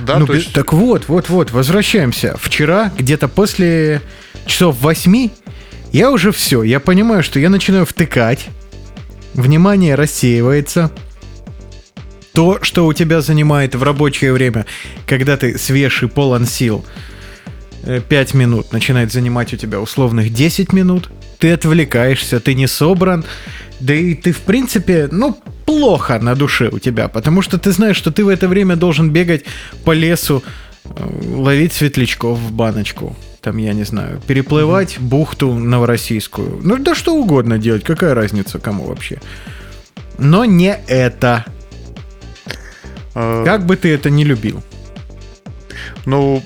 Да, 0.00 0.18
Ну, 0.18 0.32
есть, 0.32 0.52
Так 0.52 0.72
вот, 0.72 1.08
вот, 1.08 1.28
вот, 1.28 1.50
возвращаемся. 1.50 2.36
Вчера, 2.38 2.92
где-то 2.96 3.28
после 3.28 4.02
часов 4.46 4.80
восьми, 4.80 5.30
я 5.92 6.10
уже 6.10 6.32
все, 6.32 6.62
я 6.62 6.80
понимаю, 6.80 7.22
что 7.22 7.38
я 7.40 7.48
начинаю 7.48 7.86
втыкать, 7.86 8.46
внимание 9.34 9.94
рассеивается. 9.94 10.90
То, 12.36 12.58
что 12.60 12.84
у 12.84 12.92
тебя 12.92 13.22
занимает 13.22 13.74
в 13.74 13.82
рабочее 13.82 14.30
время, 14.34 14.66
когда 15.06 15.38
ты 15.38 15.56
свеж 15.56 16.02
и 16.02 16.06
полон 16.06 16.44
сил, 16.44 16.84
5 18.10 18.34
минут 18.34 18.74
начинает 18.74 19.10
занимать 19.10 19.54
у 19.54 19.56
тебя 19.56 19.80
условных 19.80 20.30
10 20.30 20.74
минут, 20.74 21.08
ты 21.38 21.52
отвлекаешься, 21.52 22.38
ты 22.38 22.52
не 22.52 22.66
собран, 22.66 23.24
да 23.80 23.94
и 23.94 24.12
ты, 24.14 24.32
в 24.32 24.40
принципе, 24.40 25.08
ну, 25.10 25.40
плохо 25.64 26.18
на 26.18 26.34
душе 26.34 26.68
у 26.68 26.78
тебя, 26.78 27.08
потому 27.08 27.40
что 27.40 27.56
ты 27.56 27.72
знаешь, 27.72 27.96
что 27.96 28.10
ты 28.10 28.22
в 28.22 28.28
это 28.28 28.48
время 28.48 28.76
должен 28.76 29.10
бегать 29.10 29.46
по 29.86 29.92
лесу, 29.92 30.42
э, 30.84 30.90
ловить 31.36 31.72
светлячков 31.72 32.38
в 32.38 32.52
баночку, 32.52 33.16
там, 33.40 33.56
я 33.56 33.72
не 33.72 33.84
знаю, 33.84 34.20
переплывать 34.26 34.98
бухту 34.98 35.54
Новороссийскую. 35.54 36.60
Ну, 36.62 36.76
да 36.76 36.94
что 36.94 37.14
угодно 37.14 37.56
делать, 37.56 37.82
какая 37.82 38.12
разница 38.12 38.58
кому 38.58 38.84
вообще. 38.84 39.22
Но 40.18 40.44
не 40.44 40.76
это. 40.86 41.46
Э, 43.16 43.44
Как 43.44 43.66
бы 43.66 43.76
ты 43.76 43.92
это 43.92 44.10
не 44.10 44.24
любил. 44.24 44.62
Ну, 46.04 46.42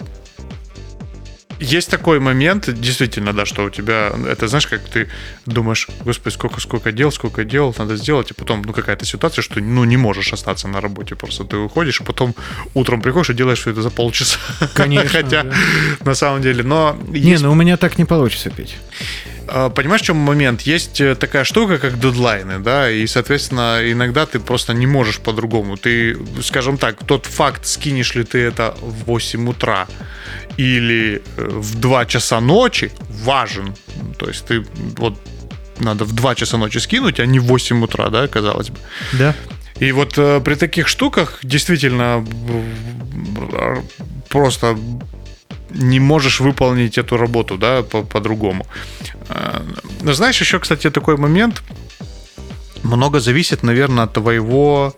есть 1.61 1.91
такой 1.91 2.21
момент, 2.21 2.73
действительно, 2.73 3.33
да, 3.33 3.45
что 3.45 3.65
у 3.65 3.71
тебя, 3.71 4.13
это 4.27 4.49
знаешь, 4.49 4.67
как 4.67 4.81
ты 4.81 5.09
думаешь, 5.47 5.89
господи, 6.05 6.33
сколько, 6.35 6.61
сколько 6.61 6.91
дел, 6.91 7.13
сколько 7.13 7.45
дел 7.45 7.75
надо 7.79 7.97
сделать, 7.97 8.31
и 8.31 8.35
потом, 8.35 8.63
ну, 8.63 8.73
какая-то 8.73 9.05
ситуация, 9.05 9.43
что, 9.43 9.61
ну, 9.61 9.85
не 9.85 9.99
можешь 9.99 10.33
остаться 10.33 10.69
на 10.69 10.81
работе, 10.81 11.15
просто 11.15 11.45
ты 11.45 11.57
уходишь, 11.59 12.01
и 12.01 12.05
потом 12.05 12.35
утром 12.75 13.03
приходишь 13.03 13.31
и 13.31 13.35
делаешь 13.35 13.61
все 13.61 13.73
это 13.73 13.83
за 13.83 13.91
полчаса. 13.91 14.39
Конечно, 14.75 15.09
Хотя, 15.23 15.43
да. 15.43 15.55
на 16.05 16.15
самом 16.15 16.41
деле, 16.41 16.63
но 16.63 16.97
Не, 17.09 17.21
есть 17.21 17.43
ну 17.43 17.53
у 17.53 17.55
меня 17.55 17.77
так 17.77 17.99
не 17.99 18.07
получится, 18.07 18.51
Петь. 18.51 18.77
А, 19.53 19.69
Понимаешь, 19.69 20.03
в 20.03 20.05
чем 20.05 20.17
момент? 20.17 20.63
Есть 20.63 21.01
э, 21.01 21.15
такая 21.15 21.45
штука, 21.45 21.79
как 21.79 21.99
дедлайны, 21.99 22.61
да, 22.61 22.91
и, 22.91 23.07
соответственно, 23.07 23.81
иногда 23.83 24.25
ты 24.25 24.39
просто 24.39 24.75
не 24.75 24.87
можешь 24.87 25.19
по-другому. 25.19 25.77
Ты, 25.77 26.17
скажем 26.43 26.79
так, 26.79 27.05
тот 27.05 27.27
факт, 27.27 27.67
скинешь 27.67 28.15
ли 28.15 28.23
ты 28.23 28.39
это 28.39 28.77
в 28.81 29.05
8 29.07 29.49
утра 29.49 29.89
или 30.57 31.23
э, 31.37 31.49
в 31.53 31.81
2 31.81 32.07
часа 32.07 32.41
ночи, 32.41 32.93
важен. 33.25 33.75
То 34.19 34.29
есть 34.29 34.47
ты 34.47 34.65
вот 34.97 35.19
надо 35.81 36.05
в 36.05 36.13
2 36.13 36.35
часа 36.35 36.57
ночи 36.57 36.79
скинуть, 36.79 37.19
а 37.19 37.27
не 37.27 37.41
в 37.41 37.45
8 37.45 37.83
утра, 37.83 38.09
да, 38.11 38.29
казалось 38.29 38.71
бы. 38.71 38.79
Да? 39.13 39.35
И 39.81 39.93
вот 39.93 40.19
э, 40.19 40.41
при 40.41 40.55
таких 40.55 40.87
штуках 40.87 41.41
действительно 41.43 42.25
э, 43.53 43.77
просто 44.29 44.79
не 45.71 46.01
можешь 46.01 46.41
выполнить 46.41 46.99
эту 46.99 47.17
работу, 47.17 47.57
да, 47.59 47.83
по- 47.83 48.03
по-другому. 48.03 48.67
Э, 49.29 49.61
Но 50.03 50.13
знаешь, 50.13 50.41
еще, 50.41 50.59
кстати, 50.59 50.91
такой 50.91 51.17
момент. 51.17 51.63
Много 52.83 53.21
зависит, 53.21 53.63
наверное, 53.63 54.05
от 54.05 54.13
твоего 54.15 54.95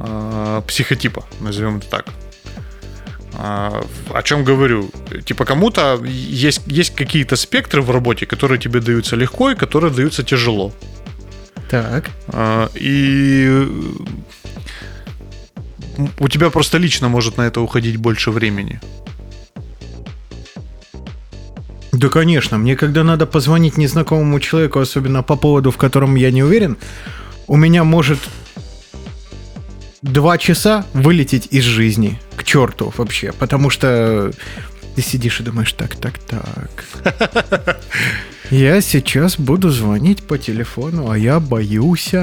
э, 0.00 0.62
психотипа, 0.66 1.24
назовем 1.40 1.76
это 1.78 1.86
так. 1.90 2.06
А, 3.38 3.84
О 4.14 4.22
чем 4.22 4.44
говорю? 4.44 4.90
Типа 5.26 5.44
кому-то 5.44 6.00
есть, 6.04 6.62
есть 6.66 6.94
какие-то 6.94 7.36
спектры 7.36 7.82
в 7.82 7.90
работе, 7.90 8.24
которые 8.24 8.58
тебе 8.58 8.80
даются 8.80 9.16
легко 9.16 9.50
и 9.50 9.54
которые 9.54 9.92
даются 9.92 10.22
тяжело. 10.22 10.72
Так. 11.70 12.10
А, 12.28 12.70
И 12.74 13.68
у 16.18 16.28
тебя 16.28 16.48
просто 16.50 16.78
лично 16.78 17.08
может 17.08 17.36
на 17.36 17.42
это 17.42 17.60
уходить 17.60 17.96
больше 17.98 18.30
времени. 18.30 18.80
Да, 22.06 22.10
конечно. 22.10 22.56
Мне 22.56 22.76
когда 22.76 23.02
надо 23.02 23.26
позвонить 23.26 23.76
незнакомому 23.76 24.38
человеку, 24.38 24.78
особенно 24.78 25.24
по 25.24 25.36
поводу, 25.36 25.72
в 25.72 25.76
котором 25.76 26.14
я 26.14 26.30
не 26.30 26.44
уверен, 26.44 26.76
у 27.48 27.56
меня 27.56 27.82
может 27.82 28.18
два 30.02 30.38
часа 30.38 30.86
вылететь 30.94 31.48
из 31.50 31.64
жизни 31.64 32.20
к 32.36 32.44
черту 32.44 32.92
вообще, 32.96 33.32
потому 33.32 33.70
что 33.70 34.30
ты 34.94 35.02
сидишь 35.02 35.40
и 35.40 35.42
думаешь, 35.42 35.72
так, 35.72 35.96
так, 35.96 36.18
так. 36.18 37.80
Я 38.50 38.80
сейчас 38.80 39.36
буду 39.36 39.70
звонить 39.70 40.22
по 40.22 40.38
телефону, 40.38 41.10
а 41.10 41.18
я 41.18 41.40
боюсь. 41.40 42.14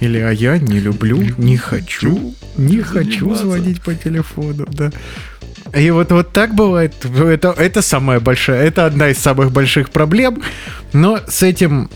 Или 0.00 0.18
а 0.18 0.30
я 0.30 0.58
не 0.58 0.78
люблю, 0.78 1.18
не 1.38 1.56
хочу, 1.56 2.34
не 2.58 2.82
хочу 2.82 3.34
звонить 3.34 3.80
по 3.80 3.94
телефону, 3.94 4.66
да. 4.68 4.92
И 5.74 5.90
вот, 5.90 6.12
вот 6.12 6.32
так 6.32 6.54
бывает. 6.54 6.94
Это, 7.04 7.54
это 7.56 7.82
самая 7.82 8.20
большая, 8.20 8.64
это 8.64 8.86
одна 8.86 9.08
из 9.08 9.18
самых 9.18 9.52
больших 9.52 9.90
проблем. 9.90 10.42
Но 10.92 11.18
с 11.26 11.42
этим 11.42 11.90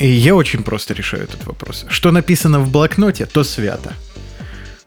и 0.00 0.06
я 0.06 0.34
очень 0.34 0.62
просто 0.62 0.94
решаю 0.94 1.24
этот 1.24 1.44
вопрос. 1.44 1.84
Что 1.88 2.10
написано 2.10 2.58
в 2.58 2.70
блокноте, 2.70 3.26
то 3.26 3.44
свято. 3.44 3.92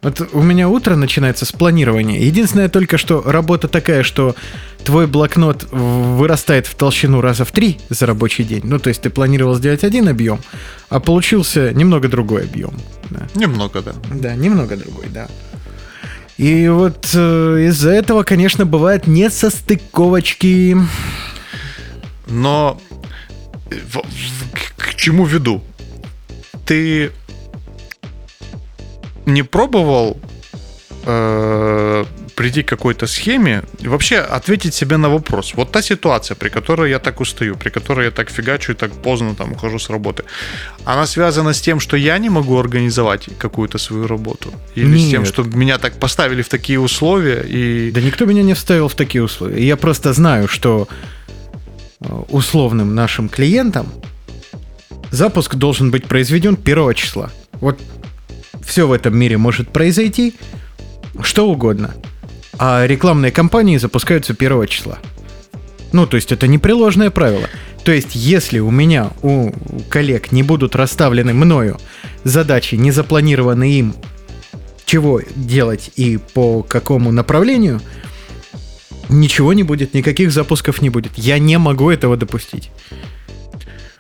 Вот 0.02 0.28
у 0.34 0.42
меня 0.42 0.68
утро 0.68 0.96
начинается 0.96 1.46
с 1.46 1.52
планирования. 1.52 2.20
Единственное 2.20 2.68
только, 2.68 2.98
что 2.98 3.22
работа 3.22 3.68
такая, 3.68 4.02
что 4.02 4.36
твой 4.84 5.06
блокнот 5.06 5.68
вырастает 5.72 6.66
в 6.66 6.74
толщину 6.74 7.22
раза 7.22 7.46
в 7.46 7.52
три 7.52 7.80
за 7.90 8.08
рабочий 8.08 8.44
день. 8.44 8.62
Ну, 8.66 8.80
то 8.80 8.90
есть 8.90 9.02
ты 9.02 9.12
планировал 9.12 9.54
сделать 9.56 9.84
один 9.84 10.10
объем, 10.10 10.40
а 10.90 11.00
получился 11.00 11.72
немного 11.72 12.10
другой 12.10 12.46
объем. 12.46 12.74
Да. 13.12 13.28
Немного, 13.36 13.82
да. 13.82 13.94
Да, 14.12 14.36
немного 14.36 14.76
другой, 14.76 15.06
да. 15.10 15.28
И 16.38 16.68
вот 16.68 17.10
э, 17.14 17.66
из-за 17.68 17.92
этого, 17.92 18.24
конечно, 18.24 18.66
бывают 18.66 19.06
несостыковочки. 19.08 20.78
Но 22.28 22.80
э, 23.70 23.76
к- 24.54 24.76
к 24.78 24.96
чему 24.96 25.26
веду? 25.26 25.64
Ты 26.66 27.12
не 29.26 29.44
пробовал 29.44 30.18
э, 31.06 32.06
прийти 32.36 32.64
к 32.64 32.70
какой-то 32.70 33.08
схеме 33.08 33.64
и 33.84 33.88
вообще 33.88 34.18
ответить 34.18 34.74
себе 34.74 34.98
на 34.98 35.10
вопрос. 35.10 35.54
Вот 35.56 35.72
та 35.72 35.82
ситуация, 35.82 36.36
при 36.36 36.50
которой 36.50 36.90
я 36.90 37.00
так 37.00 37.22
устаю, 37.22 37.56
при 37.56 37.70
которой 37.70 38.06
я 38.06 38.12
так 38.12 38.30
фигачу 38.30 38.72
и 38.72 38.76
так 38.76 38.92
поздно 38.92 39.36
там 39.36 39.52
ухожу 39.52 39.80
с 39.80 39.90
работы, 39.90 40.24
она 40.86 41.06
связана 41.06 41.54
с 41.54 41.62
тем, 41.62 41.80
что 41.80 41.98
я 41.98 42.18
не 42.18 42.30
могу 42.30 42.58
организовать 42.58 43.30
какую-то 43.38 43.78
свою 43.78 44.08
работу? 44.08 44.54
Или 44.76 44.98
с 44.98 45.10
тем, 45.10 45.22
Нет. 45.22 45.34
что 45.34 45.44
меня 45.44 45.78
так 45.78 45.94
поставили 46.00 46.42
в 46.42 46.50
такие 46.50 46.80
условия 46.80 47.44
и... 47.48 47.92
Да 47.92 48.02
никто 48.02 48.26
меня 48.26 48.44
не 48.44 48.54
вставил 48.54 48.88
в 48.88 48.96
такие 48.96 49.24
условия. 49.24 49.66
Я 49.66 49.78
просто 49.78 50.14
знаю, 50.14 50.48
что 50.48 50.88
э, 52.00 52.24
условным 52.30 52.96
нашим 52.96 53.30
клиентам 53.30 53.88
запуск 55.12 55.56
должен 55.56 55.92
быть 55.92 56.06
произведен 56.06 56.58
1 56.62 56.94
числа. 56.96 57.30
Вот 57.54 57.80
все 58.66 58.88
в 58.88 58.92
этом 58.92 59.18
мире 59.18 59.38
может 59.38 59.70
произойти, 59.70 60.34
что 61.22 61.48
угодно. 61.48 61.94
А 62.58 62.86
рекламные 62.86 63.32
кампании 63.32 63.78
запускаются 63.78 64.34
1 64.34 64.68
числа. 64.68 65.00
Ну, 65.92 66.08
то 66.08 66.16
есть 66.16 66.32
это 66.32 66.48
непреложное 66.48 67.12
правило. 67.12 67.48
То 67.84 67.92
есть, 67.92 68.16
если 68.16 68.60
у 68.60 68.72
меня, 68.72 69.12
у 69.22 69.52
коллег 69.90 70.32
не 70.32 70.42
будут 70.42 70.76
расставлены 70.76 71.34
мною 71.34 71.80
задачи, 72.24 72.76
не 72.76 72.92
запланированы 72.92 73.72
им, 73.72 73.96
чего 74.86 75.22
делать 75.36 75.92
и 75.96 76.18
по 76.18 76.64
какому 76.64 77.12
направлению, 77.12 77.82
ничего 79.10 79.54
не 79.54 79.64
будет, 79.64 79.94
никаких 79.94 80.32
запусков 80.32 80.82
не 80.82 80.90
будет. 80.90 81.12
Я 81.16 81.40
не 81.40 81.58
могу 81.58 81.90
этого 81.90 82.18
допустить. 82.18 82.72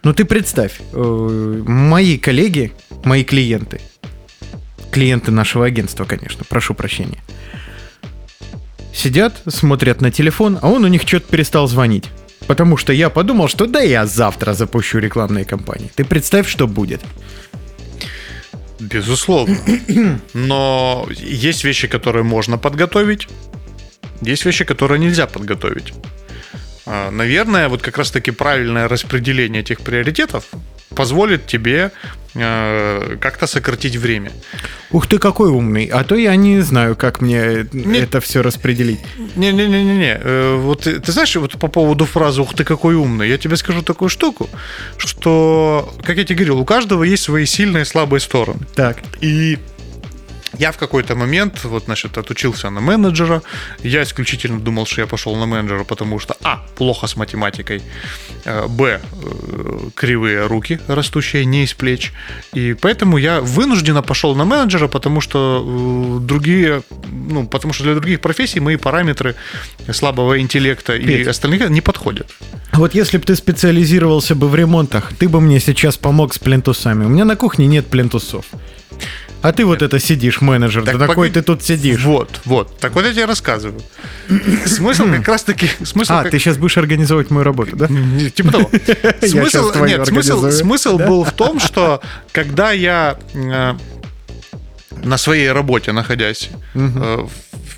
Ну 0.03 0.13
ты 0.13 0.25
представь, 0.25 0.79
э, 0.91 1.63
мои 1.65 2.17
коллеги, 2.17 2.73
мои 3.05 3.23
клиенты, 3.23 3.79
клиенты 4.91 5.31
нашего 5.31 5.65
агентства, 5.65 6.05
конечно, 6.05 6.43
прошу 6.47 6.73
прощения, 6.73 7.19
сидят, 8.93 9.41
смотрят 9.47 10.01
на 10.01 10.11
телефон, 10.11 10.59
а 10.61 10.69
он 10.69 10.83
у 10.85 10.87
них 10.87 11.01
что-то 11.03 11.27
перестал 11.29 11.67
звонить. 11.67 12.05
Потому 12.47 12.77
что 12.77 12.93
я 12.93 13.09
подумал, 13.09 13.47
что 13.47 13.65
да 13.65 13.79
я 13.79 14.05
завтра 14.05 14.53
запущу 14.53 14.99
рекламные 14.99 15.45
кампании. 15.45 15.91
Ты 15.95 16.03
представь, 16.03 16.47
что 16.47 16.67
будет. 16.67 17.01
Безусловно. 18.79 19.57
Но 20.33 21.07
есть 21.09 21.63
вещи, 21.63 21.87
которые 21.87 22.23
можно 22.23 22.57
подготовить, 22.57 23.27
есть 24.21 24.45
вещи, 24.45 24.65
которые 24.65 24.99
нельзя 24.99 25.27
подготовить. 25.27 25.93
А, 26.85 27.11
Наверное, 27.11 27.69
вот 27.69 27.81
как 27.81 27.97
раз-таки 27.97 28.31
правильное 28.31 28.87
распределение 28.87 29.61
этих 29.61 29.79
приоритетов 29.81 30.45
позволит 30.95 31.47
тебе 31.47 31.91
э, 32.35 33.17
как-то 33.19 33.47
сократить 33.47 33.95
время. 33.95 34.31
Ух 34.91 35.07
ты, 35.07 35.17
какой 35.17 35.49
умный. 35.49 35.85
А 35.85 36.03
то 36.03 36.15
я 36.15 36.35
не 36.35 36.61
знаю, 36.61 36.95
как 36.95 37.19
мне 37.21 37.65
это 37.95 38.19
все 38.19 38.43
распределить. 38.43 38.99
Не-не-не-не. 39.35 40.19
э, 40.23 40.55
Вот 40.61 40.81
ты, 40.81 40.99
ты 40.99 41.11
знаешь, 41.11 41.35
вот 41.35 41.57
по 41.59 41.67
поводу 41.67 42.05
фразы 42.05 42.41
«Ух 42.41 42.53
ты, 42.53 42.63
какой 42.63 42.93
умный», 42.95 43.27
я 43.29 43.37
тебе 43.39 43.55
скажу 43.57 43.81
такую 43.81 44.09
штуку, 44.09 44.49
что, 44.97 45.91
как 46.05 46.17
я 46.17 46.23
тебе 46.25 46.35
говорил, 46.35 46.59
у 46.59 46.65
каждого 46.65 47.03
есть 47.03 47.23
свои 47.23 47.45
сильные 47.45 47.81
и 47.83 47.85
слабые 47.85 48.19
стороны. 48.19 48.59
Так. 48.75 48.97
И 49.21 49.57
я 50.59 50.71
в 50.71 50.77
какой-то 50.77 51.15
момент, 51.15 51.63
вот, 51.63 51.85
значит, 51.85 52.17
отучился 52.17 52.69
на 52.69 52.81
менеджера. 52.81 53.41
Я 53.83 54.03
исключительно 54.03 54.59
думал, 54.59 54.85
что 54.85 55.01
я 55.01 55.07
пошел 55.07 55.35
на 55.35 55.45
менеджера, 55.45 55.83
потому 55.83 56.19
что, 56.19 56.35
а, 56.43 56.63
плохо 56.75 57.07
с 57.07 57.15
математикой, 57.15 57.81
э, 58.45 58.67
б, 58.67 58.99
э, 59.01 59.89
кривые 59.95 60.47
руки, 60.47 60.79
растущие 60.87 61.45
не 61.45 61.63
из 61.63 61.73
плеч. 61.73 62.13
И 62.53 62.73
поэтому 62.73 63.17
я 63.17 63.41
вынужденно 63.41 64.01
пошел 64.01 64.35
на 64.35 64.45
менеджера, 64.45 64.87
потому 64.87 65.21
что 65.21 65.63
э, 65.65 66.25
другие, 66.25 66.83
ну, 67.11 67.47
потому 67.47 67.73
что 67.73 67.83
для 67.83 67.95
других 67.95 68.21
профессий 68.21 68.59
мои 68.59 68.75
параметры 68.75 69.35
слабого 69.91 70.39
интеллекта 70.39 70.95
и 70.95 71.05
Петь. 71.05 71.27
остальных 71.27 71.69
не 71.69 71.81
подходят. 71.81 72.27
Вот 72.73 72.95
если 72.95 73.17
бы 73.17 73.23
ты 73.23 73.35
специализировался 73.35 74.35
бы 74.35 74.47
в 74.47 74.55
ремонтах, 74.55 75.13
ты 75.17 75.29
бы 75.29 75.41
мне 75.41 75.59
сейчас 75.59 75.97
помог 75.97 76.33
с 76.33 76.39
плинтусами. 76.39 77.05
У 77.05 77.09
меня 77.09 77.25
на 77.25 77.35
кухне 77.35 77.67
нет 77.67 77.87
плинтусов. 77.87 78.45
А 79.43 79.51
ты 79.51 79.65
вот 79.65 79.81
это 79.81 79.99
сидишь, 79.99 80.39
менеджер. 80.39 80.85
Так 80.85 80.97
да 80.97 81.05
такой 81.05 81.29
ты 81.29 81.41
тут 81.41 81.61
сидишь. 81.61 82.03
Вот, 82.05 82.39
вот. 82.45 82.79
Так 82.79 82.93
вот 82.95 83.05
я 83.05 83.11
тебе 83.11 83.25
рассказываю. 83.25 83.81
Смысл 84.65 85.03
как 85.11 85.27
раз-таки... 85.27 85.69
Смысл 85.83 86.13
А, 86.13 86.23
как- 86.23 86.31
ты 86.31 86.39
сейчас 86.39 86.57
будешь 86.57 86.77
организовывать 86.77 87.29
мою 87.29 87.43
работу, 87.43 87.75
да? 87.75 87.87
Типа 88.33 88.51
того. 88.53 88.71
Смысл, 89.21 89.73
нет, 89.83 90.07
смысл, 90.07 90.49
смысл 90.49 90.97
был 90.97 91.25
в 91.25 91.33
том, 91.33 91.59
что 91.59 92.01
когда 92.31 92.71
я 92.71 93.17
э, 93.33 93.73
на 95.03 95.17
своей 95.17 95.51
работе, 95.51 95.91
находясь, 95.91 96.49
э, 96.73 97.27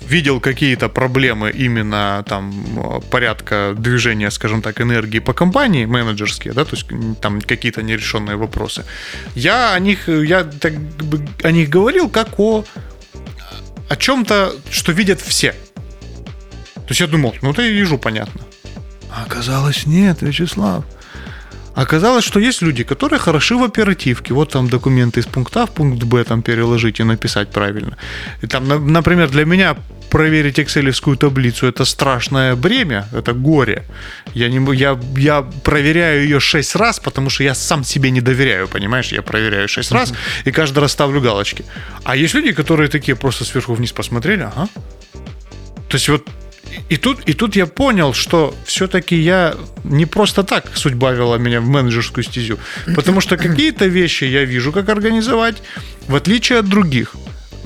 видел 0.08 0.40
какие-то 0.40 0.88
проблемы 0.88 1.50
именно 1.50 2.24
там 2.28 2.52
э, 2.76 3.00
порядка 3.10 3.74
движения, 3.76 4.30
скажем 4.30 4.62
так, 4.62 4.80
энергии 4.80 5.20
по 5.20 5.32
компании, 5.32 5.86
менеджерские, 5.86 6.54
да, 6.54 6.64
то 6.64 6.76
есть 6.76 6.86
там 7.20 7.40
какие-то 7.40 7.82
нерешенные 7.82 8.36
вопросы, 8.36 8.84
я 9.34 9.74
о 9.74 9.78
них, 9.80 10.08
я 10.08 10.44
так 10.44 10.72
о 11.42 11.50
них 11.50 11.68
говорил 11.68 12.08
как 12.08 12.38
о 12.38 12.64
о 13.88 13.96
чем-то, 13.96 14.52
что 14.70 14.92
видят 14.92 15.20
все. 15.20 15.52
То 15.52 16.90
есть 16.90 17.00
я 17.00 17.06
думал, 17.06 17.34
ну 17.42 17.50
это 17.50 17.62
я 17.62 17.70
вижу, 17.70 17.98
понятно. 17.98 18.40
А 19.10 19.24
оказалось, 19.24 19.86
нет, 19.86 20.22
Вячеслав. 20.22 20.84
Оказалось, 21.76 22.24
что 22.24 22.40
есть 22.40 22.62
люди, 22.62 22.84
которые 22.84 23.18
хороши 23.18 23.54
в 23.54 23.62
оперативке. 23.62 24.32
Вот 24.32 24.50
там 24.52 24.68
документы 24.68 25.20
из 25.20 25.26
пункта 25.26 25.62
А 25.62 25.66
в 25.66 25.70
пункт 25.70 26.02
Б 26.04 26.24
там 26.24 26.42
переложить 26.42 27.00
и 27.00 27.04
написать 27.04 27.50
правильно. 27.50 27.96
И 28.42 28.46
там, 28.46 28.66
на- 28.66 28.78
например, 28.78 29.28
для 29.28 29.44
меня 29.44 29.76
проверить 30.10 30.58
экселевскую 30.58 31.16
таблицу 31.18 31.66
это 31.66 31.84
страшное 31.84 32.56
бремя, 32.56 33.06
это 33.12 33.34
горе. 33.34 33.82
Я, 34.34 34.48
не, 34.48 34.74
я, 34.74 34.98
я 35.18 35.42
проверяю 35.64 36.22
ее 36.22 36.40
шесть 36.40 36.76
раз, 36.76 36.98
потому 36.98 37.28
что 37.30 37.44
я 37.44 37.54
сам 37.54 37.84
себе 37.84 38.10
не 38.10 38.22
доверяю, 38.22 38.68
понимаешь? 38.68 39.12
Я 39.12 39.20
проверяю 39.20 39.68
шесть 39.68 39.92
раз 39.92 40.14
и 40.46 40.52
каждый 40.52 40.78
раз 40.78 40.92
ставлю 40.92 41.20
галочки. 41.20 41.64
А 42.04 42.16
есть 42.16 42.34
люди, 42.34 42.52
которые 42.52 42.88
такие 42.88 43.16
просто 43.16 43.44
сверху 43.44 43.74
вниз 43.74 43.92
посмотрели, 43.92 44.44
ага. 44.44 44.68
То 45.88 45.96
есть 45.96 46.08
вот 46.08 46.26
и 46.88 46.96
тут, 46.96 47.28
и 47.28 47.32
тут 47.32 47.56
я 47.56 47.66
понял, 47.66 48.14
что 48.14 48.54
все-таки 48.64 49.16
я 49.16 49.54
не 49.84 50.06
просто 50.06 50.42
так 50.42 50.70
судьба 50.74 51.12
вела 51.12 51.38
меня 51.38 51.60
в 51.60 51.66
менеджерскую 51.68 52.24
стезю. 52.24 52.58
Потому 52.94 53.20
что 53.20 53.36
какие-то 53.36 53.86
вещи 53.86 54.24
я 54.24 54.44
вижу, 54.44 54.72
как 54.72 54.88
организовать, 54.88 55.62
в 56.08 56.14
отличие 56.14 56.58
от 56.58 56.68
других. 56.68 57.14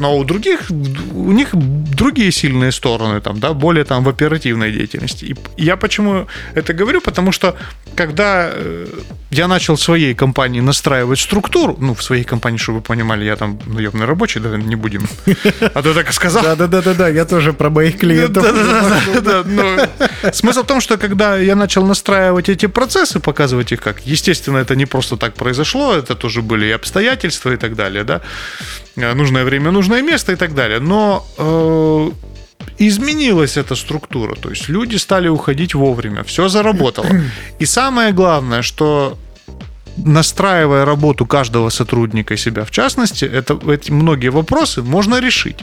Но 0.00 0.16
у 0.16 0.24
других, 0.24 0.70
у 0.70 1.32
них 1.32 1.50
другие 1.52 2.32
сильные 2.32 2.72
стороны, 2.72 3.20
там, 3.20 3.38
да, 3.38 3.52
более 3.52 3.84
там 3.84 4.02
в 4.02 4.08
оперативной 4.08 4.72
деятельности. 4.72 5.24
И 5.26 5.36
я 5.62 5.76
почему 5.76 6.26
это 6.54 6.72
говорю? 6.72 7.00
Потому 7.02 7.32
что 7.32 7.54
когда 7.94 8.50
э, 8.50 8.86
я 9.30 9.46
начал 9.46 9.76
в 9.76 9.82
своей 9.82 10.14
компании 10.14 10.60
настраивать 10.60 11.18
структуру, 11.18 11.76
ну, 11.78 11.94
в 11.94 12.02
своей 12.02 12.24
компании, 12.24 12.56
чтобы 12.56 12.78
вы 12.78 12.82
понимали, 12.82 13.24
я 13.24 13.36
там 13.36 13.58
наемный 13.66 14.06
рабочий, 14.06 14.40
да, 14.40 14.56
не 14.56 14.76
будем. 14.76 15.06
А 15.74 15.82
то 15.82 15.94
так 15.94 16.10
и 16.10 16.12
сказал. 16.12 16.42
Да-да-да-да, 16.42 17.08
я 17.08 17.24
тоже 17.24 17.52
про 17.52 17.70
моих 17.70 17.98
клиентов. 17.98 18.42
Да-да-да, 18.42 20.32
Смысл 20.32 20.62
в 20.62 20.66
том, 20.66 20.80
что 20.80 20.96
когда 20.96 21.36
я 21.36 21.56
начал 21.56 21.84
настраивать 21.84 22.48
эти 22.48 22.66
процессы, 22.66 23.20
показывать 23.20 23.72
их 23.72 23.82
как, 23.82 24.00
естественно, 24.06 24.58
это 24.58 24.76
не 24.76 24.86
просто 24.86 25.16
так 25.16 25.34
произошло, 25.34 25.94
это 25.94 26.14
тоже 26.14 26.40
были 26.40 26.66
и 26.66 26.70
обстоятельства 26.70 27.52
и 27.52 27.56
так 27.56 27.76
далее, 27.76 28.04
да, 28.04 28.22
нужное 28.96 29.44
время, 29.44 29.70
нужное 29.70 30.02
место 30.02 30.32
и 30.32 30.36
так 30.36 30.54
далее, 30.54 30.80
но 30.80 31.26
э, 31.38 32.10
изменилась 32.78 33.56
эта 33.56 33.74
структура. 33.74 34.34
То 34.34 34.50
есть 34.50 34.68
люди 34.68 34.96
стали 34.96 35.28
уходить 35.28 35.74
вовремя, 35.74 36.22
все 36.22 36.48
заработало. 36.48 37.06
И 37.58 37.66
самое 37.66 38.12
главное, 38.12 38.62
что 38.62 39.18
настраивая 39.96 40.84
работу 40.84 41.26
каждого 41.26 41.68
сотрудника 41.70 42.34
и 42.34 42.36
себя 42.36 42.64
в 42.64 42.70
частности, 42.70 43.24
это, 43.24 43.58
эти 43.70 43.90
многие 43.90 44.28
вопросы 44.30 44.82
можно 44.82 45.20
решить. 45.20 45.58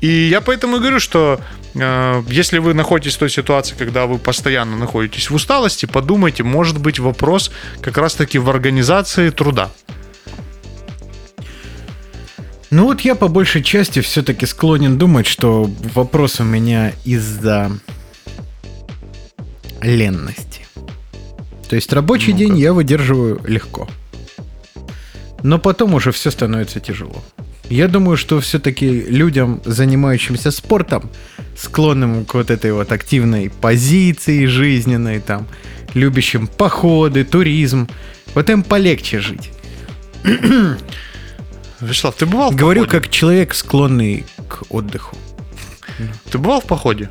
И 0.00 0.08
я 0.08 0.40
поэтому 0.40 0.78
говорю, 0.78 1.00
что 1.00 1.40
э, 1.74 2.22
если 2.28 2.58
вы 2.58 2.72
находитесь 2.72 3.16
в 3.16 3.18
той 3.18 3.30
ситуации, 3.30 3.74
когда 3.76 4.06
вы 4.06 4.18
постоянно 4.18 4.76
находитесь 4.76 5.28
в 5.30 5.34
усталости, 5.34 5.86
подумайте, 5.86 6.44
может 6.44 6.78
быть 6.78 7.00
вопрос 7.00 7.50
как 7.80 7.98
раз-таки 7.98 8.38
в 8.38 8.48
организации 8.48 9.30
труда. 9.30 9.70
Ну 12.70 12.84
вот 12.84 13.00
я 13.00 13.14
по 13.14 13.28
большей 13.28 13.62
части 13.62 14.00
все-таки 14.00 14.44
склонен 14.44 14.98
думать, 14.98 15.26
что 15.26 15.70
вопрос 15.94 16.40
у 16.40 16.44
меня 16.44 16.92
из-за 17.04 17.72
ленности. 19.80 20.66
То 21.68 21.76
есть 21.76 21.92
рабочий 21.92 22.32
ну 22.32 22.38
день 22.38 22.58
я 22.58 22.72
выдерживаю 22.72 23.40
легко. 23.44 23.88
Но 25.42 25.58
потом 25.58 25.94
уже 25.94 26.12
все 26.12 26.30
становится 26.30 26.80
тяжело. 26.80 27.24
Я 27.70 27.88
думаю, 27.88 28.16
что 28.16 28.40
все-таки 28.40 29.02
людям, 29.02 29.60
занимающимся 29.64 30.50
спортом, 30.50 31.10
склонным 31.56 32.24
к 32.24 32.34
вот 32.34 32.50
этой 32.50 32.72
вот 32.72 32.92
активной 32.92 33.50
позиции 33.50 34.46
жизненной, 34.46 35.20
там, 35.20 35.46
любящим 35.94 36.46
походы, 36.46 37.24
туризм, 37.24 37.88
вот 38.34 38.48
им 38.50 38.62
полегче 38.62 39.20
жить. 39.20 39.50
Вячеслав, 41.80 42.14
ты 42.16 42.26
бывал 42.26 42.50
в 42.50 42.56
Говорю 42.56 42.86
как 42.86 43.08
человек, 43.08 43.54
склонный 43.54 44.26
к 44.48 44.62
отдыху. 44.68 45.16
Ты 46.30 46.38
бывал 46.38 46.60
в 46.60 46.64
походе? 46.64 47.10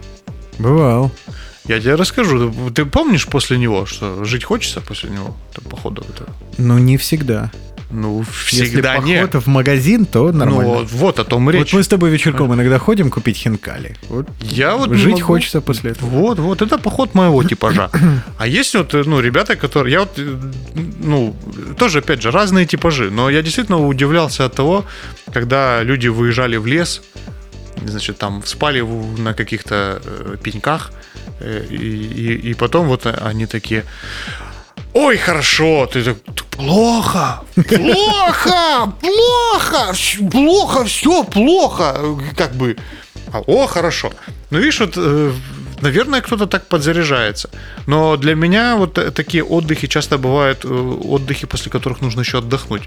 Бывал. 0.59 1.11
Я 1.65 1.79
тебе 1.79 1.95
расскажу. 1.95 2.51
Ты 2.71 2.85
помнишь 2.85 3.27
после 3.27 3.57
него, 3.57 3.85
что 3.85 4.23
жить 4.23 4.43
хочется 4.43 4.81
после 4.81 5.09
него, 5.09 5.35
похода? 5.69 6.03
Ну, 6.57 6.77
не 6.77 6.97
всегда. 6.97 7.51
Ну, 7.89 8.21
всегда 8.23 8.95
Если 8.95 9.07
нет. 9.07 9.25
поход 9.31 9.43
в 9.43 9.47
магазин, 9.47 10.05
то 10.05 10.31
нормально. 10.33 10.73
Ну, 10.73 10.85
вот 10.91 11.19
о 11.19 11.23
том 11.23 11.49
речь. 11.49 11.71
Вот 11.71 11.77
мы 11.77 11.83
с 11.83 11.87
тобой 11.87 12.09
вечерком 12.09 12.53
иногда 12.53 12.77
ходим 12.79 13.09
купить 13.09 13.37
хинкали. 13.37 13.95
Вот 14.09 14.27
Я 14.41 14.75
вот 14.75 14.93
жить 14.93 15.13
могу. 15.13 15.23
хочется 15.25 15.61
после 15.61 15.91
этого. 15.91 16.09
Вот, 16.09 16.39
вот, 16.39 16.61
это 16.61 16.77
поход 16.77 17.15
моего 17.15 17.43
типажа. 17.43 17.89
А 18.37 18.45
есть 18.47 18.75
вот, 18.75 18.93
ну, 18.93 19.21
ребята, 19.21 19.55
которые, 19.55 19.93
я 19.93 19.99
вот, 20.01 20.19
ну, 20.99 21.33
тоже, 21.77 21.99
опять 21.99 22.21
же, 22.21 22.31
разные 22.31 22.65
типажи, 22.65 23.09
но 23.09 23.29
я 23.29 23.41
действительно 23.41 23.87
удивлялся 23.87 24.45
от 24.45 24.53
того, 24.55 24.83
когда 25.33 25.81
люди 25.83 26.09
выезжали 26.09 26.57
в 26.57 26.65
лес, 26.67 27.01
значит, 27.85 28.17
там 28.17 28.41
спали 28.45 28.81
на 29.21 29.33
каких-то 29.33 30.01
э, 30.03 30.35
пеньках, 30.43 30.91
э, 31.39 31.65
и, 31.69 31.75
и- 31.75 32.49
и 32.51 32.53
потом 32.53 32.87
вот 32.87 33.05
они 33.05 33.45
такие, 33.45 33.83
ой, 34.93 35.17
хорошо, 35.17 35.85
ты 35.85 36.03
так, 36.03 36.17
плохо, 36.51 37.41
плохо, 37.55 38.93
плохо, 39.01 39.93
плохо, 40.31 40.83
все 40.85 41.23
плохо, 41.23 42.01
как 42.35 42.55
бы, 42.55 42.75
а, 43.31 43.39
о, 43.47 43.67
хорошо. 43.67 44.11
Ну, 44.49 44.59
видишь, 44.59 44.79
вот, 44.79 44.93
э, 44.97 45.31
наверное, 45.81 46.21
кто-то 46.21 46.47
так 46.47 46.67
подзаряжается. 46.67 47.49
Но 47.87 48.17
для 48.17 48.35
меня 48.35 48.75
вот 48.75 48.97
э, 48.97 49.11
такие 49.11 49.43
отдыхи 49.43 49.87
часто 49.87 50.17
бывают 50.17 50.65
э, 50.65 50.67
отдыхи, 50.67 51.45
после 51.45 51.71
которых 51.71 52.01
нужно 52.01 52.21
еще 52.21 52.37
отдохнуть. 52.37 52.83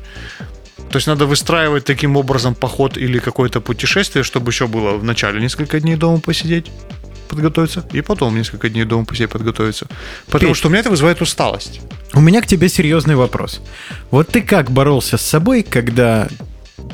То 0.90 0.96
есть 0.96 1.06
надо 1.06 1.26
выстраивать 1.26 1.84
таким 1.84 2.16
образом 2.16 2.54
поход 2.54 2.96
или 2.96 3.20
какое-то 3.20 3.60
путешествие, 3.60 4.24
чтобы 4.24 4.50
еще 4.50 4.66
было 4.66 4.96
в 4.96 5.04
начале 5.04 5.40
несколько 5.40 5.78
дней 5.78 5.96
дома 5.96 6.20
посидеть, 6.20 6.66
подготовиться, 7.30 7.86
и 7.92 8.00
потом 8.02 8.36
несколько 8.36 8.68
дней 8.68 8.84
дома 8.84 9.04
посидеть, 9.04 9.30
подготовиться. 9.30 9.86
Потому 10.26 10.50
Петь. 10.52 10.58
что 10.58 10.68
у 10.68 10.70
меня 10.70 10.80
это 10.80 10.90
вызывает 10.90 11.22
усталость. 11.22 11.80
У 12.12 12.20
меня 12.20 12.42
к 12.42 12.46
тебе 12.46 12.68
серьезный 12.68 13.14
вопрос. 13.16 13.60
Вот 14.10 14.28
ты 14.28 14.42
как 14.42 14.70
боролся 14.70 15.16
с 15.16 15.22
собой, 15.22 15.62
когда 15.62 16.28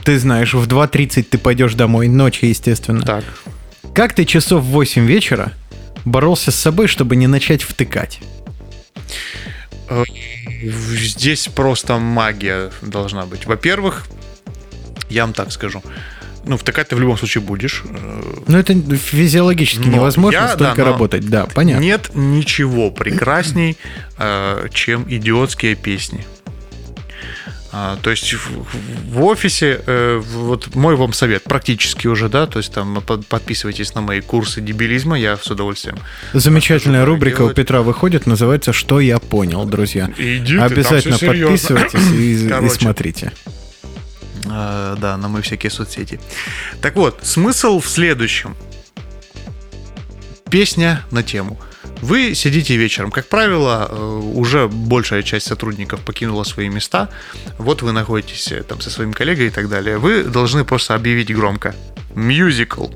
ты 0.05 0.19
знаешь, 0.19 0.55
в 0.55 0.67
2.30 0.69 1.25
ты 1.25 1.39
пойдешь 1.39 1.75
домой, 1.75 2.09
ночью, 2.09 2.49
естественно. 2.51 3.03
Так. 3.03 3.25
Как 3.95 4.15
ты 4.15 4.25
часов 4.25 4.63
в 4.63 4.67
8 4.69 5.07
вечера 5.07 5.53
боролся 6.05 6.51
с 6.51 6.57
собой, 6.57 6.87
чтобы 6.87 7.17
не 7.17 7.27
начать 7.27 7.63
втыкать? 7.63 8.21
Э, 9.89 10.05
Здесь 10.63 11.49
просто 11.49 11.99
магия 11.99 12.71
должна 12.83 13.27
быть. 13.27 13.47
Во-первых, 13.47 14.07
я 15.09 15.25
вам 15.25 15.33
так 15.35 15.53
скажу. 15.53 15.83
Ну, 16.47 16.57
втыкать 16.57 16.89
ты 16.89 16.97
в 16.97 17.01
любом 17.01 17.19
случае 17.19 17.43
будешь. 17.43 17.83
Э, 17.89 18.23
Ну, 18.47 18.57
это 18.59 18.73
физиологически 18.97 19.87
Но 19.89 19.95
невозможно 19.97 20.39
я, 20.39 20.49
столько 20.49 20.77
да, 20.77 20.85
но 20.85 20.93
работать. 20.93 21.29
Да, 21.29 21.47
понятно. 21.47 21.83
Нет 21.83 22.11
ничего 22.15 22.91
прекрасней, 22.91 23.77
э, 24.19 24.69
чем 24.73 25.05
идиотские 25.09 25.75
песни. 25.75 26.25
А, 27.73 27.99
то 28.01 28.09
есть 28.11 28.33
в, 28.33 29.23
офисе, 29.25 29.81
э, 29.87 30.23
вот 30.25 30.75
мой 30.75 30.97
вам 30.97 31.13
совет, 31.13 31.43
практически 31.43 32.07
уже, 32.07 32.31
да, 32.31 32.47
то 32.47 32.59
есть 32.59 32.73
там 32.73 33.03
под- 33.07 33.27
подписывайтесь 33.27 33.95
на 33.95 34.01
мои 34.01 34.23
курсы 34.23 34.63
дебилизма, 34.63 35.19
я 35.19 35.37
с 35.37 35.51
удовольствием. 35.51 35.99
Замечательная 36.33 37.01
Расскажу, 37.01 37.15
рубрика 37.17 37.37
у 37.37 37.39
делать. 37.47 37.57
Петра 37.57 37.83
выходит, 37.83 38.25
называется 38.27 38.73
«Что 38.73 38.99
я 38.99 39.19
понял», 39.19 39.65
друзья. 39.67 40.09
Иди 40.17 40.57
ты, 40.57 40.63
Обязательно 40.63 41.19
серьезно. 41.19 41.77
подписывайтесь 41.77 42.13
и, 42.15 42.47
и 42.47 42.49
Короче. 42.49 42.75
смотрите. 42.77 43.33
Э, 44.57 44.97
да, 44.99 45.17
на 45.17 45.29
мои 45.29 45.43
всякие 45.43 45.71
соцсети. 45.71 46.19
Так 46.81 46.97
вот, 46.97 47.21
смысл 47.23 47.81
в 47.81 47.89
следующем. 47.89 48.57
Песня 50.51 51.05
на 51.11 51.23
тему. 51.23 51.59
Вы 52.01 52.35
сидите 52.35 52.77
вечером. 52.77 53.11
Как 53.11 53.27
правило, 53.29 53.89
э, 53.91 53.97
уже 54.35 54.69
большая 54.69 55.23
часть 55.23 55.47
сотрудников 55.47 56.01
покинула 56.01 56.45
свои 56.45 56.69
места. 56.69 57.09
Вот 57.59 57.83
вы 57.83 57.93
находитесь 57.93 58.51
э, 58.53 58.63
там 58.63 58.81
со 58.81 58.91
своим 58.91 59.13
коллегой 59.13 59.49
и 59.49 59.51
так 59.51 59.69
далее. 59.69 59.99
Вы 59.99 60.23
должны 60.25 60.65
просто 60.65 60.95
объявить 60.95 61.35
громко 61.35 61.75
«Мюзикл». 62.15 62.87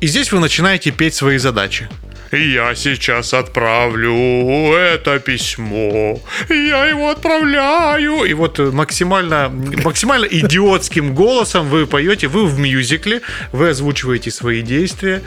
И 0.00 0.06
здесь 0.06 0.32
вы 0.32 0.40
начинаете 0.40 0.90
петь 0.90 1.14
свои 1.14 1.38
задачи. 1.38 1.88
Я 2.32 2.76
сейчас 2.76 3.34
отправлю 3.34 4.72
это 4.72 5.18
письмо. 5.18 6.20
Я 6.48 6.86
его 6.86 7.10
отправляю. 7.10 8.24
И 8.24 8.34
вот 8.34 8.58
максимально, 8.58 9.48
максимально 9.84 10.26
идиотским 10.26 11.14
голосом 11.14 11.68
вы 11.68 11.86
поете. 11.86 12.28
Вы 12.28 12.46
в 12.46 12.58
мюзикле, 12.58 13.22
вы 13.52 13.70
озвучиваете 13.70 14.30
свои 14.30 14.62
действия. 14.62 15.22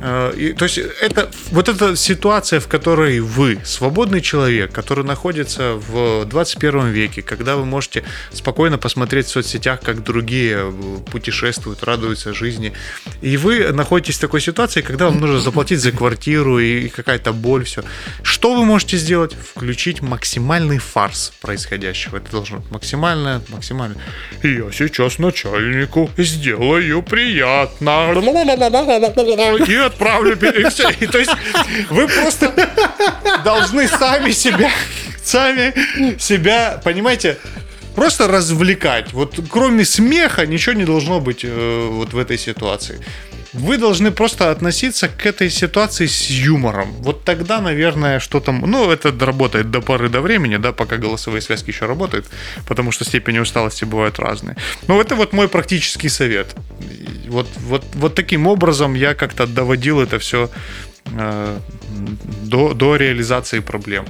Э, 0.00 0.32
и, 0.36 0.52
то 0.52 0.64
есть 0.64 0.78
это 0.78 1.30
вот 1.50 1.68
эта 1.68 1.96
ситуация, 1.96 2.60
в 2.60 2.68
которой 2.68 3.20
вы 3.20 3.58
свободный 3.64 4.20
человек, 4.20 4.72
который 4.72 5.04
находится 5.04 5.74
в 5.74 6.24
21 6.24 6.88
веке, 6.88 7.22
когда 7.22 7.56
вы 7.56 7.64
можете 7.64 8.04
спокойно 8.32 8.78
посмотреть 8.78 9.26
в 9.26 9.30
соцсетях, 9.30 9.80
как 9.80 10.02
другие 10.02 10.58
э, 10.58 10.72
путешествуют, 11.10 11.82
радуются 11.82 12.34
жизни, 12.34 12.72
и 13.22 13.36
вы 13.36 13.72
находитесь 13.72 14.16
в 14.16 14.20
такой 14.20 14.40
ситуации, 14.40 14.82
когда 14.82 15.06
вам 15.06 15.20
нужно 15.20 15.40
заплатить 15.40 15.80
за 15.80 15.92
квартиру 15.92 16.58
и 16.58 16.88
какая-то 16.88 17.32
боль, 17.32 17.64
все. 17.64 17.82
Что 18.22 18.54
вы 18.54 18.64
можете 18.64 18.96
сделать? 18.96 19.34
Включить 19.34 20.02
максимальный 20.02 20.78
фарс 20.78 21.32
происходящего. 21.40 22.16
Это 22.16 22.30
должно 22.30 22.58
быть 22.58 22.70
максимально, 22.70 23.42
максимально. 23.48 23.96
Я 24.42 24.70
сейчас 24.72 25.18
начальнику 25.18 26.10
сделаю 26.16 27.02
приятно. 27.02 28.12
И 29.66 29.85
отправлю. 29.86 30.36
И 30.36 30.68
все. 30.68 30.90
И 31.00 31.06
то 31.06 31.18
есть 31.18 31.32
вы 31.90 32.06
просто 32.08 32.52
должны 33.44 33.88
сами 33.88 34.30
себя, 34.32 34.70
сами 35.22 36.18
себя, 36.18 36.80
понимаете, 36.84 37.38
просто 37.94 38.28
развлекать. 38.28 39.12
Вот 39.12 39.38
кроме 39.50 39.84
смеха 39.84 40.46
ничего 40.46 40.74
не 40.74 40.84
должно 40.84 41.20
быть 41.20 41.40
э, 41.44 41.88
вот 41.90 42.12
в 42.12 42.18
этой 42.18 42.38
ситуации. 42.38 43.00
Вы 43.56 43.78
должны 43.78 44.10
просто 44.10 44.50
относиться 44.50 45.08
к 45.08 45.26
этой 45.26 45.50
ситуации 45.50 46.06
с 46.06 46.30
юмором. 46.30 46.92
Вот 47.02 47.24
тогда, 47.24 47.60
наверное, 47.60 48.20
что 48.20 48.40
там... 48.40 48.60
Ну, 48.60 48.90
это 48.90 49.12
работает 49.26 49.70
до 49.70 49.80
поры 49.80 50.08
до 50.08 50.20
времени, 50.20 50.58
да, 50.58 50.72
пока 50.72 50.96
голосовые 50.96 51.40
связки 51.40 51.70
еще 51.70 51.86
работают, 51.86 52.26
потому 52.68 52.92
что 52.92 53.04
степени 53.04 53.38
усталости 53.38 53.84
бывают 53.84 54.18
разные. 54.18 54.56
Но 54.88 55.00
это 55.00 55.14
вот 55.14 55.32
мой 55.32 55.48
практический 55.48 56.10
совет. 56.10 56.54
Вот, 57.28 57.48
вот, 57.56 57.84
вот 57.94 58.14
таким 58.14 58.46
образом 58.46 58.94
я 58.94 59.14
как-то 59.14 59.46
доводил 59.46 60.00
это 60.00 60.18
все 60.18 60.50
до, 62.42 62.74
до 62.74 62.96
реализации 62.96 63.60
проблем. 63.60 64.04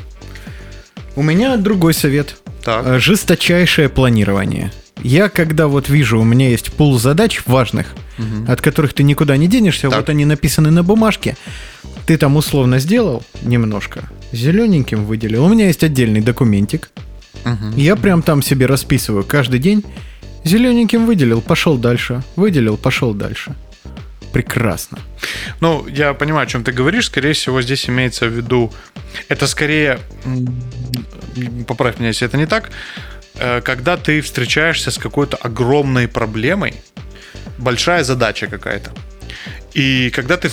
У 1.15 1.23
меня 1.23 1.57
другой 1.57 1.95
совет. 1.95 2.37
Так. 2.65 2.87
Э, 2.87 2.99
Жесточайшее 2.99 3.89
планирование. 3.89 4.73
Я, 5.03 5.29
когда 5.29 5.69
вот 5.69 5.89
вижу, 5.89 6.19
у 6.19 6.25
меня 6.25 6.49
есть 6.49 6.73
пул 6.73 6.99
задач 6.99 7.43
важных, 7.47 7.95
от 8.49 8.61
которых 8.61 8.93
ты 8.95 9.03
никуда 9.03 9.37
не 9.37 9.47
денешься, 9.47 9.89
Так. 9.89 9.99
вот 10.01 10.09
они 10.09 10.25
написаны 10.25 10.71
на 10.71 10.83
бумажке, 10.83 11.37
ты 12.07 12.17
там 12.17 12.37
условно 12.37 12.79
сделал 12.79 13.23
немножко, 13.43 14.05
зелененьким 14.33 15.05
выделил. 15.05 15.45
У 15.45 15.49
меня 15.49 15.67
есть 15.67 15.85
отдельный 15.85 16.21
документик, 16.23 16.91
Мгм. 17.45 17.77
я 17.77 17.95
прям 17.97 18.23
там 18.23 18.43
себе 18.43 18.67
расписываю 18.67 19.23
каждый 19.23 19.61
день, 19.61 19.85
зелененьким 20.45 21.07
выделил, 21.07 21.41
пошел 21.41 21.77
дальше, 21.77 22.23
выделил, 22.37 22.77
пошел 22.77 23.13
дальше. 23.15 23.55
Прекрасно. 24.33 24.99
Ну, 25.61 25.87
я 25.87 26.13
понимаю, 26.13 26.45
о 26.45 26.47
чем 26.47 26.63
ты 26.63 26.71
говоришь. 26.71 27.07
Скорее 27.07 27.33
всего, 27.33 27.63
здесь 27.63 27.89
имеется 27.89 28.27
в 28.27 28.33
виду... 28.37 28.71
Это 29.29 29.47
скорее... 29.47 29.99
Поправь 31.67 31.99
меня, 31.99 32.09
если 32.09 32.27
это 32.27 32.37
не 32.37 32.45
так. 32.47 32.71
Э, 33.39 33.61
Когда 33.61 33.97
ты 33.97 34.21
встречаешься 34.21 34.91
с 34.91 34.99
какой-то 34.99 35.37
огромной 35.37 36.09
проблемой, 36.09 36.75
большая 37.59 38.05
задача 38.05 38.47
какая-то. 38.47 38.93
И 39.75 40.11
когда 40.11 40.37
ты... 40.37 40.51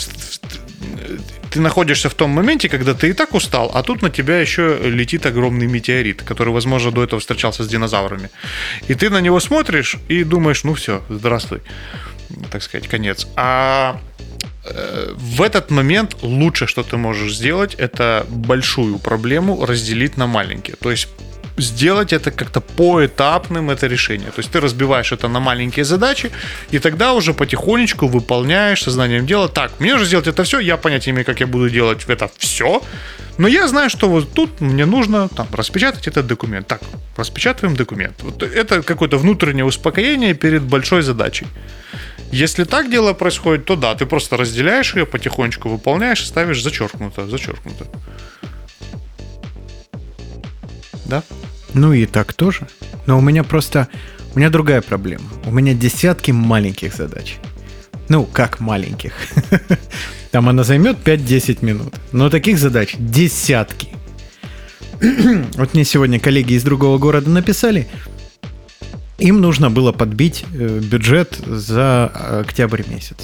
Ты 1.49 1.61
находишься 1.61 2.09
в 2.09 2.13
том 2.15 2.31
моменте, 2.31 2.67
когда 2.67 2.95
ты 2.95 3.09
и 3.09 3.13
так 3.13 3.35
устал, 3.35 3.69
а 3.75 3.83
тут 3.83 4.01
на 4.01 4.09
тебя 4.09 4.39
еще 4.39 4.79
летит 4.83 5.25
огромный 5.27 5.67
метеорит, 5.67 6.23
который, 6.23 6.51
возможно, 6.51 6.91
до 6.91 7.03
этого 7.03 7.19
встречался 7.19 7.63
с 7.63 7.67
динозаврами. 7.67 8.29
И 8.87 8.95
ты 8.95 9.11
на 9.11 9.21
него 9.21 9.39
смотришь 9.39 9.97
и 10.09 10.23
думаешь, 10.23 10.63
ну 10.63 10.73
все, 10.73 11.03
здравствуй, 11.09 11.61
так 12.51 12.63
сказать, 12.63 12.87
конец. 12.87 13.27
А 13.35 14.01
э, 14.65 15.13
в 15.15 15.41
этот 15.43 15.69
момент 15.69 16.17
лучше, 16.23 16.65
что 16.65 16.81
ты 16.81 16.97
можешь 16.97 17.35
сделать, 17.35 17.75
это 17.75 18.25
большую 18.29 18.97
проблему 18.97 19.63
разделить 19.63 20.17
на 20.17 20.25
маленькие. 20.25 20.75
То 20.77 20.89
есть 20.89 21.07
сделать 21.57 22.13
это 22.13 22.31
как-то 22.31 22.61
поэтапным 22.61 23.69
это 23.69 23.87
решение. 23.87 24.31
То 24.31 24.39
есть 24.39 24.51
ты 24.51 24.59
разбиваешь 24.59 25.11
это 25.11 25.27
на 25.27 25.39
маленькие 25.39 25.85
задачи, 25.85 26.31
и 26.71 26.79
тогда 26.79 27.13
уже 27.13 27.33
потихонечку 27.33 28.07
выполняешь 28.07 28.83
сознанием 28.83 29.25
дела. 29.25 29.47
Так, 29.47 29.79
мне 29.79 29.97
же 29.97 30.05
сделать 30.05 30.27
это 30.27 30.43
все, 30.43 30.59
я 30.59 30.77
понятия 30.77 31.11
имею, 31.11 31.25
как 31.25 31.39
я 31.39 31.47
буду 31.47 31.69
делать 31.69 32.05
это 32.07 32.29
все, 32.37 32.81
но 33.37 33.47
я 33.47 33.67
знаю, 33.67 33.89
что 33.89 34.09
вот 34.09 34.33
тут 34.33 34.61
мне 34.61 34.85
нужно 34.85 35.27
там, 35.27 35.47
распечатать 35.51 36.07
этот 36.07 36.27
документ. 36.27 36.67
Так, 36.67 36.81
распечатываем 37.17 37.75
документ. 37.75 38.15
Вот 38.21 38.43
это 38.43 38.81
какое-то 38.81 39.17
внутреннее 39.17 39.65
успокоение 39.65 40.33
перед 40.33 40.61
большой 40.61 41.01
задачей. 41.01 41.47
Если 42.31 42.63
так 42.63 42.89
дело 42.89 43.13
происходит, 43.13 43.65
то 43.65 43.75
да, 43.75 43.93
ты 43.93 44.05
просто 44.05 44.37
разделяешь 44.37 44.95
ее, 44.95 45.05
потихонечку 45.05 45.69
выполняешь 45.69 46.21
и 46.21 46.25
ставишь 46.25 46.63
зачеркнуто, 46.63 47.27
зачеркнуто. 47.27 47.85
Да? 51.05 51.23
Ну 51.73 51.93
и 51.93 52.05
так 52.05 52.33
тоже. 52.33 52.67
Но 53.05 53.17
у 53.17 53.21
меня 53.21 53.43
просто... 53.43 53.87
У 54.35 54.39
меня 54.39 54.49
другая 54.49 54.81
проблема. 54.81 55.25
У 55.45 55.51
меня 55.51 55.73
десятки 55.73 56.31
маленьких 56.31 56.95
задач. 56.95 57.37
Ну, 58.09 58.25
как 58.25 58.59
маленьких. 58.59 59.13
Там 60.31 60.49
она 60.49 60.63
займет 60.63 60.97
5-10 61.05 61.63
минут. 61.63 61.95
Но 62.11 62.29
таких 62.29 62.57
задач 62.57 62.95
десятки. 62.97 63.89
Вот 65.55 65.73
мне 65.73 65.83
сегодня 65.83 66.19
коллеги 66.19 66.53
из 66.53 66.63
другого 66.63 66.97
города 66.97 67.29
написали. 67.29 67.87
Им 69.19 69.41
нужно 69.41 69.69
было 69.69 69.91
подбить 69.91 70.45
э, 70.53 70.79
бюджет 70.79 71.39
за 71.45 72.07
октябрь 72.41 72.83
месяц. 72.87 73.17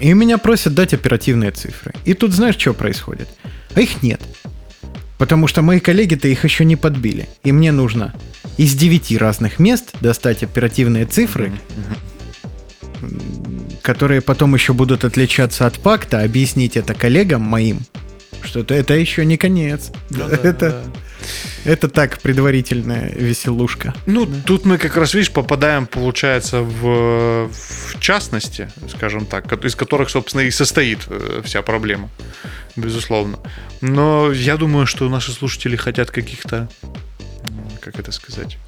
И 0.00 0.12
меня 0.12 0.38
просят 0.38 0.74
дать 0.74 0.94
оперативные 0.94 1.50
цифры. 1.50 1.94
И 2.04 2.14
тут 2.14 2.32
знаешь, 2.32 2.56
что 2.58 2.74
происходит? 2.74 3.28
А 3.74 3.80
их 3.80 4.02
нет. 4.02 4.20
Потому 5.18 5.46
что 5.46 5.62
мои 5.62 5.80
коллеги-то 5.80 6.28
их 6.28 6.44
еще 6.44 6.64
не 6.64 6.76
подбили. 6.76 7.28
И 7.44 7.52
мне 7.52 7.72
нужно 7.72 8.14
из 8.56 8.74
девяти 8.74 9.16
разных 9.16 9.58
мест 9.58 9.94
достать 10.00 10.42
оперативные 10.42 11.06
цифры, 11.06 11.52
которые 13.82 14.20
потом 14.20 14.54
еще 14.54 14.72
будут 14.72 15.04
отличаться 15.04 15.66
от 15.66 15.78
пакта, 15.78 16.22
объяснить 16.22 16.76
это 16.76 16.94
коллегам 16.94 17.42
моим, 17.42 17.80
что 18.44 18.60
это, 18.60 18.74
это 18.74 18.94
еще 18.94 19.24
не 19.24 19.36
конец. 19.36 19.90
это, 20.10 20.84
это 21.64 21.88
так, 21.88 22.18
предварительная 22.20 23.12
веселушка. 23.14 23.94
Ну, 24.06 24.26
тут 24.46 24.64
мы 24.64 24.78
как 24.78 24.96
раз, 24.96 25.14
видишь, 25.14 25.32
попадаем, 25.32 25.86
получается, 25.86 26.60
в, 26.60 27.48
в 27.48 28.00
частности, 28.00 28.70
скажем 28.88 29.26
так, 29.26 29.52
из 29.64 29.74
которых, 29.74 30.10
собственно, 30.10 30.42
и 30.42 30.50
состоит 30.50 31.00
э, 31.08 31.42
вся 31.44 31.62
проблема, 31.62 32.10
безусловно. 32.76 33.38
Но 33.80 34.32
я 34.32 34.56
думаю, 34.56 34.86
что 34.86 35.08
наши 35.08 35.32
слушатели 35.32 35.76
хотят 35.76 36.10
каких-то, 36.10 36.68
как 37.80 37.98
это 37.98 38.12
сказать, 38.12 38.58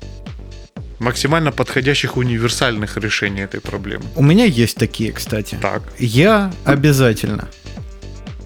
максимально 0.99 1.53
подходящих 1.53 2.17
универсальных 2.17 2.97
решений 2.97 3.43
этой 3.43 3.61
проблемы. 3.61 4.05
У 4.15 4.23
меня 4.23 4.45
есть 4.45 4.77
такие, 4.77 5.13
кстати. 5.13 5.59
Так. 5.61 5.83
Я 5.99 6.53
обязательно. 6.65 7.49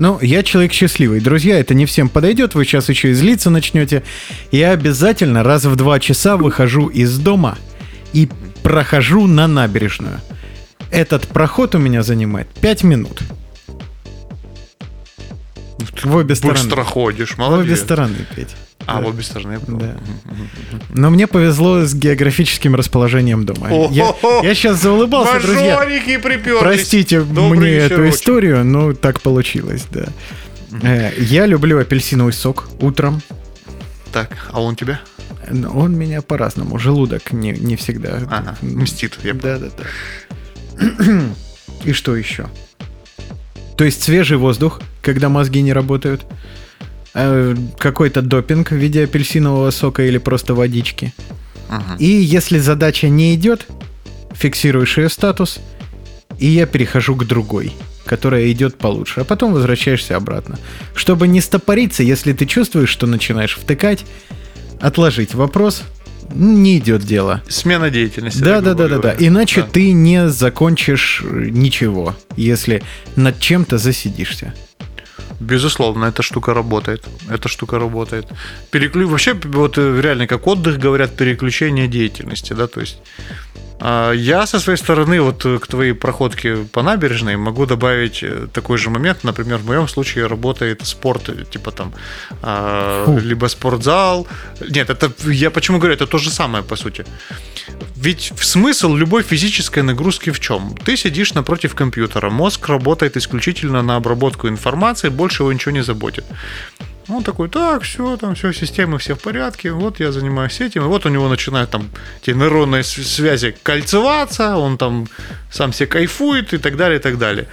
Ну, 0.00 0.18
я 0.22 0.42
человек 0.42 0.72
счастливый. 0.72 1.20
Друзья, 1.20 1.60
это 1.60 1.74
не 1.74 1.84
всем 1.84 2.08
подойдет, 2.08 2.54
вы 2.54 2.64
сейчас 2.64 2.88
еще 2.88 3.10
и 3.10 3.12
злиться 3.12 3.50
начнете. 3.50 4.02
Я 4.50 4.70
обязательно 4.72 5.42
раз 5.42 5.66
в 5.66 5.76
два 5.76 6.00
часа 6.00 6.38
выхожу 6.38 6.88
из 6.88 7.18
дома 7.18 7.58
и 8.14 8.26
прохожу 8.62 9.26
на 9.26 9.46
набережную. 9.46 10.20
Этот 10.90 11.28
проход 11.28 11.74
у 11.74 11.78
меня 11.78 12.02
занимает 12.02 12.48
5 12.62 12.82
минут. 12.84 13.20
В 16.02 16.16
обе 16.16 16.34
стороны. 16.34 16.60
Быстро 16.62 16.82
ходишь, 16.82 17.32
В 17.36 17.40
обе 17.40 17.50
молодец. 17.50 17.80
стороны, 17.80 18.16
Петь. 18.34 18.56
А, 18.86 19.00
Да. 19.00 19.06
в 19.06 19.10
обе 19.10 19.22
стороны, 19.22 19.52
я 19.54 19.60
понял. 19.60 19.78
Да. 19.78 19.96
Но 20.90 21.10
мне 21.10 21.26
повезло 21.26 21.84
с 21.84 21.94
географическим 21.94 22.74
расположением 22.74 23.44
дома. 23.44 23.88
Я, 23.90 24.14
я 24.42 24.54
сейчас 24.54 24.80
заулыбался, 24.82 25.38
друзья. 25.40 25.78
Приперлись. 25.78 26.58
Простите 26.60 27.20
Добрый 27.20 27.58
мне 27.58 27.70
эту 27.76 27.94
вечерочек. 27.96 28.14
историю, 28.14 28.64
но 28.64 28.92
так 28.94 29.20
получилось, 29.20 29.84
да. 29.90 30.06
Э, 30.82 31.12
Я 31.18 31.46
люблю 31.46 31.78
апельсиновый 31.78 32.32
сок 32.32 32.68
утром. 32.80 33.20
Так, 34.12 34.36
а 34.50 34.60
он 34.60 34.76
тебя? 34.76 35.00
Он 35.72 35.96
меня 35.96 36.22
по-разному. 36.22 36.78
Желудок 36.78 37.32
не, 37.32 37.52
не 37.52 37.76
всегда. 37.76 38.18
Ага, 38.30 38.56
мстит. 38.62 39.18
Я 39.22 39.34
Да, 39.34 39.58
да, 39.58 39.68
да. 39.76 40.84
И 41.84 41.92
что 41.92 42.16
еще? 42.16 42.46
То 43.76 43.84
есть 43.84 44.02
свежий 44.02 44.36
воздух, 44.36 44.80
когда 45.02 45.28
мозги 45.28 45.62
не 45.62 45.72
работают. 45.72 46.26
Э, 47.14 47.54
Какой-то 47.78 48.22
допинг 48.22 48.70
в 48.70 48.76
виде 48.76 49.04
апельсинового 49.04 49.70
сока 49.70 50.02
или 50.02 50.18
просто 50.18 50.54
водички. 50.54 51.12
Ага. 51.68 51.96
И 51.98 52.06
если 52.06 52.58
задача 52.58 53.08
не 53.08 53.34
идет, 53.34 53.66
фиксируешь 54.32 54.98
ее 54.98 55.08
статус, 55.08 55.58
и 56.38 56.46
я 56.46 56.66
перехожу 56.66 57.14
к 57.16 57.24
другой, 57.26 57.72
которая 58.04 58.50
идет 58.52 58.78
получше, 58.78 59.20
а 59.20 59.24
потом 59.24 59.52
возвращаешься 59.52 60.16
обратно. 60.16 60.58
Чтобы 60.94 61.28
не 61.28 61.40
стопориться, 61.40 62.02
если 62.02 62.32
ты 62.32 62.46
чувствуешь, 62.46 62.88
что 62.88 63.06
начинаешь 63.06 63.56
втыкать, 63.56 64.04
отложить 64.80 65.34
вопрос, 65.34 65.82
не 66.32 66.78
идет 66.78 67.02
дело. 67.02 67.42
Смена 67.48 67.90
деятельности. 67.90 68.40
Да, 68.40 68.60
да, 68.60 68.74
да, 68.74 68.88
да, 68.88 68.98
да. 68.98 69.16
Иначе 69.18 69.62
Да. 69.62 69.68
ты 69.68 69.92
не 69.92 70.28
закончишь 70.28 71.22
э, 71.24 71.46
ничего, 71.50 72.14
если 72.36 72.82
над 73.16 73.40
чем-то 73.40 73.78
засидишься. 73.78 74.54
Безусловно, 75.40 76.06
эта 76.06 76.22
штука 76.22 76.54
работает. 76.54 77.04
Эта 77.30 77.48
штука 77.48 77.78
работает. 77.78 78.26
Переклю... 78.70 79.08
Вообще, 79.08 79.34
вот 79.34 79.78
э, 79.78 80.00
реально, 80.00 80.26
как 80.26 80.46
отдых, 80.46 80.78
говорят, 80.78 81.16
переключение 81.16 81.88
деятельности, 81.88 82.52
да, 82.52 82.66
то 82.66 82.80
есть 82.80 82.98
я 84.14 84.46
со 84.46 84.60
своей 84.60 84.78
стороны, 84.78 85.20
вот 85.20 85.46
э, 85.46 85.58
к 85.58 85.66
твоей 85.66 85.92
проходке 85.92 86.56
по 86.72 86.82
набережной, 86.82 87.36
могу 87.36 87.66
добавить 87.66 88.22
э, 88.22 88.46
такой 88.52 88.78
же 88.78 88.90
момент. 88.90 89.24
Например, 89.24 89.58
в 89.58 89.66
моем 89.66 89.88
случае 89.88 90.26
работает 90.26 90.86
спорт, 90.86 91.28
э, 91.28 91.44
типа 91.50 91.70
там, 91.70 91.92
а, 92.42 93.04
Фу. 93.04 93.18
либо 93.18 93.48
спортзал. 93.48 94.26
Нет, 94.70 94.90
это 94.90 95.10
я 95.26 95.50
почему 95.50 95.78
говорю, 95.78 95.94
это 95.94 96.06
то 96.06 96.18
же 96.18 96.30
самое, 96.30 96.62
по 96.62 96.76
сути. 96.76 97.04
Ведь 97.96 98.32
смысл 98.40 98.94
любой 98.94 99.22
физической 99.22 99.82
нагрузки 99.82 100.30
в 100.30 100.40
чем? 100.40 100.74
Ты 100.84 100.96
сидишь 100.96 101.34
напротив 101.34 101.74
компьютера, 101.74 102.30
мозг 102.30 102.68
работает 102.68 103.16
исключительно 103.16 103.82
на 103.82 103.96
обработку 103.96 104.48
информации, 104.48 105.10
больше 105.10 105.42
его 105.42 105.52
ничего 105.52 105.72
не 105.72 105.82
заботит. 105.82 106.24
Он 107.10 107.22
такой, 107.24 107.48
так, 107.48 107.82
все, 107.82 108.16
там 108.16 108.34
все, 108.34 108.52
системы 108.52 108.98
все 108.98 109.14
в 109.14 109.20
порядке, 109.20 109.72
вот 109.72 110.00
я 110.00 110.12
занимаюсь 110.12 110.60
этим. 110.60 110.82
И 110.84 110.86
вот 110.86 111.06
у 111.06 111.08
него 111.08 111.28
начинают 111.28 111.70
там 111.70 111.90
эти 112.22 112.30
нейронные 112.30 112.82
св- 112.82 113.06
связи 113.06 113.54
кольцеваться, 113.62 114.56
он 114.56 114.76
там 114.78 115.06
сам 115.50 115.72
себе 115.72 115.86
кайфует 115.86 116.52
и 116.54 116.58
так 116.58 116.76
далее, 116.76 116.98
и 116.98 117.02
так 117.02 117.18
далее. 117.18 117.46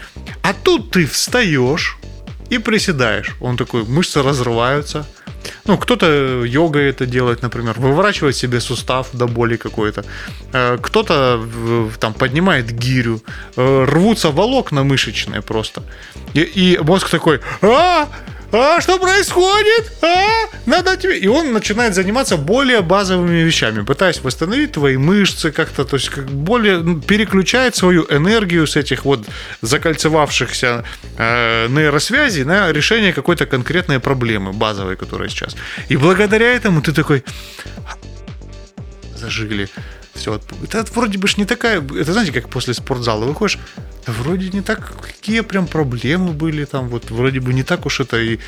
А 0.43 0.53
тут 0.53 0.91
ты 0.91 1.05
встаешь 1.05 1.97
и 2.49 2.60
приседаешь. 2.60 3.36
Он 3.41 3.58
такой, 3.58 3.84
мышцы 3.84 4.22
разрываются. 4.22 5.05
Ну, 5.66 5.78
кто-то 5.78 6.43
йогой 6.45 6.89
это 6.89 7.05
делает, 7.05 7.41
например, 7.41 7.76
выворачивает 7.80 8.36
себе 8.36 8.60
сустав 8.60 9.08
до 9.14 9.28
боли 9.28 9.55
какой-то. 9.58 10.03
Э, 10.53 10.78
Кто-то 10.82 11.39
там 11.99 12.14
поднимает 12.14 12.72
гирю, 12.72 13.22
э, 13.55 13.86
рвутся 13.86 14.30
волокна 14.30 14.84
мышечные 14.84 15.41
просто. 15.41 15.84
И, 16.34 16.41
и 16.41 16.78
мозг 16.80 17.10
такой, 17.10 17.39
а, 17.62 17.68
а, 17.68 18.08
что 18.82 19.00
происходит? 19.00 19.91
А, 20.02 20.48
надо 20.66 20.95
тебе... 20.98 21.18
И 21.18 21.28
он 21.28 21.54
начинает 21.54 21.93
заниматься 21.95 22.38
более 22.38 22.82
базовыми 22.82 23.43
вещами, 23.43 23.84
пытаясь 23.84 24.22
восстановить 24.22 24.72
твои 24.72 24.98
мышцы 24.98 25.52
как-то, 25.52 25.84
то 25.84 25.98
есть 25.98 26.10
как 26.10 26.26
более 26.26 26.78
ну, 26.78 27.02
переключает 27.02 27.76
свою 27.76 28.06
энергию 28.10 28.66
с 28.66 28.76
этих 28.76 29.06
вот 29.06 29.26
закольцевавшихся 29.62 30.86
э, 31.18 31.68
нейросвязей 31.68 32.45
на 32.45 32.72
решение 32.72 33.14
какой-то 33.14 33.45
конкретной 33.45 34.00
проблемы 34.00 34.54
базовой, 34.54 34.95
которая 34.95 35.30
сейчас. 35.30 35.56
И 35.89 35.98
благодаря 35.98 36.54
этому 36.54 36.82
ты 36.82 36.93
такой 36.93 37.24
зажили. 39.16 39.68
Все, 40.18 40.41
это 40.63 40.86
вроде 40.93 41.18
бы 41.18 41.28
ж 41.28 41.38
не 41.38 41.45
такая, 41.45 41.80
это 41.82 42.11
знаете, 42.13 42.32
как 42.32 42.49
после 42.49 42.74
спортзала 42.74 43.26
выходишь, 43.26 43.59
вроде 44.07 44.49
не 44.49 44.61
так, 44.61 44.93
какие 45.01 45.41
прям 45.41 45.68
проблемы 45.68 46.34
были 46.34 46.65
там, 46.65 46.89
вот 46.89 47.11
вроде 47.11 47.39
бы 47.39 47.53
не 47.53 47.63
так 47.63 47.86
уж 47.86 47.99
это 47.99 48.18
и 48.18 48.39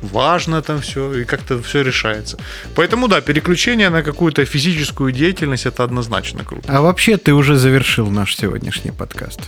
важно 0.00 0.62
там 0.62 0.80
все, 0.80 1.12
и 1.20 1.24
как-то 1.24 1.62
все 1.62 1.82
решается. 1.82 2.38
Поэтому 2.74 3.08
да, 3.08 3.20
переключение 3.20 3.90
на 3.90 4.02
какую-то 4.02 4.44
физическую 4.44 5.12
деятельность 5.12 5.66
это 5.66 5.84
однозначно 5.84 6.44
круто. 6.44 6.64
А 6.68 6.80
вообще 6.80 7.16
ты 7.18 7.34
уже 7.34 7.56
завершил 7.56 8.10
наш 8.10 8.34
сегодняшний 8.36 8.90
подкаст. 8.90 9.40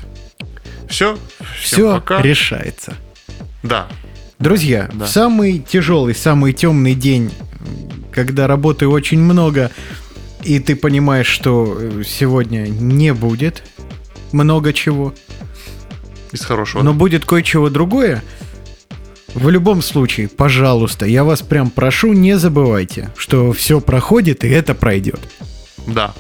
Все, 0.89 1.19
Все 1.63 1.95
пока. 1.95 2.21
решается. 2.21 2.95
Да, 3.63 3.89
Друзья, 4.39 4.89
Да. 4.95 5.05
в 5.05 5.09
самый 5.09 5.59
тяжелый, 5.59 6.15
самый 6.15 6.55
темный 6.55 6.95
день, 6.95 7.31
когда 8.11 8.47
работы 8.47 8.89
очень 8.89 9.21
много, 9.21 9.71
и 10.43 10.59
ты 10.59 10.77
понимаешь, 10.77 11.27
что 11.27 11.77
э, 11.79 12.03
сегодня 12.07 12.67
не 12.69 13.13
будет 13.15 13.63
много 14.33 14.73
чего, 14.73 15.15
из 16.33 16.45
хорошего. 16.45 16.83
но 16.83 16.95
будет 16.95 17.25
кое-чего 17.25 17.71
другое, 17.71 18.23
в 19.35 19.49
любом 19.49 19.83
случае, 19.83 20.29
пожалуйста, 20.29 21.07
я 21.07 21.25
вас 21.25 21.43
прям 21.43 21.71
прошу, 21.71 22.13
не 22.13 22.37
забывайте, 22.37 23.11
что 23.17 23.53
все 23.53 23.81
проходит, 23.81 24.45
и 24.45 24.49
это 24.49 24.75
пройдет. 24.75 25.21
Да, 25.87 26.15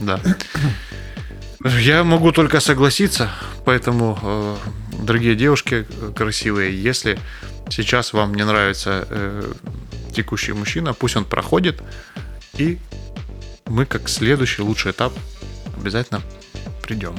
да. 0.00 0.20
Я 1.80 2.04
могу 2.04 2.32
только 2.32 2.60
согласиться, 2.60 3.30
поэтому, 3.64 4.18
э, 4.22 4.56
дорогие 5.02 5.34
девушки 5.34 5.86
э, 5.88 6.12
красивые, 6.14 6.80
если 6.80 7.18
сейчас 7.70 8.12
вам 8.12 8.34
не 8.34 8.44
нравится 8.44 9.06
э, 9.08 9.52
текущий 10.14 10.52
мужчина, 10.52 10.94
пусть 10.94 11.16
он 11.16 11.24
проходит, 11.24 11.82
и 12.56 12.78
мы 13.68 13.84
как 13.86 14.08
следующий 14.08 14.62
лучший 14.62 14.92
этап 14.92 15.12
обязательно 15.78 16.22
придем. 16.82 17.14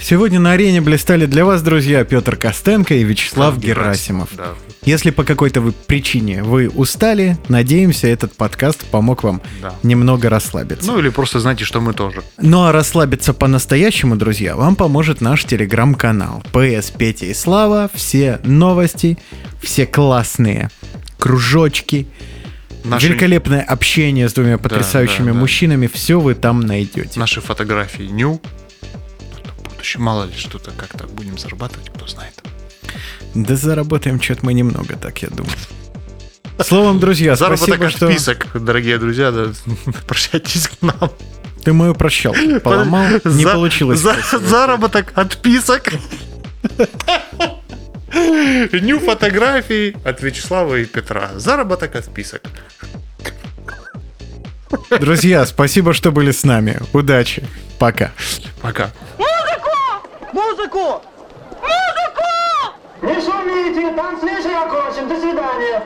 Сегодня 0.00 0.38
на 0.38 0.52
арене 0.52 0.82
блистали 0.82 1.24
для 1.24 1.46
вас, 1.46 1.62
друзья, 1.62 2.04
Петр 2.04 2.36
Костенко 2.36 2.94
и 2.94 3.04
Вячеслав 3.04 3.56
Герасимов. 3.58 4.28
Да. 4.36 4.48
Если 4.82 5.10
по 5.10 5.24
какой-то 5.24 5.62
вы 5.62 5.72
причине 5.72 6.42
вы 6.42 6.68
устали, 6.68 7.38
надеемся, 7.48 8.06
этот 8.08 8.34
подкаст 8.36 8.84
помог 8.84 9.22
вам 9.22 9.40
Да. 9.62 9.74
немного 9.82 10.28
расслабиться. 10.28 10.86
Ну 10.90 10.98
или 10.98 11.08
просто 11.08 11.40
знайте, 11.40 11.64
что 11.64 11.80
мы 11.80 11.94
тоже. 11.94 12.22
Ну 12.36 12.64
а 12.64 12.72
расслабиться 12.72 13.32
по-настоящему, 13.32 14.16
друзья, 14.16 14.56
вам 14.56 14.76
поможет 14.76 15.22
наш 15.22 15.44
телеграм-канал. 15.46 16.42
ПС 16.52 16.90
Петя 16.90 17.24
и 17.26 17.32
Слава, 17.32 17.88
все 17.94 18.40
новости, 18.44 19.16
все 19.62 19.86
классные 19.86 20.70
кружочки, 21.18 22.06
Наши, 22.84 23.08
великолепное 23.08 23.62
общение 23.62 24.28
с 24.28 24.34
двумя 24.34 24.58
потрясающими 24.58 25.26
да, 25.28 25.32
да. 25.32 25.38
мужчинами, 25.38 25.86
все 25.86 26.20
вы 26.20 26.34
там 26.34 26.60
найдете. 26.60 27.18
наши 27.18 27.40
фотографии 27.40 28.02
ню. 28.04 28.40
В 29.58 29.70
будущем 29.70 30.02
мало 30.02 30.24
ли 30.24 30.32
что-то 30.36 30.70
как-то 30.72 31.06
будем 31.06 31.38
зарабатывать, 31.38 31.90
кто 31.90 32.06
знает. 32.06 32.34
Да 33.34 33.56
заработаем 33.56 34.20
что-то 34.20 34.44
мы 34.46 34.54
немного, 34.54 34.96
так 34.96 35.22
я 35.22 35.28
думаю. 35.28 35.52
Словом, 36.62 37.00
друзья, 37.00 37.34
Заработок 37.34 37.66
спасибо, 37.76 37.90
что 37.90 38.10
список, 38.12 38.46
дорогие 38.62 38.98
друзья, 38.98 39.32
да, 39.32 39.46
прощайтесь 40.06 40.68
к 40.68 40.82
нам. 40.82 41.10
ты 41.64 41.72
мою 41.72 41.94
прощал, 41.94 42.34
поломал, 42.62 43.06
не 43.24 43.42
За- 43.44 43.52
получилось. 43.54 43.98
за- 43.98 44.16
заработок 44.38 45.12
отписок. 45.16 45.92
Ню 48.14 49.00
фотографий 49.00 49.96
от 50.04 50.22
Вячеслава 50.22 50.76
и 50.76 50.84
Петра. 50.84 51.30
Заработок 51.34 51.96
отписок. 51.96 52.42
Друзья, 54.90 55.44
спасибо, 55.46 55.92
что 55.92 56.10
были 56.12 56.30
с 56.30 56.44
нами. 56.44 56.78
Удачи. 56.92 57.44
Пока. 57.78 58.12
Пока. 58.62 58.90
Музыку! 60.32 61.02
Не 63.02 63.14
шумите, 63.14 63.94
танцвишь 63.94 64.46
окончен, 64.46 65.08
до 65.08 65.20
свидания. 65.20 65.82